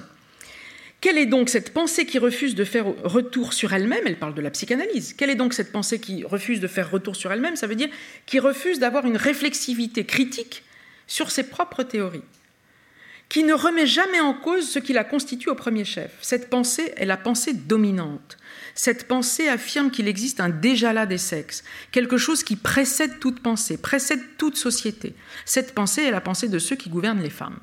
quelle 1.01 1.16
est 1.16 1.25
donc 1.25 1.49
cette 1.49 1.72
pensée 1.72 2.05
qui 2.05 2.18
refuse 2.18 2.55
de 2.55 2.66
faire 2.66 2.85
retour 3.03 3.55
sur 3.55 3.72
elle-même? 3.72 4.03
Elle 4.05 4.18
parle 4.18 4.35
de 4.35 4.43
la 4.43 4.51
psychanalyse. 4.51 5.14
Quelle 5.14 5.31
est 5.31 5.37
donc 5.37 5.55
cette 5.55 5.72
pensée 5.72 5.99
qui 5.99 6.22
refuse 6.25 6.61
de 6.61 6.68
faire 6.68 6.91
retour 6.91 7.16
sur 7.16 7.33
elle-même? 7.33 7.57
Ça 7.57 7.66
veut 7.66 7.77
dire 7.77 7.89
qui 8.27 8.39
refuse 8.41 8.79
d'avoir 8.79 9.07
une 9.07 9.16
réflexivité 9.16 10.05
critique 10.05 10.64
sur 11.07 11.31
ses 11.31 11.45
propres 11.45 11.83
théories, 11.83 12.25
qui 13.31 13.43
ne 13.43 13.55
remet 13.55 13.87
jamais 13.87 14.20
en 14.20 14.35
cause 14.35 14.68
ce 14.68 14.79
qui 14.79 14.93
la 14.93 15.05
constitue 15.05 15.49
au 15.49 15.55
premier 15.55 15.87
chef. 15.87 16.11
Cette 16.20 16.51
pensée 16.51 16.93
est 16.99 17.07
la 17.07 17.16
pensée 17.16 17.55
dominante, 17.55 18.37
cette 18.75 19.07
pensée 19.07 19.49
affirme 19.49 19.91
qu'il 19.91 20.09
existe 20.09 20.41
un 20.41 20.49
déjà-là 20.49 21.07
des 21.07 21.18
sexes, 21.18 21.64
quelque 21.93 22.16
chose 22.16 22.43
qui 22.43 22.57
précède 22.57 23.20
toute 23.20 23.41
pensée, 23.41 23.77
précède 23.77 24.20
toute 24.37 24.57
société. 24.57 25.14
Cette 25.45 25.75
pensée 25.75 26.03
est 26.03 26.11
la 26.11 26.20
pensée 26.20 26.49
de 26.49 26.59
ceux 26.59 26.77
qui 26.77 26.91
gouvernent 26.91 27.22
les 27.22 27.31
femmes. 27.31 27.59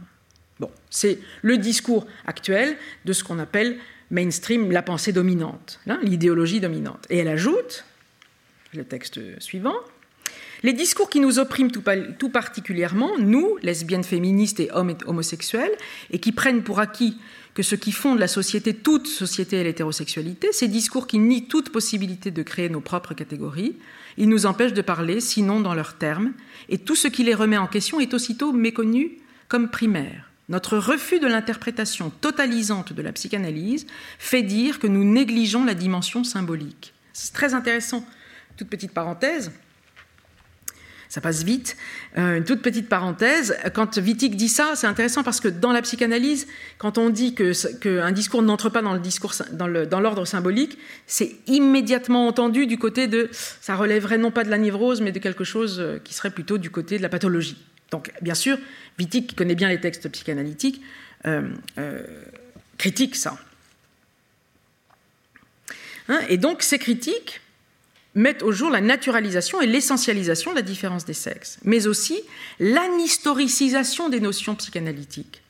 Bon, 0.59 0.71
c'est 0.89 1.19
le 1.41 1.57
discours 1.57 2.05
actuel 2.25 2.77
de 3.05 3.13
ce 3.13 3.23
qu'on 3.23 3.39
appelle 3.39 3.77
mainstream, 4.09 4.71
la 4.71 4.83
pensée 4.83 5.11
dominante, 5.11 5.79
hein, 5.87 5.99
l'idéologie 6.03 6.59
dominante. 6.59 7.05
Et 7.09 7.17
elle 7.17 7.27
ajoute, 7.27 7.85
le 8.73 8.83
texte 8.83 9.19
suivant, 9.39 9.75
les 10.63 10.73
discours 10.73 11.09
qui 11.09 11.19
nous 11.19 11.39
oppriment 11.39 11.71
tout, 11.71 12.29
particulièrement, 12.29 13.11
nous, 13.17 13.57
lesbiennes 13.63 14.03
féministes 14.03 14.59
et 14.59 14.69
hommes 14.71 14.95
homosexuels, 15.05 15.71
et 16.11 16.19
qui 16.19 16.31
prennent 16.31 16.63
pour 16.63 16.79
acquis 16.79 17.17
que 17.53 17.63
ce 17.63 17.75
qui 17.75 17.91
fonde 17.91 18.19
la 18.19 18.27
société, 18.27 18.73
toute 18.73 19.07
société 19.07 19.57
est 19.57 19.63
l'hétérosexualité, 19.63 20.49
ces 20.51 20.67
discours 20.67 21.07
qui 21.07 21.19
nient 21.19 21.47
toute 21.47 21.69
possibilité 21.69 22.31
de 22.31 22.43
créer 22.43 22.69
nos 22.69 22.79
propres 22.79 23.13
catégories, 23.13 23.75
ils 24.17 24.29
nous 24.29 24.45
empêchent 24.45 24.73
de 24.73 24.81
parler, 24.81 25.19
sinon 25.19 25.59
dans 25.59 25.73
leurs 25.73 25.95
termes, 25.95 26.33
et 26.69 26.77
tout 26.77 26.95
ce 26.95 27.07
qui 27.07 27.23
les 27.23 27.33
remet 27.33 27.57
en 27.57 27.67
question 27.67 27.99
est 27.99 28.13
aussitôt 28.13 28.53
méconnu 28.53 29.17
comme 29.47 29.69
primaire. 29.69 30.29
Notre 30.47 30.77
refus 30.77 31.19
de 31.19 31.27
l'interprétation 31.27 32.09
totalisante 32.09 32.93
de 32.93 33.01
la 33.01 33.13
psychanalyse 33.13 33.87
fait 34.19 34.43
dire 34.43 34.79
que 34.79 34.87
nous 34.87 35.03
négligeons 35.03 35.63
la 35.63 35.73
dimension 35.73 36.23
symbolique. 36.23 36.93
C'est 37.13 37.33
très 37.33 37.53
intéressant. 37.53 38.05
Toute 38.57 38.69
petite 38.69 38.91
parenthèse 38.91 39.51
ça 41.11 41.19
passe 41.19 41.43
vite. 41.43 41.75
Euh, 42.17 42.37
une 42.37 42.45
toute 42.45 42.61
petite 42.61 42.87
parenthèse, 42.87 43.57
quand 43.73 43.97
Wittig 43.97 44.37
dit 44.37 44.47
ça, 44.47 44.77
c'est 44.77 44.87
intéressant 44.87 45.23
parce 45.23 45.41
que 45.41 45.49
dans 45.49 45.73
la 45.73 45.81
psychanalyse, 45.81 46.47
quand 46.77 46.97
on 46.97 47.09
dit 47.09 47.35
qu'un 47.35 48.11
discours 48.13 48.41
n'entre 48.41 48.69
pas 48.69 48.81
dans 48.81 48.93
l'ordre 49.67 49.89
dans 49.89 49.99
dans 49.99 50.25
symbolique, 50.25 50.77
c'est 51.07 51.35
immédiatement 51.47 52.27
entendu 52.27 52.65
du 52.65 52.77
côté 52.77 53.07
de, 53.07 53.29
ça 53.33 53.75
relèverait 53.75 54.17
non 54.17 54.31
pas 54.31 54.45
de 54.45 54.49
la 54.49 54.57
névrose, 54.57 55.01
mais 55.01 55.11
de 55.11 55.19
quelque 55.19 55.43
chose 55.43 55.81
euh, 55.81 55.99
qui 56.01 56.13
serait 56.13 56.31
plutôt 56.31 56.57
du 56.57 56.69
côté 56.69 56.97
de 56.97 57.01
la 57.03 57.09
pathologie. 57.09 57.57
Donc, 57.91 58.09
bien 58.21 58.33
sûr, 58.33 58.57
Wittig, 58.97 59.27
qui 59.27 59.35
connaît 59.35 59.55
bien 59.55 59.67
les 59.67 59.81
textes 59.81 60.07
psychanalytiques, 60.07 60.81
euh, 61.25 61.49
critique 62.77 63.17
ça. 63.17 63.37
Hein, 66.07 66.21
et 66.29 66.37
donc, 66.37 66.61
ces 66.61 66.79
critiques 66.79 67.41
mettent 68.15 68.43
au 68.43 68.51
jour 68.51 68.69
la 68.69 68.81
naturalisation 68.81 69.61
et 69.61 69.67
l'essentialisation 69.67 70.51
de 70.51 70.57
la 70.57 70.61
différence 70.61 71.05
des 71.05 71.13
sexes, 71.13 71.59
mais 71.63 71.87
aussi 71.87 72.21
l'anhistoricisation 72.59 74.09
des 74.09 74.19
notions 74.19 74.55
psychanalytiques, 74.55 75.41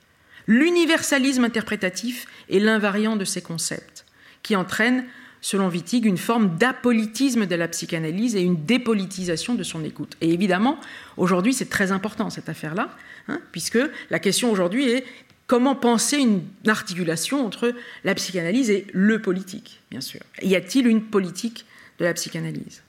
l'universalisme 0.47 1.43
interprétatif 1.43 2.27
et 2.49 2.59
l'invariant 2.59 3.15
de 3.15 3.25
ces 3.25 3.41
concepts, 3.41 4.05
qui 4.43 4.55
entraînent, 4.55 5.05
selon 5.41 5.69
Wittig, 5.69 6.05
une 6.05 6.17
forme 6.17 6.57
d'apolitisme 6.57 7.47
de 7.47 7.55
la 7.55 7.67
psychanalyse 7.67 8.35
et 8.35 8.41
une 8.41 8.63
dépolitisation 8.65 9.55
de 9.55 9.63
son 9.63 9.83
écoute. 9.83 10.15
Et 10.21 10.31
évidemment, 10.31 10.79
aujourd'hui, 11.17 11.53
c'est 11.53 11.69
très 11.69 11.91
important 11.91 12.29
cette 12.29 12.49
affaire-là, 12.49 12.95
hein, 13.27 13.39
puisque 13.51 13.79
la 14.09 14.19
question 14.19 14.51
aujourd'hui 14.51 14.89
est 14.89 15.03
comment 15.47 15.75
penser 15.75 16.17
une 16.17 16.43
articulation 16.67 17.45
entre 17.45 17.73
la 18.03 18.15
psychanalyse 18.15 18.69
et 18.69 18.87
le 18.93 19.19
politique, 19.21 19.81
bien 19.89 19.99
sûr. 19.99 20.21
Y 20.41 20.55
a-t-il 20.55 20.87
une 20.87 21.03
politique 21.03 21.65
de 22.01 22.05
la 22.07 22.13
psychanalyse. 22.13 22.81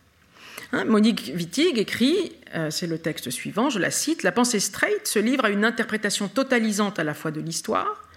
Hein, 0.72 0.86
Monique 0.86 1.32
Wittig 1.36 1.78
écrit, 1.78 2.32
euh, 2.54 2.70
c'est 2.70 2.86
le 2.86 2.98
texte 2.98 3.30
suivant, 3.30 3.68
je 3.68 3.78
la 3.78 3.90
cite, 3.90 4.22
La 4.22 4.32
pensée 4.32 4.58
straight 4.58 5.06
se 5.06 5.18
livre 5.18 5.44
à 5.44 5.50
une 5.50 5.64
interprétation 5.64 6.28
totalisante 6.28 6.98
à 6.98 7.04
la 7.04 7.12
fois 7.12 7.30
de 7.30 7.40
l'histoire, 7.40 8.08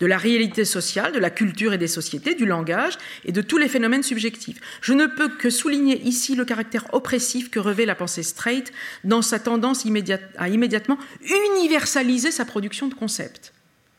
de 0.00 0.06
la 0.06 0.18
réalité 0.18 0.64
sociale, 0.64 1.12
de 1.12 1.18
la 1.18 1.30
culture 1.30 1.72
et 1.72 1.78
des 1.78 1.88
sociétés, 1.88 2.34
du 2.34 2.44
langage 2.44 2.98
et 3.24 3.32
de 3.32 3.40
tous 3.40 3.56
les 3.56 3.68
phénomènes 3.68 4.02
subjectifs. 4.02 4.60
Je 4.82 4.92
ne 4.92 5.06
peux 5.06 5.28
que 5.28 5.48
souligner 5.48 6.00
ici 6.02 6.34
le 6.34 6.44
caractère 6.44 6.92
oppressif 6.92 7.50
que 7.50 7.58
revêt 7.58 7.86
la 7.86 7.94
pensée 7.94 8.22
straight 8.22 8.72
dans 9.04 9.22
sa 9.22 9.38
tendance 9.38 9.86
à 10.36 10.48
immédiatement 10.48 10.98
universaliser 11.54 12.30
sa 12.30 12.44
production 12.44 12.88
de 12.88 12.94
concepts. 12.94 13.52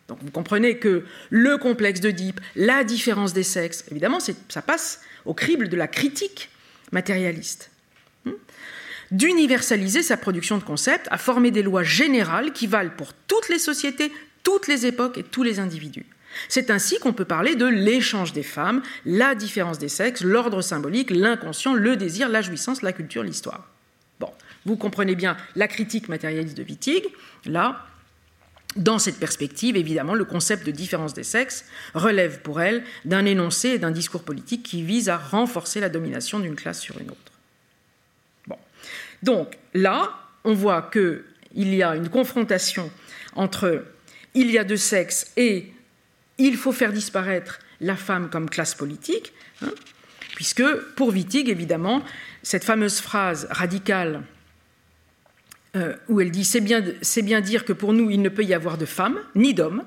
Donc 0.07 0.19
vous 0.21 0.31
comprenez 0.31 0.77
que 0.77 1.05
le 1.29 1.57
complexe 1.57 2.01
d'Oedipe, 2.01 2.41
la 2.55 2.83
différence 2.83 3.33
des 3.33 3.43
sexes, 3.43 3.85
évidemment, 3.89 4.19
ça 4.19 4.61
passe 4.61 5.01
au 5.25 5.33
crible 5.33 5.69
de 5.69 5.77
la 5.77 5.87
critique 5.87 6.49
matérialiste. 6.91 7.71
Hmm? 8.25 8.31
D'universaliser 9.11 10.03
sa 10.03 10.17
production 10.17 10.57
de 10.57 10.63
concepts, 10.63 11.07
à 11.11 11.17
former 11.17 11.51
des 11.51 11.63
lois 11.63 11.83
générales 11.83 12.51
qui 12.51 12.67
valent 12.67 12.91
pour 12.95 13.13
toutes 13.13 13.49
les 13.49 13.59
sociétés, 13.59 14.11
toutes 14.43 14.67
les 14.67 14.85
époques 14.85 15.17
et 15.17 15.23
tous 15.23 15.43
les 15.43 15.59
individus. 15.59 16.05
C'est 16.49 16.71
ainsi 16.71 16.99
qu'on 16.99 17.13
peut 17.13 17.25
parler 17.25 17.55
de 17.55 17.65
l'échange 17.65 18.33
des 18.33 18.43
femmes, 18.43 18.81
la 19.05 19.35
différence 19.35 19.77
des 19.77 19.89
sexes, 19.89 20.23
l'ordre 20.23 20.61
symbolique, 20.61 21.11
l'inconscient, 21.11 21.73
le 21.73 21.95
désir, 21.95 22.27
la 22.27 22.41
jouissance, 22.41 22.81
la 22.81 22.91
culture, 22.91 23.23
l'histoire. 23.23 23.69
Bon, 24.19 24.31
vous 24.65 24.75
comprenez 24.75 25.15
bien 25.15 25.37
la 25.55 25.67
critique 25.67 26.09
matérialiste 26.09 26.57
de 26.57 26.63
Wittig. 26.63 27.03
Là, 27.45 27.85
dans 28.75 28.99
cette 28.99 29.19
perspective, 29.19 29.75
évidemment, 29.75 30.15
le 30.15 30.25
concept 30.25 30.65
de 30.65 30.71
différence 30.71 31.13
des 31.13 31.23
sexes 31.23 31.65
relève 31.93 32.41
pour 32.41 32.61
elle 32.61 32.83
d'un 33.05 33.25
énoncé 33.25 33.69
et 33.69 33.79
d'un 33.79 33.91
discours 33.91 34.23
politique 34.23 34.63
qui 34.63 34.83
vise 34.83 35.09
à 35.09 35.17
renforcer 35.17 35.79
la 35.79 35.89
domination 35.89 36.39
d'une 36.39 36.55
classe 36.55 36.79
sur 36.79 36.99
une 36.99 37.11
autre. 37.11 37.31
Bon. 38.47 38.57
Donc 39.21 39.57
là, 39.73 40.11
on 40.43 40.53
voit 40.53 40.89
qu'il 40.91 41.23
y 41.73 41.83
a 41.83 41.95
une 41.95 42.09
confrontation 42.09 42.91
entre 43.35 43.85
il 44.33 44.49
y 44.49 44.57
a 44.57 44.63
deux 44.63 44.77
sexes 44.77 45.31
et 45.37 45.71
il 46.37 46.57
faut 46.57 46.71
faire 46.71 46.91
disparaître 46.91 47.59
la 47.79 47.95
femme 47.95 48.29
comme 48.29 48.49
classe 48.49 48.73
politique, 48.73 49.33
hein, 49.61 49.71
puisque 50.35 50.63
pour 50.95 51.09
Wittig, 51.09 51.49
évidemment, 51.49 52.03
cette 52.41 52.63
fameuse 52.63 52.99
phrase 52.99 53.47
radicale 53.51 54.23
euh, 55.75 55.95
où 56.07 56.21
elle 56.21 56.31
dit 56.31 56.45
c'est 56.45 56.61
bien, 56.61 57.41
dire 57.41 57.65
que 57.65 57.73
pour 57.73 57.93
nous, 57.93 58.09
il 58.09 58.21
ne 58.21 58.29
peut 58.29 58.43
y 58.43 58.53
avoir 58.53 58.77
de 58.77 58.85
femmes 58.85 59.19
ni 59.35 59.53
d'hommes 59.53 59.83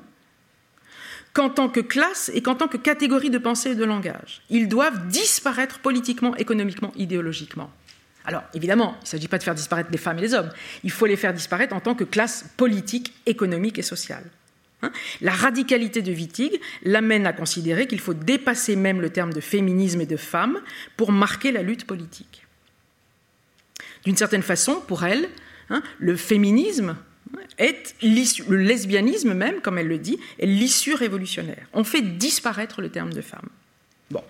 qu'en 1.33 1.51
tant 1.51 1.69
que 1.69 1.81
classe 1.81 2.31
et 2.35 2.43
qu'en 2.43 2.55
tant 2.55 2.67
que 2.67 2.79
catégorie 2.79 3.31
de 3.31 3.39
pensée 3.39 3.73
et 3.73 3.75
de 3.75 3.85
langage. 3.85 4.43
Ils 4.49 4.69
doivent 4.69 5.07
disparaître 5.09 5.81
politiquement, 5.81 6.35
économiquement, 6.37 6.93
idéologiquement. 6.97 7.71
Alors, 8.25 8.43
évidemment, 8.55 8.97
il 9.01 9.05
ne 9.05 9.09
s'agit 9.09 9.29
pas 9.29 9.39
de 9.39 9.45
faire 9.45 9.55
disparaître 9.55 9.91
les 9.93 9.99
femmes 9.99 10.19
et 10.19 10.23
les 10.23 10.35
hommes, 10.35 10.51
il 10.83 10.91
faut 10.91 11.07
les 11.07 11.17
faire 11.17 11.33
disparaître 11.33 11.75
en 11.75 11.81
tant 11.81 11.95
que 11.95 12.05
classe 12.05 12.47
politique, 12.57 13.13
économique 13.27 13.79
et 13.79 13.83
sociale. 13.83 14.25
Hein? 14.83 14.91
La 15.21 15.33
radicalité 15.33 16.03
de 16.03 16.11
Wittig 16.11 16.61
l'amène 16.83 17.27
à 17.27 17.33
considérer 17.33 17.87
qu'il 17.87 18.01
faut 18.01 18.15
dépasser 18.15 18.75
même 18.75 19.01
le 19.01 19.11
terme 19.11 19.33
de 19.33 19.41
féminisme 19.41 20.01
et 20.01 20.07
de 20.07 20.17
femme 20.17 20.61
pour 20.97 21.13
marquer 21.13 21.53
la 21.53 21.63
lutte 21.63 21.85
politique. 21.85 22.47
D'une 24.05 24.17
certaine 24.17 24.43
façon, 24.43 24.83
pour 24.87 25.05
elle, 25.05 25.29
hein, 25.71 25.83
le 25.99 26.17
féminisme 26.17 26.97
est 27.59 27.95
le 28.03 28.57
lesbianisme 28.57 29.35
même, 29.35 29.61
comme 29.61 29.79
elle 29.79 29.89
le 29.89 29.99
dit, 29.99 30.19
est 30.39 30.47
l'issue 30.47 30.95
révolutionnaire. 30.95 31.67
On 31.73 31.85
fait 31.85 32.03
disparaître 32.03 32.81
le 32.81 32.91
terme 32.91 33.13
de 33.13 33.21
femme. 33.21 33.49
Bon, 34.11 34.23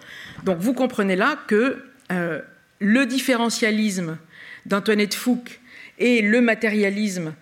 donc 0.44 0.58
vous 0.58 0.72
comprenez 0.72 1.16
là 1.16 1.38
que 1.46 1.84
euh, 2.12 2.40
le 2.78 3.06
différentialisme 3.06 4.18
d'Antoinette 4.64 5.14
Fouque 5.14 5.60
et 5.98 6.22
le 6.22 6.40
matérialisme 6.40 7.34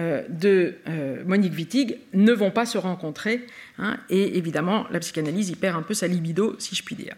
euh, 0.00 0.22
de 0.28 0.76
euh, 0.88 1.22
Monique 1.26 1.54
Wittig 1.54 1.98
ne 2.14 2.32
vont 2.32 2.50
pas 2.50 2.64
se 2.64 2.78
rencontrer, 2.78 3.44
hein, 3.78 3.98
et 4.08 4.38
évidemment 4.38 4.86
la 4.90 5.00
psychanalyse 5.00 5.50
y 5.50 5.56
perd 5.56 5.76
un 5.76 5.82
peu 5.82 5.94
sa 5.94 6.06
libido, 6.06 6.56
si 6.58 6.74
je 6.74 6.82
puis 6.82 6.94
dire. 6.94 7.14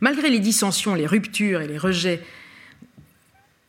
Malgré 0.00 0.30
les 0.30 0.38
dissensions, 0.38 0.94
les 0.94 1.06
ruptures 1.06 1.60
et 1.60 1.68
les 1.68 1.76
rejets, 1.76 2.22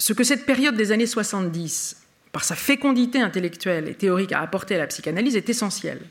ce 0.02 0.14
que 0.14 0.24
cette 0.24 0.48
période 0.48 0.76
des 0.76 0.92
années 0.92 1.06
70 1.06 1.96
par 2.32 2.44
sa 2.44 2.56
fécondité 2.56 3.22
intellectuelle 3.22 3.88
et 3.88 3.94
théorique 3.94 4.32
à 4.32 4.42
apporter 4.42 4.74
à 4.74 4.80
la 4.80 4.88
psychanalyse 4.88 5.36
est 5.36 5.48
essentielle. 5.48 6.02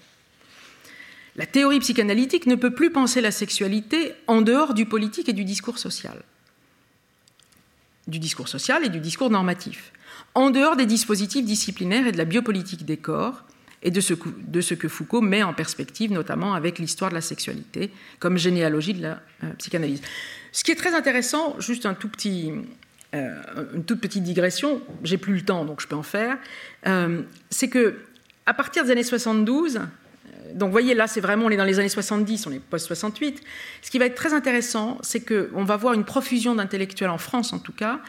La 1.34 1.44
théorie 1.44 1.80
psychanalytique 1.80 2.46
ne 2.46 2.54
peut 2.54 2.72
plus 2.72 2.92
penser 2.92 3.20
la 3.20 3.32
sexualité 3.32 4.12
en 4.28 4.42
dehors 4.42 4.74
du 4.74 4.86
politique 4.86 5.28
et 5.28 5.32
du 5.32 5.42
discours 5.42 5.80
social. 5.80 6.22
Du 8.06 8.20
discours 8.20 8.46
social 8.46 8.84
et 8.84 8.90
du 8.90 9.00
discours 9.00 9.28
normatif. 9.28 9.90
En 10.36 10.50
dehors 10.50 10.76
des 10.76 10.86
dispositifs 10.86 11.44
disciplinaires 11.44 12.06
et 12.06 12.12
de 12.12 12.18
la 12.18 12.26
biopolitique 12.26 12.84
des 12.84 12.96
corps 12.96 13.42
et 13.82 13.90
de 13.90 14.00
ce, 14.00 14.14
que 14.74 14.88
Foucault 14.88 15.20
met 15.20 15.42
en 15.42 15.52
perspective, 15.52 16.12
notamment 16.12 16.54
avec 16.54 16.78
l'histoire 16.78 17.10
de 17.10 17.16
la 17.16 17.20
sexualité 17.20 17.90
comme 18.20 18.38
généalogie 18.38 18.94
de 18.94 19.02
la 19.02 19.20
euh, 19.42 19.52
psychanalyse. 19.58 20.00
Ce 20.52 20.62
qui 20.62 20.70
est 20.70 20.76
très 20.76 20.94
intéressant, 20.94 21.56
juste 21.58 21.86
un 21.86 21.94
tout 21.94 22.08
petit, 22.08 22.52
euh, 23.14 23.34
une 23.74 23.84
toute 23.84 24.00
petite 24.00 24.22
digression, 24.22 24.80
j'ai 25.02 25.18
plus 25.18 25.34
le 25.34 25.40
temps 25.42 25.64
donc 25.64 25.80
je 25.80 25.88
peux 25.88 25.96
en 25.96 26.02
faire, 26.04 26.38
euh, 26.86 27.22
c'est 27.50 27.68
que 27.68 27.96
à 28.46 28.54
partir 28.54 28.84
des 28.84 28.92
années 28.92 29.02
72, 29.02 29.76
euh, 29.76 29.80
donc 30.54 30.70
voyez 30.70 30.94
là 30.94 31.08
c'est 31.08 31.20
vraiment 31.20 31.46
on 31.46 31.50
est 31.50 31.56
dans 31.56 31.64
les 31.64 31.80
années 31.80 31.88
70, 31.88 32.46
on 32.46 32.52
est 32.52 32.60
post 32.60 32.86
68. 32.86 33.42
Ce 33.82 33.90
qui 33.90 33.98
va 33.98 34.06
être 34.06 34.14
très 34.14 34.32
intéressant, 34.32 34.98
c'est 35.02 35.20
qu'on 35.20 35.64
va 35.64 35.76
voir 35.76 35.94
une 35.94 36.04
profusion 36.04 36.54
d'intellectuels 36.54 37.10
en 37.10 37.18
France 37.18 37.52
en 37.52 37.58
tout 37.58 37.72
cas 37.72 38.00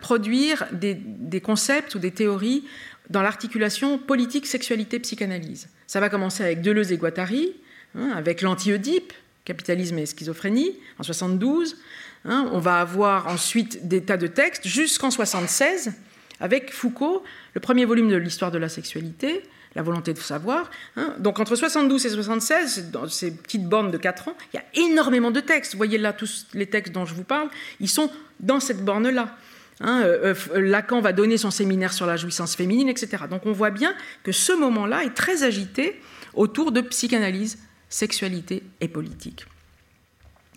produire 0.00 0.66
des, 0.72 1.42
concepts 1.42 1.94
ou 1.94 1.98
des 1.98 2.10
théories 2.10 2.64
dans 3.10 3.20
l'articulation 3.20 3.98
politique, 3.98 4.46
sexualité, 4.46 4.98
psychanalyse. 4.98 5.68
Ça 5.86 6.00
va 6.00 6.08
commencer 6.08 6.42
avec 6.42 6.62
Deleuze 6.62 6.90
et 6.90 6.96
Guattari, 6.96 7.52
hein, 7.94 8.12
avec 8.16 8.40
l'anti-Oedipe, 8.40 9.12
capitalisme 9.48 9.98
et 9.98 10.06
schizophrénie 10.06 10.78
en 10.98 11.02
72. 11.02 11.76
Hein, 12.24 12.48
on 12.52 12.58
va 12.58 12.80
avoir 12.80 13.28
ensuite 13.28 13.86
des 13.86 14.02
tas 14.02 14.16
de 14.16 14.26
textes 14.26 14.66
jusqu'en 14.66 15.10
76 15.10 15.92
avec 16.40 16.72
Foucault, 16.72 17.22
le 17.54 17.60
premier 17.60 17.84
volume 17.84 18.08
de 18.08 18.16
l'histoire 18.16 18.50
de 18.50 18.58
la 18.58 18.68
sexualité, 18.68 19.42
la 19.74 19.82
volonté 19.82 20.12
de 20.12 20.18
savoir. 20.18 20.70
Hein. 20.96 21.14
Donc 21.18 21.38
entre 21.38 21.56
72 21.56 22.06
et 22.06 22.10
76, 22.10 22.90
dans 22.90 23.08
ces 23.08 23.30
petites 23.30 23.64
bornes 23.64 23.90
de 23.90 23.98
4 23.98 24.28
ans, 24.28 24.36
il 24.52 24.56
y 24.56 24.60
a 24.60 24.86
énormément 24.86 25.30
de 25.30 25.40
textes. 25.40 25.72
Vous 25.72 25.78
voyez 25.78 25.98
là 25.98 26.12
tous 26.12 26.46
les 26.54 26.66
textes 26.66 26.92
dont 26.92 27.06
je 27.06 27.14
vous 27.14 27.24
parle, 27.24 27.48
ils 27.80 27.88
sont 27.88 28.10
dans 28.40 28.60
cette 28.60 28.84
borne-là. 28.84 29.36
Hein, 29.80 30.02
euh, 30.02 30.34
euh, 30.52 30.60
Lacan 30.60 31.00
va 31.00 31.12
donner 31.12 31.36
son 31.36 31.50
séminaire 31.50 31.92
sur 31.92 32.06
la 32.06 32.16
jouissance 32.16 32.56
féminine, 32.56 32.88
etc. 32.88 33.24
Donc 33.30 33.46
on 33.46 33.52
voit 33.52 33.70
bien 33.70 33.94
que 34.24 34.32
ce 34.32 34.52
moment-là 34.52 35.04
est 35.04 35.14
très 35.14 35.44
agité 35.44 36.00
autour 36.34 36.72
de 36.72 36.80
psychanalyse, 36.80 37.58
sexualité 37.88 38.64
et 38.80 38.88
politique. 38.88 39.46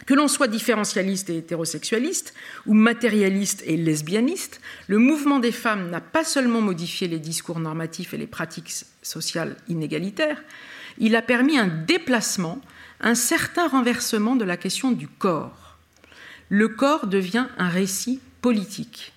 Que 0.05 0.13
l'on 0.13 0.27
soit 0.27 0.47
différentialiste 0.47 1.29
et 1.29 1.37
hétérosexualiste, 1.37 2.33
ou 2.65 2.73
matérialiste 2.73 3.63
et 3.65 3.77
lesbianiste, 3.77 4.61
le 4.87 4.97
mouvement 4.97 5.39
des 5.39 5.51
femmes 5.51 5.89
n'a 5.89 6.01
pas 6.01 6.23
seulement 6.23 6.61
modifié 6.61 7.07
les 7.07 7.19
discours 7.19 7.59
normatifs 7.59 8.13
et 8.13 8.17
les 8.17 8.27
pratiques 8.27 8.73
sociales 9.01 9.55
inégalitaires, 9.67 10.41
il 10.97 11.15
a 11.15 11.21
permis 11.21 11.57
un 11.57 11.67
déplacement, 11.67 12.59
un 12.99 13.15
certain 13.15 13.67
renversement 13.67 14.35
de 14.35 14.45
la 14.45 14.57
question 14.57 14.91
du 14.91 15.07
corps. 15.07 15.77
Le 16.49 16.67
corps 16.67 17.07
devient 17.07 17.47
un 17.57 17.69
récit 17.69 18.19
politique. 18.41 19.13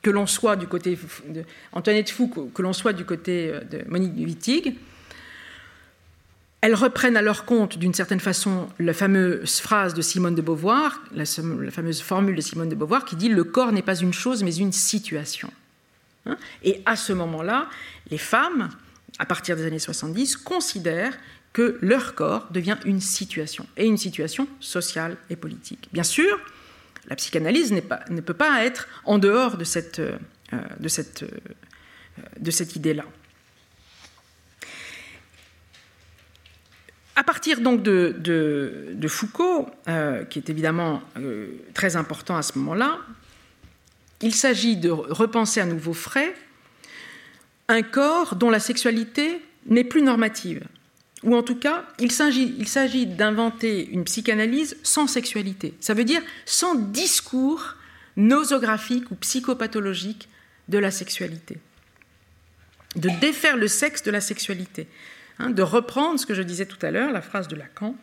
Que 0.00 0.10
l'on 0.10 0.26
soit 0.26 0.56
du 0.56 0.66
côté 0.66 0.96
d'Antoinette 1.72 2.10
Foucault, 2.10 2.50
que 2.54 2.62
l'on 2.62 2.72
soit 2.72 2.92
du 2.92 3.04
côté 3.04 3.50
euh, 3.52 3.60
de 3.60 3.82
Monique 3.88 4.14
Wittig, 4.16 4.76
elles 6.60 6.74
reprennent 6.74 7.16
à 7.16 7.22
leur 7.22 7.44
compte, 7.44 7.78
d'une 7.78 7.94
certaine 7.94 8.20
façon, 8.20 8.68
la 8.78 8.92
fameuse 8.92 9.60
phrase 9.60 9.94
de 9.94 10.02
Simone 10.02 10.34
de 10.34 10.42
Beauvoir, 10.42 11.00
la, 11.12 11.24
fameuse 11.24 12.02
formule 12.02 12.34
de 12.34 12.40
Simone 12.40 12.68
de 12.68 12.74
Beauvoir 12.74 13.04
qui 13.04 13.14
dit 13.16 13.28
Le 13.28 13.44
corps 13.44 13.70
n'est 13.70 13.82
pas 13.82 13.96
une 13.96 14.12
chose, 14.12 14.42
mais 14.42 14.56
une 14.56 14.72
situation. 14.72 15.52
Hein 16.26 16.36
et 16.64 16.82
à 16.84 16.96
ce 16.96 17.12
moment-là, 17.12 17.68
les 18.10 18.18
femmes, 18.18 18.70
à 19.20 19.26
partir 19.26 19.56
des 19.56 19.66
années 19.66 19.78
70, 19.78 20.36
considèrent 20.36 21.16
que 21.52 21.78
leur 21.80 22.14
corps 22.14 22.48
devient 22.50 22.76
une 22.84 23.00
situation, 23.00 23.66
et 23.76 23.86
une 23.86 23.96
situation 23.96 24.48
sociale 24.58 25.16
et 25.30 25.36
politique. 25.36 25.88
Bien 25.92 26.02
sûr, 26.02 26.38
la 27.08 27.16
psychanalyse 27.16 27.72
ne 27.72 28.20
peut 28.20 28.34
pas 28.34 28.64
être 28.64 28.88
en 29.04 29.18
dehors 29.18 29.56
de 29.56 29.64
cette, 29.64 30.00
euh, 30.00 30.18
euh, 30.52 30.58
de 32.38 32.50
cette 32.50 32.76
idée-là. 32.76 33.04
À 37.18 37.24
partir 37.24 37.60
donc 37.60 37.82
de, 37.82 39.08
Foucault, 39.08 39.68
euh, 39.88 40.24
qui 40.26 40.38
est 40.38 40.50
évidemment 40.50 41.02
euh, 41.16 41.48
très 41.74 41.96
important 41.96 42.36
à 42.36 42.42
ce 42.42 42.56
moment-là, 42.60 43.00
il 44.22 44.32
s'agit 44.32 44.76
de 44.76 44.88
repenser 44.88 45.58
à 45.58 45.66
nouveau 45.66 45.94
frais 45.94 46.32
un 47.66 47.82
corps 47.82 48.36
dont 48.36 48.50
la 48.50 48.60
sexualité 48.60 49.42
n'est 49.66 49.82
plus 49.82 50.02
normative. 50.02 50.62
Ou 51.24 51.34
en 51.34 51.42
tout 51.42 51.56
cas, 51.56 51.86
il 51.98 52.12
s'agit 52.12 53.06
d'inventer 53.06 53.88
une 53.90 54.04
psychanalyse 54.04 54.76
sans 54.84 55.08
sexualité. 55.08 55.74
Ça 55.80 55.94
veut 55.94 56.04
dire 56.04 56.22
sans 56.46 56.76
discours 56.76 57.74
nosographique 58.16 59.10
ou 59.10 59.16
psychopathologique 59.16 60.28
de 60.68 60.78
la 60.78 60.92
sexualité. 60.92 61.58
De 62.94 63.10
défaire 63.20 63.56
le 63.56 63.66
sexe 63.66 64.04
de 64.04 64.12
la 64.12 64.20
sexualité. 64.20 64.86
Hein, 65.38 65.50
de 65.50 65.62
reprendre 65.62 66.18
ce 66.18 66.26
que 66.26 66.34
je 66.34 66.42
disais 66.42 66.66
tout 66.66 66.84
à 66.84 66.90
l'heure, 66.90 67.12
la 67.12 67.22
phrase 67.22 67.46
de 67.46 67.54
Lacan, 67.54 67.94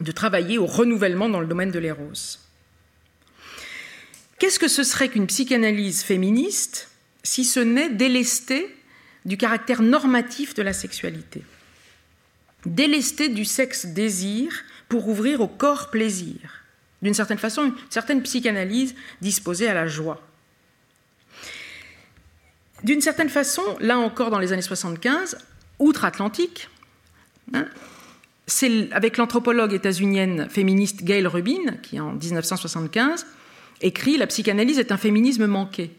de 0.00 0.12
travailler 0.12 0.58
au 0.58 0.66
renouvellement 0.66 1.28
dans 1.28 1.40
le 1.40 1.46
domaine 1.46 1.70
de 1.70 1.78
l'éros. 1.78 2.12
Qu'est-ce 4.38 4.58
que 4.58 4.68
ce 4.68 4.84
serait 4.84 5.08
qu'une 5.08 5.26
psychanalyse 5.26 6.02
féministe 6.02 6.90
si 7.22 7.44
ce 7.44 7.60
n'est 7.60 7.88
délester 7.88 8.74
du 9.24 9.36
caractère 9.36 9.82
normatif 9.82 10.54
de 10.54 10.62
la 10.62 10.72
sexualité? 10.72 11.42
Délester 12.66 13.28
du 13.28 13.44
sexe-désir 13.44 14.52
pour 14.88 15.08
ouvrir 15.08 15.40
au 15.40 15.48
corps-plaisir. 15.48 16.36
D'une 17.00 17.14
certaine 17.14 17.38
façon, 17.38 17.64
une 17.64 17.74
certaine 17.88 18.22
psychanalyse 18.22 18.94
disposée 19.22 19.68
à 19.68 19.74
la 19.74 19.86
joie. 19.86 20.22
D'une 22.84 23.00
certaine 23.00 23.28
façon, 23.28 23.62
là 23.80 23.98
encore 23.98 24.30
dans 24.30 24.38
les 24.38 24.52
années 24.52 24.62
75, 24.62 25.38
outre-Atlantique. 25.78 26.68
Hein, 27.54 27.66
c'est 28.46 28.90
avec 28.92 29.18
l'anthropologue 29.18 29.74
états-unienne 29.74 30.48
féministe 30.48 31.04
Gail 31.04 31.26
Rubin, 31.26 31.76
qui 31.82 32.00
en 32.00 32.12
1975 32.12 33.26
écrit 33.82 34.16
La 34.16 34.26
psychanalyse 34.26 34.78
est 34.78 34.90
un 34.90 34.96
féminisme 34.96 35.46
manqué. 35.46 35.90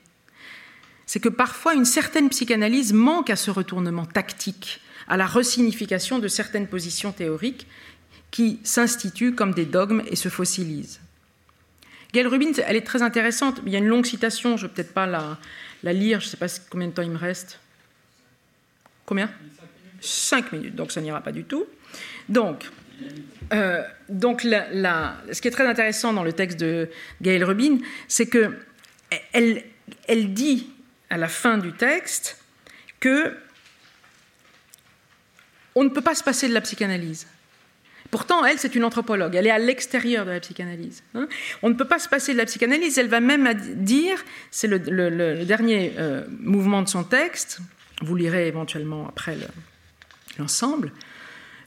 C'est 1.06 1.20
que 1.20 1.30
parfois 1.30 1.76
une 1.76 1.86
certaine 1.86 2.30
psychanalyse 2.30 2.94
manque 2.94 3.30
à 3.30 3.36
ce 3.36 3.52
retournement 3.52 4.06
tactique, 4.06 4.82
à 5.08 5.18
la 5.18 5.28
resignification 5.28 6.20
de 6.20 6.28
certaines 6.28 6.68
positions 6.68 7.12
théoriques 7.12 7.68
qui 8.32 8.60
s'instituent 8.64 9.34
comme 9.34 9.54
des 9.54 9.66
dogmes 9.66 10.04
et 10.08 10.16
se 10.16 10.30
fossilisent. 10.30 11.00
Gail 12.14 12.28
Rubin, 12.28 12.52
elle 12.66 12.76
est 12.76 12.86
très 12.86 13.04
intéressante. 13.04 13.62
Il 13.66 13.72
y 13.72 13.76
a 13.76 13.80
une 13.80 13.88
longue 13.88 14.06
citation, 14.06 14.58
je 14.58 14.64
ne 14.64 14.68
vais 14.68 14.74
peut-être 14.74 14.94
pas 14.94 15.06
la, 15.06 15.38
la 15.84 15.94
lire, 15.94 16.20
je 16.20 16.26
ne 16.26 16.30
sais 16.32 16.38
pas 16.38 16.48
combien 16.70 16.88
de 16.88 16.94
temps 16.94 17.04
il 17.04 17.12
me 17.12 17.18
reste. 17.18 17.60
Combien? 19.06 19.30
5 20.02 20.52
minutes, 20.52 20.76
donc 20.76 20.92
ça 20.92 21.02
n'ira 21.02 21.22
pas 21.22 21.32
du 21.32 21.44
tout. 21.44 21.66
Donc, 22.28 22.70
euh, 23.54 23.82
donc 24.10 24.42
ce 24.42 25.42
qui 25.42 25.48
est 25.48 25.52
très 25.52 25.68
intéressant 25.68 26.14
dans 26.14 26.24
le 26.24 26.34
texte 26.34 26.60
de 26.60 26.90
Gaël 27.22 27.44
Rubin, 27.44 27.78
c'est 28.08 28.28
que 28.28 28.58
elle, 29.34 30.34
dit 30.34 30.70
à 31.10 31.18
la 31.18 31.28
fin 31.28 31.58
du 31.58 31.72
texte 31.72 32.38
que 33.00 33.36
on 35.76 35.84
ne 35.84 35.90
peut 35.90 36.02
pas 36.02 36.16
se 36.16 36.24
passer 36.24 36.48
de 36.48 36.54
la 36.54 36.62
psychanalyse. 36.62 37.28
Pourtant, 38.12 38.44
elle, 38.44 38.58
c'est 38.58 38.76
une 38.76 38.84
anthropologue, 38.84 39.36
elle 39.36 39.46
est 39.46 39.52
à 39.52 39.60
l'extérieur 39.60 40.26
de 40.26 40.32
la 40.32 40.40
psychanalyse. 40.40 41.04
Hein. 41.14 41.28
On 41.62 41.70
ne 41.70 41.76
peut 41.76 41.88
pas 41.88 42.00
se 42.00 42.10
passer 42.10 42.34
de 42.34 42.38
la 42.38 42.46
psychanalyse, 42.46 42.98
elle 42.98 43.08
va 43.08 43.20
même 43.20 43.54
dire, 43.76 44.24
c'est 44.50 44.68
le, 44.68 44.80
dernier 45.46 45.94
euh, 45.98 46.26
mouvement 46.40 46.82
de 46.82 46.90
son 46.90 47.04
texte, 47.04 47.60
vous 48.02 48.16
lirez 48.16 48.48
éventuellement 48.48 49.08
après 49.08 49.38
l'ensemble, 50.38 50.92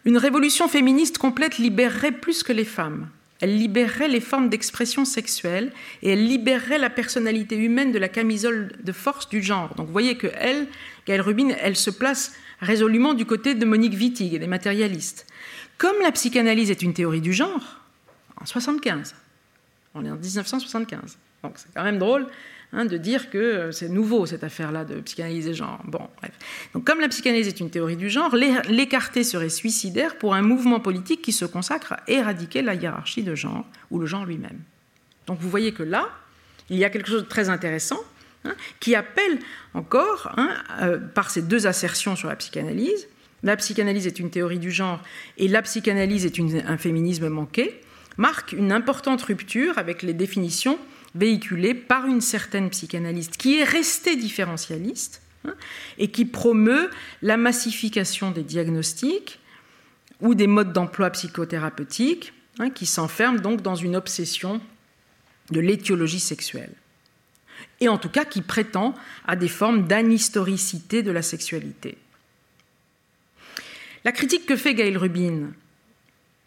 une 0.04 0.16
révolution 0.16 0.68
féministe 0.68 1.18
complète 1.18 1.58
libérerait 1.58 2.12
plus 2.12 2.42
que 2.42 2.52
les 2.52 2.64
femmes. 2.64 3.08
Elle 3.40 3.56
libérerait 3.56 4.08
les 4.08 4.20
formes 4.20 4.48
d'expression 4.48 5.04
sexuelle 5.04 5.72
et 6.02 6.12
elle 6.12 6.24
libérerait 6.24 6.78
la 6.78 6.90
personnalité 6.90 7.56
humaine 7.56 7.90
de 7.90 7.98
la 7.98 8.08
camisole 8.08 8.72
de 8.82 8.92
force 8.92 9.28
du 9.28 9.42
genre. 9.42 9.74
Donc 9.74 9.86
vous 9.86 9.92
voyez 9.92 10.16
que 10.16 10.28
elle, 10.36 10.68
Gaëlle 11.06 11.22
Rubin, 11.22 11.48
elle 11.60 11.76
se 11.76 11.90
place 11.90 12.34
résolument 12.60 13.14
du 13.14 13.26
côté 13.26 13.54
de 13.54 13.64
Monique 13.64 13.94
Wittig 13.94 14.34
et 14.34 14.38
des 14.38 14.46
matérialistes. 14.46 15.26
Comme 15.76 15.96
la 16.02 16.12
psychanalyse 16.12 16.70
est 16.70 16.82
une 16.82 16.94
théorie 16.94 17.20
du 17.20 17.32
genre, 17.32 17.80
en 18.40 18.46
75, 18.46 19.16
on 19.94 20.04
est 20.04 20.10
en 20.10 20.16
1975, 20.16 21.18
donc 21.42 21.54
c'est 21.56 21.74
quand 21.74 21.82
même 21.82 21.98
drôle 21.98 22.28
hein, 22.72 22.84
de 22.84 22.96
dire 22.96 23.30
que 23.30 23.38
euh, 23.38 23.72
c'est 23.72 23.88
nouveau 23.88 24.26
cette 24.26 24.44
affaire-là 24.44 24.84
de 24.84 25.00
psychanalyse 25.00 25.46
des 25.46 25.54
genres. 25.54 25.80
Bon, 25.84 26.08
bref. 26.18 26.32
Donc 26.74 26.84
comme 26.84 27.00
la 27.00 27.08
psychanalyse 27.08 27.48
est 27.48 27.60
une 27.60 27.70
théorie 27.70 27.96
du 27.96 28.10
genre, 28.10 28.34
l'écarter 28.68 29.24
serait 29.24 29.48
suicidaire 29.48 30.16
pour 30.16 30.34
un 30.34 30.42
mouvement 30.42 30.80
politique 30.80 31.22
qui 31.22 31.32
se 31.32 31.44
consacre 31.44 31.94
à 31.94 32.02
éradiquer 32.08 32.62
la 32.62 32.74
hiérarchie 32.74 33.22
de 33.22 33.34
genre 33.34 33.64
ou 33.90 33.98
le 33.98 34.06
genre 34.06 34.24
lui-même. 34.24 34.58
Donc 35.26 35.38
vous 35.40 35.50
voyez 35.50 35.72
que 35.72 35.82
là, 35.82 36.08
il 36.70 36.78
y 36.78 36.84
a 36.84 36.90
quelque 36.90 37.08
chose 37.08 37.22
de 37.22 37.28
très 37.28 37.48
intéressant 37.48 38.00
hein, 38.44 38.54
qui 38.80 38.94
appelle 38.94 39.38
encore, 39.74 40.32
hein, 40.36 40.50
euh, 40.80 40.98
par 40.98 41.30
ces 41.30 41.42
deux 41.42 41.66
assertions 41.66 42.16
sur 42.16 42.28
la 42.28 42.36
psychanalyse, 42.36 43.08
la 43.42 43.56
psychanalyse 43.56 44.06
est 44.06 44.20
une 44.20 44.30
théorie 44.30 44.58
du 44.58 44.70
genre 44.70 45.00
et 45.36 45.48
la 45.48 45.62
psychanalyse 45.62 46.26
est 46.26 46.38
un 46.38 46.78
féminisme 46.78 47.28
manqué, 47.28 47.80
marque 48.16 48.52
une 48.52 48.72
importante 48.72 49.22
rupture 49.22 49.78
avec 49.78 50.02
les 50.02 50.14
définitions 50.14 50.78
véhiculées 51.14 51.74
par 51.74 52.06
une 52.06 52.20
certaine 52.20 52.70
psychanalyste 52.70 53.36
qui 53.36 53.58
est 53.58 53.64
restée 53.64 54.16
différentialiste 54.16 55.22
hein, 55.44 55.54
et 55.98 56.08
qui 56.08 56.24
promeut 56.24 56.90
la 57.20 57.36
massification 57.36 58.30
des 58.30 58.42
diagnostics 58.42 59.38
ou 60.20 60.34
des 60.34 60.46
modes 60.46 60.72
d'emploi 60.72 61.10
psychothérapeutiques 61.10 62.32
hein, 62.58 62.70
qui 62.70 62.86
s'enferment 62.86 63.40
donc 63.40 63.62
dans 63.62 63.74
une 63.74 63.96
obsession 63.96 64.60
de 65.50 65.60
l'étiologie 65.60 66.20
sexuelle 66.20 66.72
et 67.80 67.88
en 67.88 67.98
tout 67.98 68.08
cas 68.08 68.24
qui 68.24 68.42
prétend 68.42 68.94
à 69.26 69.36
des 69.36 69.48
formes 69.48 69.86
d'anhistoricité 69.86 71.02
de 71.02 71.10
la 71.10 71.22
sexualité. 71.22 71.98
La 74.04 74.12
critique 74.12 74.46
que 74.46 74.56
fait 74.56 74.74
Gaël 74.74 74.96
Rubin 74.96 75.50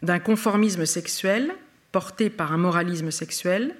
d'un 0.02 0.18
conformisme 0.18 0.86
sexuel 0.86 1.54
porté 1.92 2.30
par 2.30 2.52
un 2.52 2.58
moralisme 2.58 3.10
sexuel 3.10 3.74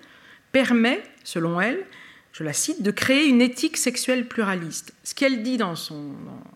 permet, 0.57 1.03
selon 1.23 1.61
elle, 1.61 1.85
je 2.33 2.43
la 2.43 2.55
cite, 2.55 2.81
de 2.81 2.91
créer 2.91 3.27
une 3.27 3.43
éthique 3.43 3.77
sexuelle 3.77 4.27
pluraliste. 4.27 4.95
Ce 5.05 5.15
qu'elle 5.15 5.43
dit 5.43 5.59
dans, 5.59 5.75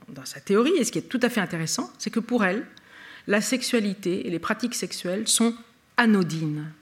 dans, 0.09 0.24
sa 0.24 0.40
théorie, 0.40 0.72
et 0.78 0.84
ce 0.84 0.90
qui 0.90 0.96
est 0.96 1.03
tout 1.03 1.20
à 1.22 1.28
fait 1.28 1.42
intéressant, 1.42 1.92
c'est 1.98 2.09
que 2.09 2.18
pour 2.18 2.46
elle, 2.46 2.64
la 3.26 3.42
sexualité 3.42 4.26
et 4.26 4.30
les 4.30 4.38
pratiques 4.38 4.74
sexuelles 4.74 5.28
sont 5.28 5.55
anodines. 5.98 6.72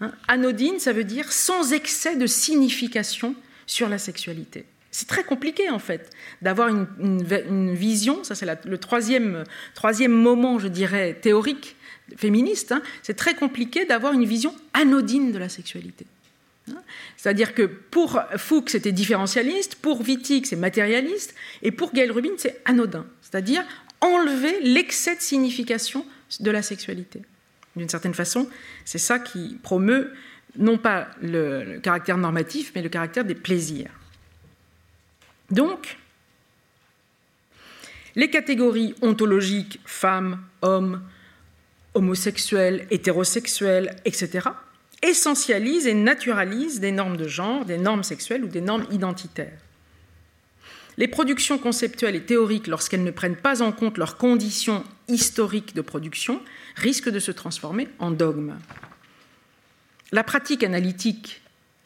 Hein, 0.00 0.12
anodines, 0.28 0.78
ça 0.78 0.92
veut 0.92 1.02
dire 1.02 1.32
sans 1.32 1.72
excès 1.72 2.14
de 2.14 2.28
signification 2.28 3.34
sur 3.66 3.88
la 3.88 3.98
sexualité. 3.98 4.66
C'est 4.92 5.08
très 5.08 5.24
compliqué 5.24 5.68
en 5.68 5.80
fait 5.80 6.10
d'avoir 6.42 6.68
une, 6.68 7.74
vision, 7.74 8.22
ça 8.22 8.36
c'est 8.36 8.46
le 8.64 8.78
troisième, 8.78 9.42
troisième 9.74 10.12
moment, 10.12 10.60
je 10.60 10.68
dirais, 10.68 11.18
théorique 11.20 11.74
féministe, 12.16 12.70
hein. 12.70 12.82
c'est 13.02 13.14
très 13.14 13.34
compliqué 13.34 13.84
d'avoir 13.84 14.12
une 14.12 14.24
vision 14.24 14.54
anodine 14.74 15.32
de 15.32 15.38
la 15.38 15.48
sexualité. 15.48 16.06
C'est-à-dire 17.16 17.54
que 17.54 17.62
pour 17.62 18.20
Fuchs, 18.36 18.70
c'était 18.70 18.92
différentialiste, 18.92 19.76
pour 19.76 20.00
Wittig, 20.00 20.46
c'est 20.46 20.56
matérialiste, 20.56 21.34
et 21.62 21.70
pour 21.70 21.92
Gail 21.92 22.10
Rubin, 22.10 22.30
c'est 22.36 22.60
anodin. 22.64 23.06
C'est-à-dire 23.22 23.64
enlever 24.00 24.60
l'excès 24.62 25.16
de 25.16 25.20
signification 25.20 26.06
de 26.40 26.50
la 26.50 26.62
sexualité. 26.62 27.22
D'une 27.76 27.88
certaine 27.88 28.14
façon, 28.14 28.48
c'est 28.84 28.98
ça 28.98 29.18
qui 29.18 29.58
promeut 29.62 30.12
non 30.56 30.78
pas 30.78 31.08
le 31.22 31.78
caractère 31.80 32.16
normatif, 32.16 32.72
mais 32.74 32.82
le 32.82 32.88
caractère 32.88 33.24
des 33.24 33.34
plaisirs. 33.34 33.90
Donc, 35.50 35.96
les 38.16 38.30
catégories 38.30 38.94
ontologiques 39.02 39.80
femmes, 39.84 40.42
hommes, 40.62 41.02
homosexuels, 41.94 42.86
hétérosexuels, 42.90 43.96
etc., 44.04 44.48
essentialisent 45.02 45.86
et 45.86 45.94
naturalisent 45.94 46.80
des 46.80 46.92
normes 46.92 47.16
de 47.16 47.28
genre, 47.28 47.64
des 47.64 47.78
normes 47.78 48.02
sexuelles 48.02 48.44
ou 48.44 48.48
des 48.48 48.60
normes 48.60 48.86
identitaires. 48.90 49.58
Les 50.96 51.08
productions 51.08 51.58
conceptuelles 51.58 52.16
et 52.16 52.24
théoriques, 52.24 52.66
lorsqu'elles 52.66 53.04
ne 53.04 53.10
prennent 53.10 53.36
pas 53.36 53.62
en 53.62 53.72
compte 53.72 53.96
leurs 53.96 54.18
conditions 54.18 54.84
historiques 55.08 55.74
de 55.74 55.80
production, 55.80 56.42
risquent 56.76 57.08
de 57.08 57.20
se 57.20 57.30
transformer 57.30 57.88
en 57.98 58.10
dogmes. 58.10 58.58
La 60.12 60.24
pratique 60.24 60.62
analytique 60.62 61.40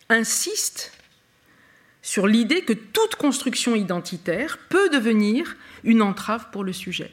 insiste 0.09 0.93
sur 2.03 2.27
l'idée 2.27 2.63
que 2.63 2.73
toute 2.73 3.15
construction 3.15 3.75
identitaire 3.75 4.59
peut 4.69 4.89
devenir 4.91 5.57
une 5.85 6.03
entrave 6.03 6.51
pour 6.51 6.65
le 6.65 6.73
sujet, 6.73 7.11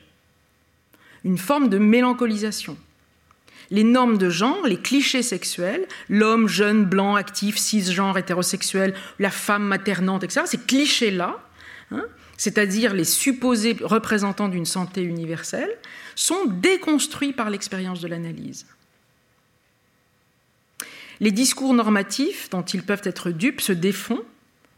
une 1.23 1.37
forme 1.37 1.69
de 1.69 1.77
mélancolisation. 1.77 2.77
Les 3.71 3.85
normes 3.85 4.17
de 4.17 4.29
genre, 4.29 4.67
les 4.67 4.77
clichés 4.77 5.23
sexuels, 5.23 5.87
l'homme 6.09 6.47
jeune, 6.47 6.85
blanc, 6.85 7.15
actif, 7.15 7.57
cisgenre, 7.57 8.17
hétérosexuel, 8.17 8.93
la 9.17 9.31
femme 9.31 9.63
maternante, 9.63 10.23
etc., 10.23 10.41
ces 10.45 10.57
clichés-là, 10.57 11.39
hein, 11.91 12.03
c'est-à-dire 12.37 12.93
les 12.93 13.05
supposés 13.05 13.77
représentants 13.81 14.49
d'une 14.49 14.65
santé 14.65 15.03
universelle, 15.03 15.69
sont 16.15 16.45
déconstruits 16.45 17.31
par 17.31 17.49
l'expérience 17.49 18.01
de 18.01 18.07
l'analyse. 18.07 18.65
Les 21.21 21.31
discours 21.31 21.73
normatifs 21.73 22.49
dont 22.49 22.63
ils 22.63 22.83
peuvent 22.83 23.03
être 23.05 23.29
dupes 23.29 23.61
se 23.61 23.71
défont 23.71 24.19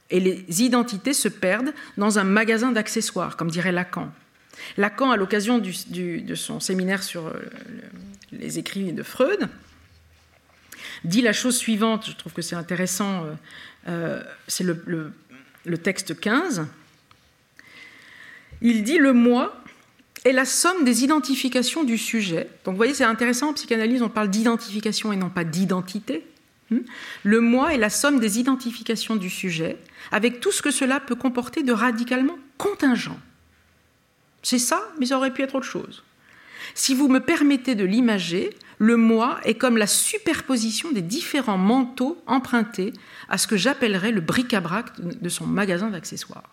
et 0.10 0.20
les 0.20 0.62
identités 0.62 1.14
se 1.14 1.30
perdent 1.30 1.74
dans 1.98 2.20
un 2.20 2.26
magasin 2.26 2.72
d'accessoires, 2.72 3.38
comme 3.38 3.50
dirait 3.50 3.72
Lacan. 3.72 4.12
Lacan, 4.78 5.10
à 5.10 5.18
l'occasion 5.18 5.58
de 5.58 6.36
son 6.36 6.60
séminaire 6.60 7.02
sur 7.02 7.28
euh, 7.28 7.32
les 8.40 8.60
écrits 8.60 8.94
de 8.94 9.04
Freud, 9.04 9.50
dit 11.04 11.22
la 11.22 11.34
chose 11.34 11.58
suivante, 11.58 12.08
je 12.08 12.16
trouve 12.16 12.34
que 12.34 12.42
c'est 12.42 12.56
intéressant, 12.56 13.26
euh, 13.26 13.34
euh, 13.88 14.24
c'est 14.48 14.64
le, 14.64 15.14
le 15.66 15.78
texte 15.78 16.20
15. 16.20 16.66
Il 18.62 18.84
dit 18.84 18.98
le 18.98 19.14
moi 19.14 19.64
est 20.26 20.32
la 20.32 20.46
somme 20.46 20.86
des 20.86 21.04
identifications 21.04 21.84
du 21.84 21.98
sujet. 21.98 22.48
Donc 22.64 22.74
vous 22.74 22.78
voyez, 22.78 22.94
c'est 22.94 23.04
intéressant, 23.04 23.50
en 23.50 23.54
psychanalyse, 23.54 24.02
on 24.02 24.10
parle 24.10 24.30
d'identification 24.30 25.12
et 25.12 25.18
non 25.18 25.30
pas 25.30 25.44
d'identité. 25.44 26.26
Hmm? 26.70 26.80
Le 27.24 27.42
moi 27.42 27.74
est 27.74 27.78
la 27.78 27.90
somme 27.90 28.20
des 28.20 28.40
identifications 28.40 29.16
du 29.16 29.30
sujet, 29.30 29.78
avec 30.12 30.40
tout 30.40 30.52
ce 30.52 30.62
que 30.62 30.72
cela 30.72 31.00
peut 31.00 31.16
comporter 31.16 31.64
de 31.64 31.74
radicalement 31.74 32.38
contingent. 32.58 33.20
C'est 34.44 34.60
ça, 34.60 34.82
mais 35.00 35.08
ça 35.08 35.18
aurait 35.18 35.34
pu 35.34 35.42
être 35.42 35.56
autre 35.56 35.66
chose. 35.66 36.04
Si 36.76 36.94
vous 36.94 37.08
me 37.08 37.20
permettez 37.20 37.76
de 37.76 37.84
l'imager, 37.84 38.52
le 38.80 38.98
moi 38.98 39.40
est 39.44 39.56
comme 39.56 39.78
la 39.78 39.88
superposition 39.88 40.92
des 40.92 41.02
différents 41.02 41.58
manteaux 41.58 42.22
empruntés 42.28 42.94
à 43.30 43.38
ce 43.38 43.48
que 43.48 43.58
j'appellerais 43.58 44.12
le 44.12 44.22
bric-à-brac 44.22 45.00
de 45.00 45.30
son 45.30 45.46
magasin 45.46 45.90
d'accessoires. 45.90 46.50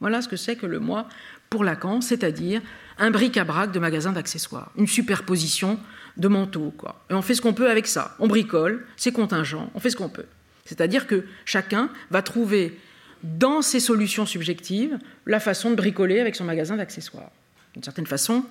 Voilà 0.00 0.22
ce 0.22 0.28
que 0.28 0.36
c'est 0.36 0.56
que 0.56 0.66
le 0.66 0.80
moi 0.80 1.08
pour 1.48 1.64
Lacan, 1.64 2.00
c'est-à-dire 2.00 2.60
un 2.98 3.10
bric-à-brac 3.10 3.72
de 3.72 3.78
magasin 3.78 4.12
d'accessoires, 4.12 4.70
une 4.76 4.86
superposition 4.86 5.78
de 6.16 6.28
manteaux. 6.28 6.72
Et 7.10 7.14
on 7.14 7.22
fait 7.22 7.34
ce 7.34 7.42
qu'on 7.42 7.54
peut 7.54 7.70
avec 7.70 7.86
ça. 7.86 8.16
On 8.18 8.26
bricole, 8.26 8.86
c'est 8.96 9.12
contingent, 9.12 9.70
on 9.74 9.80
fait 9.80 9.90
ce 9.90 9.96
qu'on 9.96 10.08
peut. 10.08 10.26
C'est-à-dire 10.64 11.06
que 11.06 11.24
chacun 11.44 11.90
va 12.10 12.22
trouver 12.22 12.78
dans 13.22 13.62
ses 13.62 13.80
solutions 13.80 14.26
subjectives 14.26 14.98
la 15.26 15.40
façon 15.40 15.70
de 15.70 15.76
bricoler 15.76 16.20
avec 16.20 16.36
son 16.36 16.44
magasin 16.44 16.76
d'accessoires. 16.76 17.30
D'une 17.74 17.82
certaine 17.82 18.06
façon, 18.06 18.44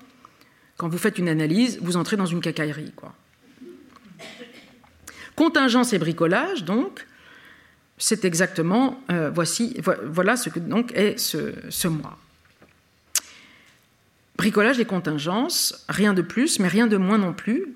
quand 0.77 0.87
vous 0.87 0.97
faites 0.97 1.17
une 1.17 1.29
analyse, 1.29 1.79
vous 1.81 1.97
entrez 1.97 2.17
dans 2.17 2.25
une 2.25 2.41
cacaillerie. 2.41 2.91
Quoi. 2.95 3.13
Contingence 5.35 5.93
et 5.93 5.99
bricolage, 5.99 6.63
donc, 6.63 7.05
c'est 7.97 8.25
exactement, 8.25 9.01
euh, 9.09 9.29
voici, 9.33 9.77
voilà 10.03 10.35
ce 10.35 10.49
que 10.49 10.59
donc 10.59 10.91
est 10.93 11.17
ce, 11.17 11.53
ce 11.69 11.87
moi. 11.87 12.17
Bricolage 14.37 14.79
et 14.79 14.85
contingences, 14.85 15.85
rien 15.87 16.13
de 16.13 16.21
plus, 16.21 16.59
mais 16.59 16.67
rien 16.67 16.87
de 16.87 16.97
moins 16.97 17.17
non 17.17 17.33
plus. 17.33 17.73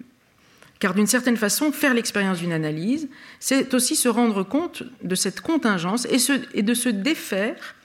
Car 0.80 0.94
d'une 0.94 1.08
certaine 1.08 1.38
façon, 1.38 1.72
faire 1.72 1.94
l'expérience 1.94 2.40
d'une 2.40 2.54
analyse, 2.54 3.10
c'est 3.40 3.74
aussi 3.74 3.96
se 3.96 4.08
rendre 4.08 4.44
compte 4.44 4.84
de 5.04 5.16
cette 5.16 5.42
contingence 5.42 6.06
et, 6.06 6.62
de 6.62 6.74
se 6.74 6.90
défaire 6.90 7.76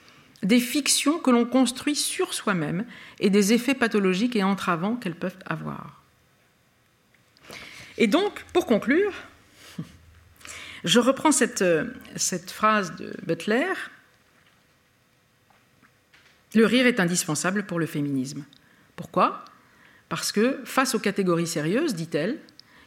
des 0.45 0.59
fictions 0.59 1.19
que 1.19 1.31
l'on 1.31 1.45
construit 1.45 1.95
sur 1.95 2.33
soi-même 2.33 2.85
et 3.19 3.31
des 3.31 3.51
effets 3.51 3.73
pathologiques 3.73 4.35
et 4.35 4.43
entravants 4.43 4.95
qu'elles 4.95 5.15
peuvent 5.15 5.37
avoir. 5.45 6.03
Et 7.97 8.07
donc, 8.07 8.45
pour 8.53 8.67
conclure, 8.67 9.11
je 10.83 10.99
reprends 10.99 11.31
cette, 11.31 11.65
cette 12.15 12.51
phrase 12.51 12.95
de 12.95 13.11
Butler. 13.23 13.73
Le 16.53 16.65
rire 16.65 16.85
est 16.85 16.99
indispensable 16.99 17.65
pour 17.65 17.79
le 17.79 17.87
féminisme. 17.87 18.45
Pourquoi? 18.95 19.43
Parce 20.09 20.31
que 20.31 20.61
face 20.63 20.93
aux 20.93 20.99
catégories 20.99 21.47
sérieuses, 21.47 21.95
dit-elle, 21.95 22.37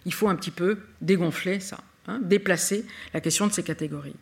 il 0.04 0.14
faut 0.14 0.28
un 0.28 0.36
petit 0.36 0.52
peu 0.52 0.78
dégonfler 1.00 1.58
ça, 1.58 1.80
hein, 2.06 2.20
déplacer 2.22 2.86
la 3.12 3.20
question 3.20 3.48
de 3.48 3.52
ces 3.52 3.64
catégories. 3.64 4.14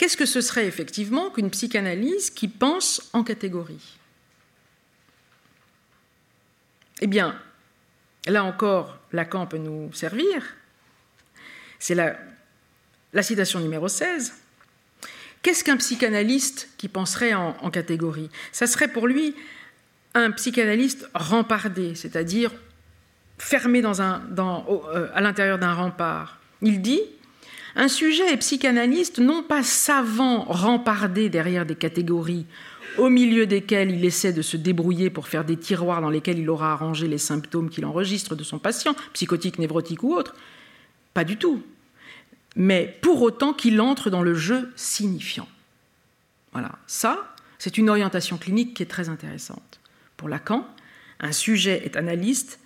Qu'est-ce 0.00 0.16
que 0.16 0.24
ce 0.24 0.40
serait 0.40 0.64
effectivement 0.64 1.28
qu'une 1.28 1.50
psychanalyse 1.50 2.30
qui 2.30 2.48
pense 2.48 3.10
en 3.12 3.22
catégories 3.22 3.98
Eh 7.02 7.06
bien, 7.06 7.38
là 8.26 8.44
encore, 8.44 8.96
Lacan 9.12 9.46
peut 9.46 9.58
nous 9.58 9.92
servir. 9.92 10.42
C'est 11.78 11.94
la, 11.94 12.16
citation 13.22 13.60
numéro 13.60 13.88
16. 13.88 14.32
Qu'est-ce 15.42 15.62
qu'un 15.64 15.76
psychanalyste 15.76 16.70
qui 16.78 16.88
penserait 16.88 17.34
en, 17.34 17.70
catégories 17.70 18.30
Ça 18.52 18.66
serait 18.66 18.88
pour 18.88 19.06
lui 19.06 19.36
un 20.14 20.30
psychanalyste 20.30 21.10
rempardé, 21.12 21.94
c'est-à-dire 21.94 22.52
fermé 23.36 23.84
euh, 23.84 25.08
à 25.12 25.20
l'intérieur 25.20 25.58
d'un 25.58 25.74
rempart. 25.74 26.40
Il 26.62 26.80
dit 26.80 27.02
Un 27.76 27.88
sujet 27.88 28.32
est 28.32 28.36
psychanalyste 28.38 29.18
non 29.18 29.42
pas 29.42 29.62
savant, 29.62 30.44
rempardé 30.44 31.28
derrière 31.28 31.66
des 31.66 31.76
catégories 31.76 32.46
au 32.98 33.08
milieu 33.08 33.46
desquelles 33.46 33.90
il 33.90 34.04
essaie 34.04 34.32
de 34.32 34.42
se 34.42 34.56
débrouiller 34.56 35.10
pour 35.10 35.28
faire 35.28 35.44
des 35.44 35.56
tiroirs 35.56 36.00
dans 36.00 36.10
lesquels 36.10 36.38
il 36.38 36.50
aura 36.50 36.72
arrangé 36.72 37.06
les 37.08 37.18
symptômes 37.18 37.70
qu'il 37.70 37.86
enregistre 37.86 38.34
de 38.34 38.42
son 38.42 38.58
patient, 38.58 38.94
psychotique, 39.12 39.58
névrotique 39.58 40.02
ou 40.02 40.14
autre. 40.14 40.34
Pas 41.14 41.24
du 41.24 41.36
tout. 41.36 41.62
Mais 42.56 42.98
pour 43.00 43.22
autant 43.22 43.52
qu'il 43.52 43.80
entre 43.80 44.10
dans 44.10 44.22
le 44.22 44.34
jeu 44.34 44.70
signifiant. 44.74 45.48
Voilà, 46.52 46.72
ça, 46.86 47.34
c'est 47.58 47.78
une 47.78 47.88
orientation 47.88 48.38
clinique 48.38 48.74
qui 48.74 48.82
est 48.82 48.86
très 48.86 49.08
intéressante. 49.08 49.80
Pour 50.16 50.28
Lacan, 50.28 50.66
un 51.20 51.32
sujet 51.32 51.82
est 51.84 51.96
analyste 51.96 52.58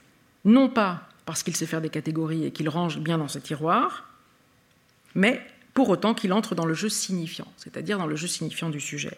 non 0.44 0.68
pas 0.68 1.08
parce 1.26 1.42
qu'il 1.42 1.56
sait 1.56 1.66
faire 1.66 1.80
des 1.80 1.90
catégories 1.90 2.44
et 2.44 2.50
qu'il 2.50 2.68
range 2.68 2.98
bien 2.98 3.18
dans 3.18 3.28
ses 3.28 3.40
tiroirs, 3.40 4.08
mais 5.14 5.40
pour 5.74 5.88
autant 5.88 6.14
qu'il 6.14 6.32
entre 6.32 6.54
dans 6.54 6.66
le 6.66 6.74
jeu 6.74 6.88
signifiant, 6.88 7.50
c'est-à-dire 7.56 7.98
dans 7.98 8.06
le 8.06 8.16
jeu 8.16 8.28
signifiant 8.28 8.70
du 8.70 8.80
sujet. 8.80 9.16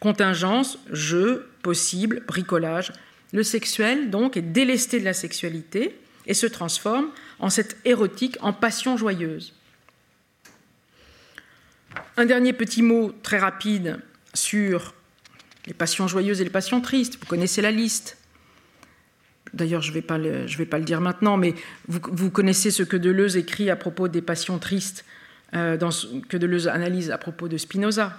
Contingence, 0.00 0.78
jeu, 0.90 1.48
possible, 1.62 2.22
bricolage. 2.26 2.92
Le 3.32 3.42
sexuel, 3.42 4.10
donc, 4.10 4.36
est 4.36 4.42
délesté 4.42 5.00
de 5.00 5.04
la 5.04 5.14
sexualité 5.14 5.96
et 6.26 6.34
se 6.34 6.46
transforme 6.46 7.08
en 7.38 7.50
cette 7.50 7.76
érotique, 7.84 8.36
en 8.40 8.52
passion 8.52 8.96
joyeuse. 8.96 9.54
Un 12.16 12.26
dernier 12.26 12.52
petit 12.52 12.82
mot 12.82 13.12
très 13.22 13.38
rapide 13.38 13.98
sur 14.34 14.94
les 15.66 15.74
passions 15.74 16.08
joyeuses 16.08 16.40
et 16.40 16.44
les 16.44 16.50
passions 16.50 16.80
tristes. 16.80 17.18
Vous 17.20 17.26
connaissez 17.26 17.62
la 17.62 17.70
liste. 17.70 18.18
D'ailleurs, 19.54 19.82
je 19.82 19.90
ne 19.90 19.94
vais, 19.94 20.02
pas 20.02 20.18
le, 20.18 20.84
dire 20.84 21.00
maintenant, 21.00 21.36
mais 21.36 21.54
vous, 21.88 22.30
connaissez 22.30 22.70
ce 22.70 22.82
que 22.82 22.96
Deleuze 22.96 23.36
écrit 23.36 23.68
à 23.68 23.76
propos 23.76 24.08
des 24.08 24.22
passions 24.22 24.58
tristes, 24.58 25.04
euh, 25.54 25.76
que 26.28 26.36
Deleuze 26.36 26.68
analyse 26.68 27.10
à 27.10 27.18
propos 27.18 27.48
de 27.48 27.58
Spinoza. 27.58 28.16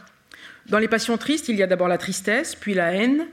Dans 0.69 0.77
les 0.77 0.87
passions 0.87 1.17
tristes, 1.17 1.49
il 1.49 1.55
y 1.55 1.63
a 1.63 1.67
d'abord 1.67 1.87
la 1.87 1.97
tristesse, 1.97 2.55
puis 2.55 2.73
la 2.73 2.93
haine, 2.93 3.25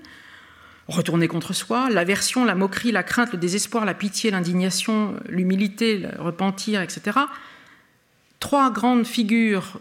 retourner 0.88 1.28
contre 1.28 1.53
soi, 1.53 1.90
l'aversion, 1.90 2.44
la 2.44 2.55
moquerie, 2.55 2.90
la 2.90 3.03
crainte, 3.03 3.32
le 3.32 3.38
désespoir, 3.38 3.84
la 3.84 3.94
pitié, 3.94 4.30
l'indignation, 4.30 5.14
l'humilité, 5.28 5.98
le 5.98 6.22
repentir, 6.22 6.80
etc. 6.80 7.18
Trois 8.40 8.72
grandes 8.72 9.07
figures 9.07 9.80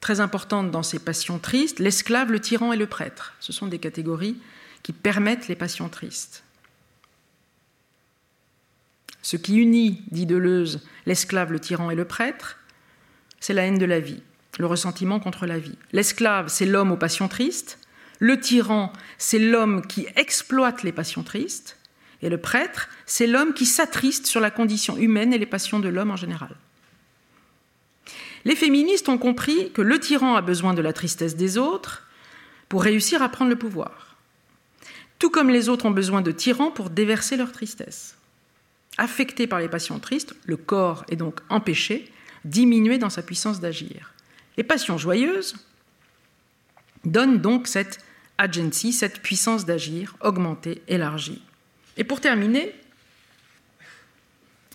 très 0.00 0.20
importantes 0.20 0.70
dans 0.70 0.82
ces 0.82 0.98
passions 0.98 1.38
tristes, 1.38 1.78
l'esclave, 1.78 2.32
le 2.32 2.40
tyran 2.40 2.72
et 2.72 2.76
le 2.76 2.86
prêtre. 2.86 3.34
Ce 3.40 3.52
sont 3.52 3.66
des 3.66 3.78
catégories 3.78 4.36
qui 4.82 4.92
permettent 4.92 5.48
les 5.48 5.54
passions 5.54 5.88
tristes. 5.88 6.43
Ce 9.24 9.38
qui 9.38 9.56
unit, 9.56 10.02
dit 10.10 10.26
Deleuze, 10.26 10.86
l'esclave, 11.06 11.50
le 11.50 11.58
tyran 11.58 11.90
et 11.90 11.94
le 11.94 12.04
prêtre, 12.04 12.58
c'est 13.40 13.54
la 13.54 13.62
haine 13.62 13.78
de 13.78 13.86
la 13.86 13.98
vie, 13.98 14.22
le 14.58 14.66
ressentiment 14.66 15.18
contre 15.18 15.46
la 15.46 15.58
vie. 15.58 15.78
L'esclave, 15.92 16.48
c'est 16.48 16.66
l'homme 16.66 16.92
aux 16.92 16.98
passions 16.98 17.26
tristes, 17.26 17.78
le 18.18 18.38
tyran, 18.38 18.92
c'est 19.16 19.38
l'homme 19.38 19.86
qui 19.86 20.06
exploite 20.14 20.82
les 20.82 20.92
passions 20.92 21.22
tristes, 21.22 21.78
et 22.20 22.28
le 22.28 22.36
prêtre, 22.36 22.90
c'est 23.06 23.26
l'homme 23.26 23.54
qui 23.54 23.64
s'attriste 23.64 24.26
sur 24.26 24.42
la 24.42 24.50
condition 24.50 24.98
humaine 24.98 25.32
et 25.32 25.38
les 25.38 25.46
passions 25.46 25.80
de 25.80 25.88
l'homme 25.88 26.10
en 26.10 26.16
général. 26.16 26.54
Les 28.44 28.56
féministes 28.56 29.08
ont 29.08 29.16
compris 29.16 29.72
que 29.72 29.80
le 29.80 29.98
tyran 29.98 30.36
a 30.36 30.42
besoin 30.42 30.74
de 30.74 30.82
la 30.82 30.92
tristesse 30.92 31.34
des 31.34 31.56
autres 31.56 32.06
pour 32.68 32.82
réussir 32.82 33.22
à 33.22 33.30
prendre 33.30 33.50
le 33.50 33.56
pouvoir, 33.56 34.18
tout 35.18 35.30
comme 35.30 35.48
les 35.48 35.70
autres 35.70 35.86
ont 35.86 35.92
besoin 35.92 36.20
de 36.20 36.30
tyrans 36.30 36.70
pour 36.70 36.90
déverser 36.90 37.38
leur 37.38 37.52
tristesse. 37.52 38.18
Affecté 38.96 39.46
par 39.46 39.60
les 39.60 39.68
passions 39.68 39.98
tristes, 39.98 40.34
le 40.46 40.56
corps 40.56 41.04
est 41.08 41.16
donc 41.16 41.40
empêché, 41.48 42.10
diminué 42.44 42.98
dans 42.98 43.10
sa 43.10 43.22
puissance 43.22 43.60
d'agir. 43.60 44.14
Les 44.56 44.62
passions 44.62 44.98
joyeuses 44.98 45.56
donnent 47.04 47.40
donc 47.40 47.66
cette 47.66 47.98
agency, 48.38 48.92
cette 48.92 49.20
puissance 49.20 49.64
d'agir 49.64 50.16
augmentée, 50.20 50.82
élargie. 50.88 51.42
Et 51.96 52.04
pour 52.04 52.20
terminer, 52.20 52.74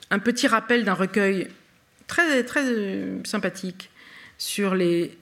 un 0.10 0.20
petit 0.20 0.48
rappel 0.48 0.84
d'un 0.84 0.94
recueil 0.94 1.50
très, 2.08 2.44
très 2.44 3.06
sympathique 3.24 3.90
sur 4.38 4.76
les 4.76 5.18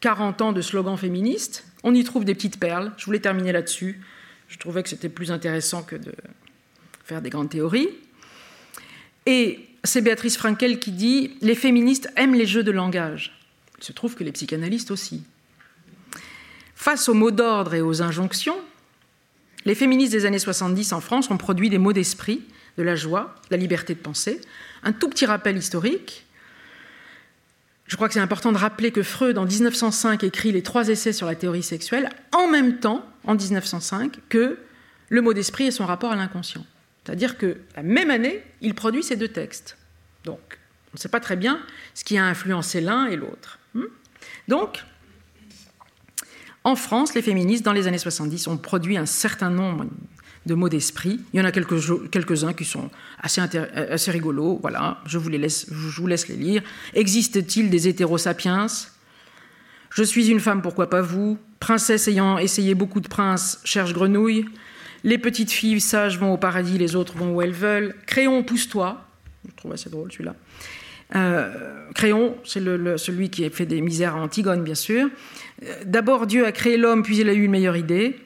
40 0.00 0.42
ans 0.42 0.52
de 0.52 0.60
slogans 0.60 0.96
féministes. 0.96 1.64
On 1.84 1.94
y 1.94 2.02
trouve 2.04 2.24
des 2.24 2.34
petites 2.34 2.58
perles. 2.58 2.92
Je 2.96 3.04
voulais 3.04 3.20
terminer 3.20 3.52
là-dessus. 3.52 4.00
Je 4.48 4.58
trouvais 4.58 4.82
que 4.82 4.88
c'était 4.88 5.08
plus 5.08 5.30
intéressant 5.30 5.82
que 5.82 5.96
de 5.96 6.12
faire 7.04 7.22
des 7.22 7.30
grandes 7.30 7.50
théories. 7.50 7.88
Et 9.26 9.68
c'est 9.84 10.00
Béatrice 10.00 10.36
Frankel 10.36 10.78
qui 10.78 10.92
dit 10.92 11.36
Les 11.40 11.54
féministes 11.54 12.10
aiment 12.16 12.34
les 12.34 12.46
jeux 12.46 12.62
de 12.62 12.70
langage. 12.70 13.38
Il 13.78 13.84
se 13.84 13.92
trouve 13.92 14.14
que 14.14 14.24
les 14.24 14.32
psychanalystes 14.32 14.90
aussi. 14.90 15.22
Face 16.74 17.08
aux 17.08 17.14
mots 17.14 17.30
d'ordre 17.30 17.74
et 17.74 17.80
aux 17.80 18.02
injonctions, 18.02 18.58
les 19.64 19.74
féministes 19.74 20.12
des 20.12 20.24
années 20.24 20.38
70 20.38 20.92
en 20.92 21.00
France 21.00 21.30
ont 21.30 21.36
produit 21.36 21.70
des 21.70 21.78
mots 21.78 21.92
d'esprit, 21.92 22.42
de 22.76 22.82
la 22.82 22.96
joie, 22.96 23.34
de 23.48 23.54
la 23.54 23.56
liberté 23.56 23.94
de 23.94 24.00
penser. 24.00 24.40
Un 24.82 24.92
tout 24.92 25.08
petit 25.08 25.26
rappel 25.26 25.56
historique. 25.56 26.26
Je 27.86 27.96
crois 27.96 28.08
que 28.08 28.14
c'est 28.14 28.20
important 28.20 28.52
de 28.52 28.58
rappeler 28.58 28.90
que 28.90 29.02
Freud, 29.02 29.38
en 29.38 29.44
1905, 29.44 30.24
écrit 30.24 30.50
les 30.50 30.62
trois 30.62 30.88
essais 30.88 31.12
sur 31.12 31.26
la 31.26 31.34
théorie 31.34 31.62
sexuelle, 31.62 32.08
en 32.32 32.48
même 32.48 32.78
temps, 32.78 33.06
en 33.24 33.34
1905, 33.34 34.18
que 34.28 34.58
le 35.08 35.20
mot 35.20 35.34
d'esprit 35.34 35.66
et 35.66 35.70
son 35.70 35.86
rapport 35.86 36.10
à 36.10 36.16
l'inconscient. 36.16 36.64
C'est-à-dire 37.04 37.36
que 37.36 37.58
la 37.76 37.82
même 37.82 38.10
année, 38.10 38.42
il 38.60 38.74
produit 38.74 39.02
ces 39.02 39.16
deux 39.16 39.28
textes. 39.28 39.76
Donc, 40.24 40.40
on 40.92 40.94
ne 40.94 40.98
sait 40.98 41.08
pas 41.08 41.20
très 41.20 41.36
bien 41.36 41.60
ce 41.94 42.04
qui 42.04 42.18
a 42.18 42.24
influencé 42.24 42.80
l'un 42.80 43.06
et 43.06 43.16
l'autre. 43.16 43.58
Hmm 43.74 43.86
Donc, 44.48 44.84
en 46.64 46.76
France, 46.76 47.14
les 47.14 47.22
féministes, 47.22 47.64
dans 47.64 47.72
les 47.72 47.88
années 47.88 47.98
70, 47.98 48.46
ont 48.46 48.56
produit 48.56 48.96
un 48.96 49.06
certain 49.06 49.50
nombre 49.50 49.86
de 50.46 50.54
mots 50.54 50.68
d'esprit. 50.68 51.20
Il 51.32 51.38
y 51.38 51.42
en 51.42 51.44
a 51.44 51.52
quelques-uns 51.52 52.52
qui 52.52 52.64
sont 52.64 52.90
assez, 53.20 54.10
rigolos. 54.10 54.58
Voilà, 54.60 55.00
je 55.06 55.18
vous, 55.18 55.28
les 55.28 55.38
laisse, 55.38 55.66
je 55.70 56.00
vous 56.00 56.06
laisse 56.06 56.28
les 56.28 56.36
lire. 56.36 56.62
Existe-t-il 56.94 57.70
des 57.70 57.88
hétérosapiens 57.88 58.66
Je 59.90 60.02
suis 60.02 60.28
une 60.28 60.40
femme, 60.40 60.62
pourquoi 60.62 60.88
pas 60.88 61.02
vous 61.02 61.38
Princesse 61.58 62.08
ayant 62.08 62.38
essayé 62.38 62.74
beaucoup 62.74 63.00
de 63.00 63.08
princes, 63.08 63.60
cherche 63.64 63.92
grenouille. 63.92 64.46
Les 65.04 65.18
petites 65.18 65.50
filles 65.50 65.80
sages 65.80 66.18
vont 66.18 66.32
au 66.32 66.36
paradis, 66.36 66.78
les 66.78 66.94
autres 66.94 67.16
vont 67.16 67.34
où 67.34 67.42
elles 67.42 67.52
veulent. 67.52 67.94
Créon, 68.06 68.42
pousse-toi. 68.42 69.04
Je 69.48 69.54
trouve 69.56 69.72
assez 69.72 69.90
drôle 69.90 70.12
celui-là. 70.12 70.36
Euh, 71.14 71.90
Créon, 71.94 72.36
c'est 72.44 72.60
celui 72.60 73.28
qui 73.28 73.44
a 73.44 73.50
fait 73.50 73.66
des 73.66 73.80
misères 73.80 74.16
à 74.16 74.20
Antigone, 74.20 74.62
bien 74.62 74.74
sûr. 74.74 75.08
Euh, 75.62 75.74
d'abord, 75.84 76.26
Dieu 76.26 76.46
a 76.46 76.52
créé 76.52 76.76
l'homme, 76.76 77.02
puis 77.02 77.18
il 77.18 77.28
a 77.28 77.32
eu 77.32 77.44
une 77.44 77.50
meilleure 77.50 77.76
idée. 77.76 78.16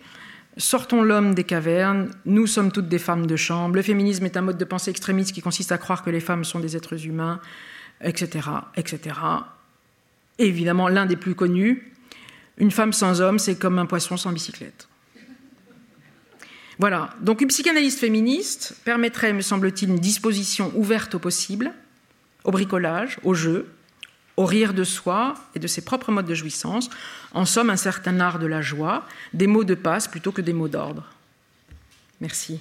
Sortons 0.59 1.03
l'homme 1.03 1.35
des 1.35 1.45
cavernes, 1.45 2.09
nous 2.25 2.47
sommes 2.47 2.73
toutes 2.73 2.89
des 2.89 2.99
femmes 2.99 3.27
de 3.27 3.37
chambre. 3.37 3.75
Le 3.75 3.83
féminisme 3.83 4.25
est 4.25 4.37
un 4.37 4.41
mode 4.41 4.57
de 4.57 4.65
pensée 4.65 4.91
extrémiste 4.91 5.33
qui 5.33 5.43
consiste 5.43 5.73
à 5.73 5.79
croire 5.79 6.03
que 6.03 6.11
les 6.11 6.21
femmes 6.21 6.45
sont 6.45 6.61
des 6.61 6.77
êtres 6.77 7.05
humains, 7.07 7.41
etc., 8.01 8.49
etc. 8.77 9.17
évidemment, 10.39 10.89
l'un 10.89 11.05
des 11.05 11.17
plus 11.17 11.35
connus, 11.35 11.93
une 12.57 12.71
femme 12.71 12.95
sans 12.95 13.21
homme, 13.21 13.39
c'est 13.39 13.59
comme 13.59 13.79
un 13.79 13.85
poisson 13.85 14.17
sans 14.17 14.33
bicyclette. 14.33 14.89
Voilà, 16.79 17.11
donc 17.21 17.41
une 17.41 17.49
psychanalyse 17.49 17.99
féministe 17.99 18.77
permettrait, 18.85 19.33
me 19.33 19.41
semble-t-il, 19.41 19.89
une 19.89 19.99
disposition 19.99 20.73
ouverte 20.75 21.15
au 21.15 21.19
possible, 21.19 21.73
au 22.45 22.51
bricolage, 22.51 23.19
au 23.23 23.35
jeu, 23.35 23.67
au 24.37 24.45
rire 24.45 24.75
de 24.75 24.85
soi 24.85 25.35
et 25.55 25.59
de 25.59 25.67
ses 25.67 25.83
propres 25.83 26.13
modes 26.13 26.27
de 26.27 26.35
jouissance, 26.35 26.91
en 27.33 27.47
somme 27.47 27.71
un 27.71 27.77
certain 27.77 28.21
art 28.21 28.39
de 28.39 28.47
la 28.47 28.61
joie, 28.61 29.07
des 29.33 29.47
mots 29.47 29.65
de 29.65 29.75
passe 29.75 30.07
plutôt 30.07 30.33
que 30.33 30.43
des 30.43 30.53
mots 30.53 30.69
d'ordre. 30.69 31.05
Merci. 32.21 32.61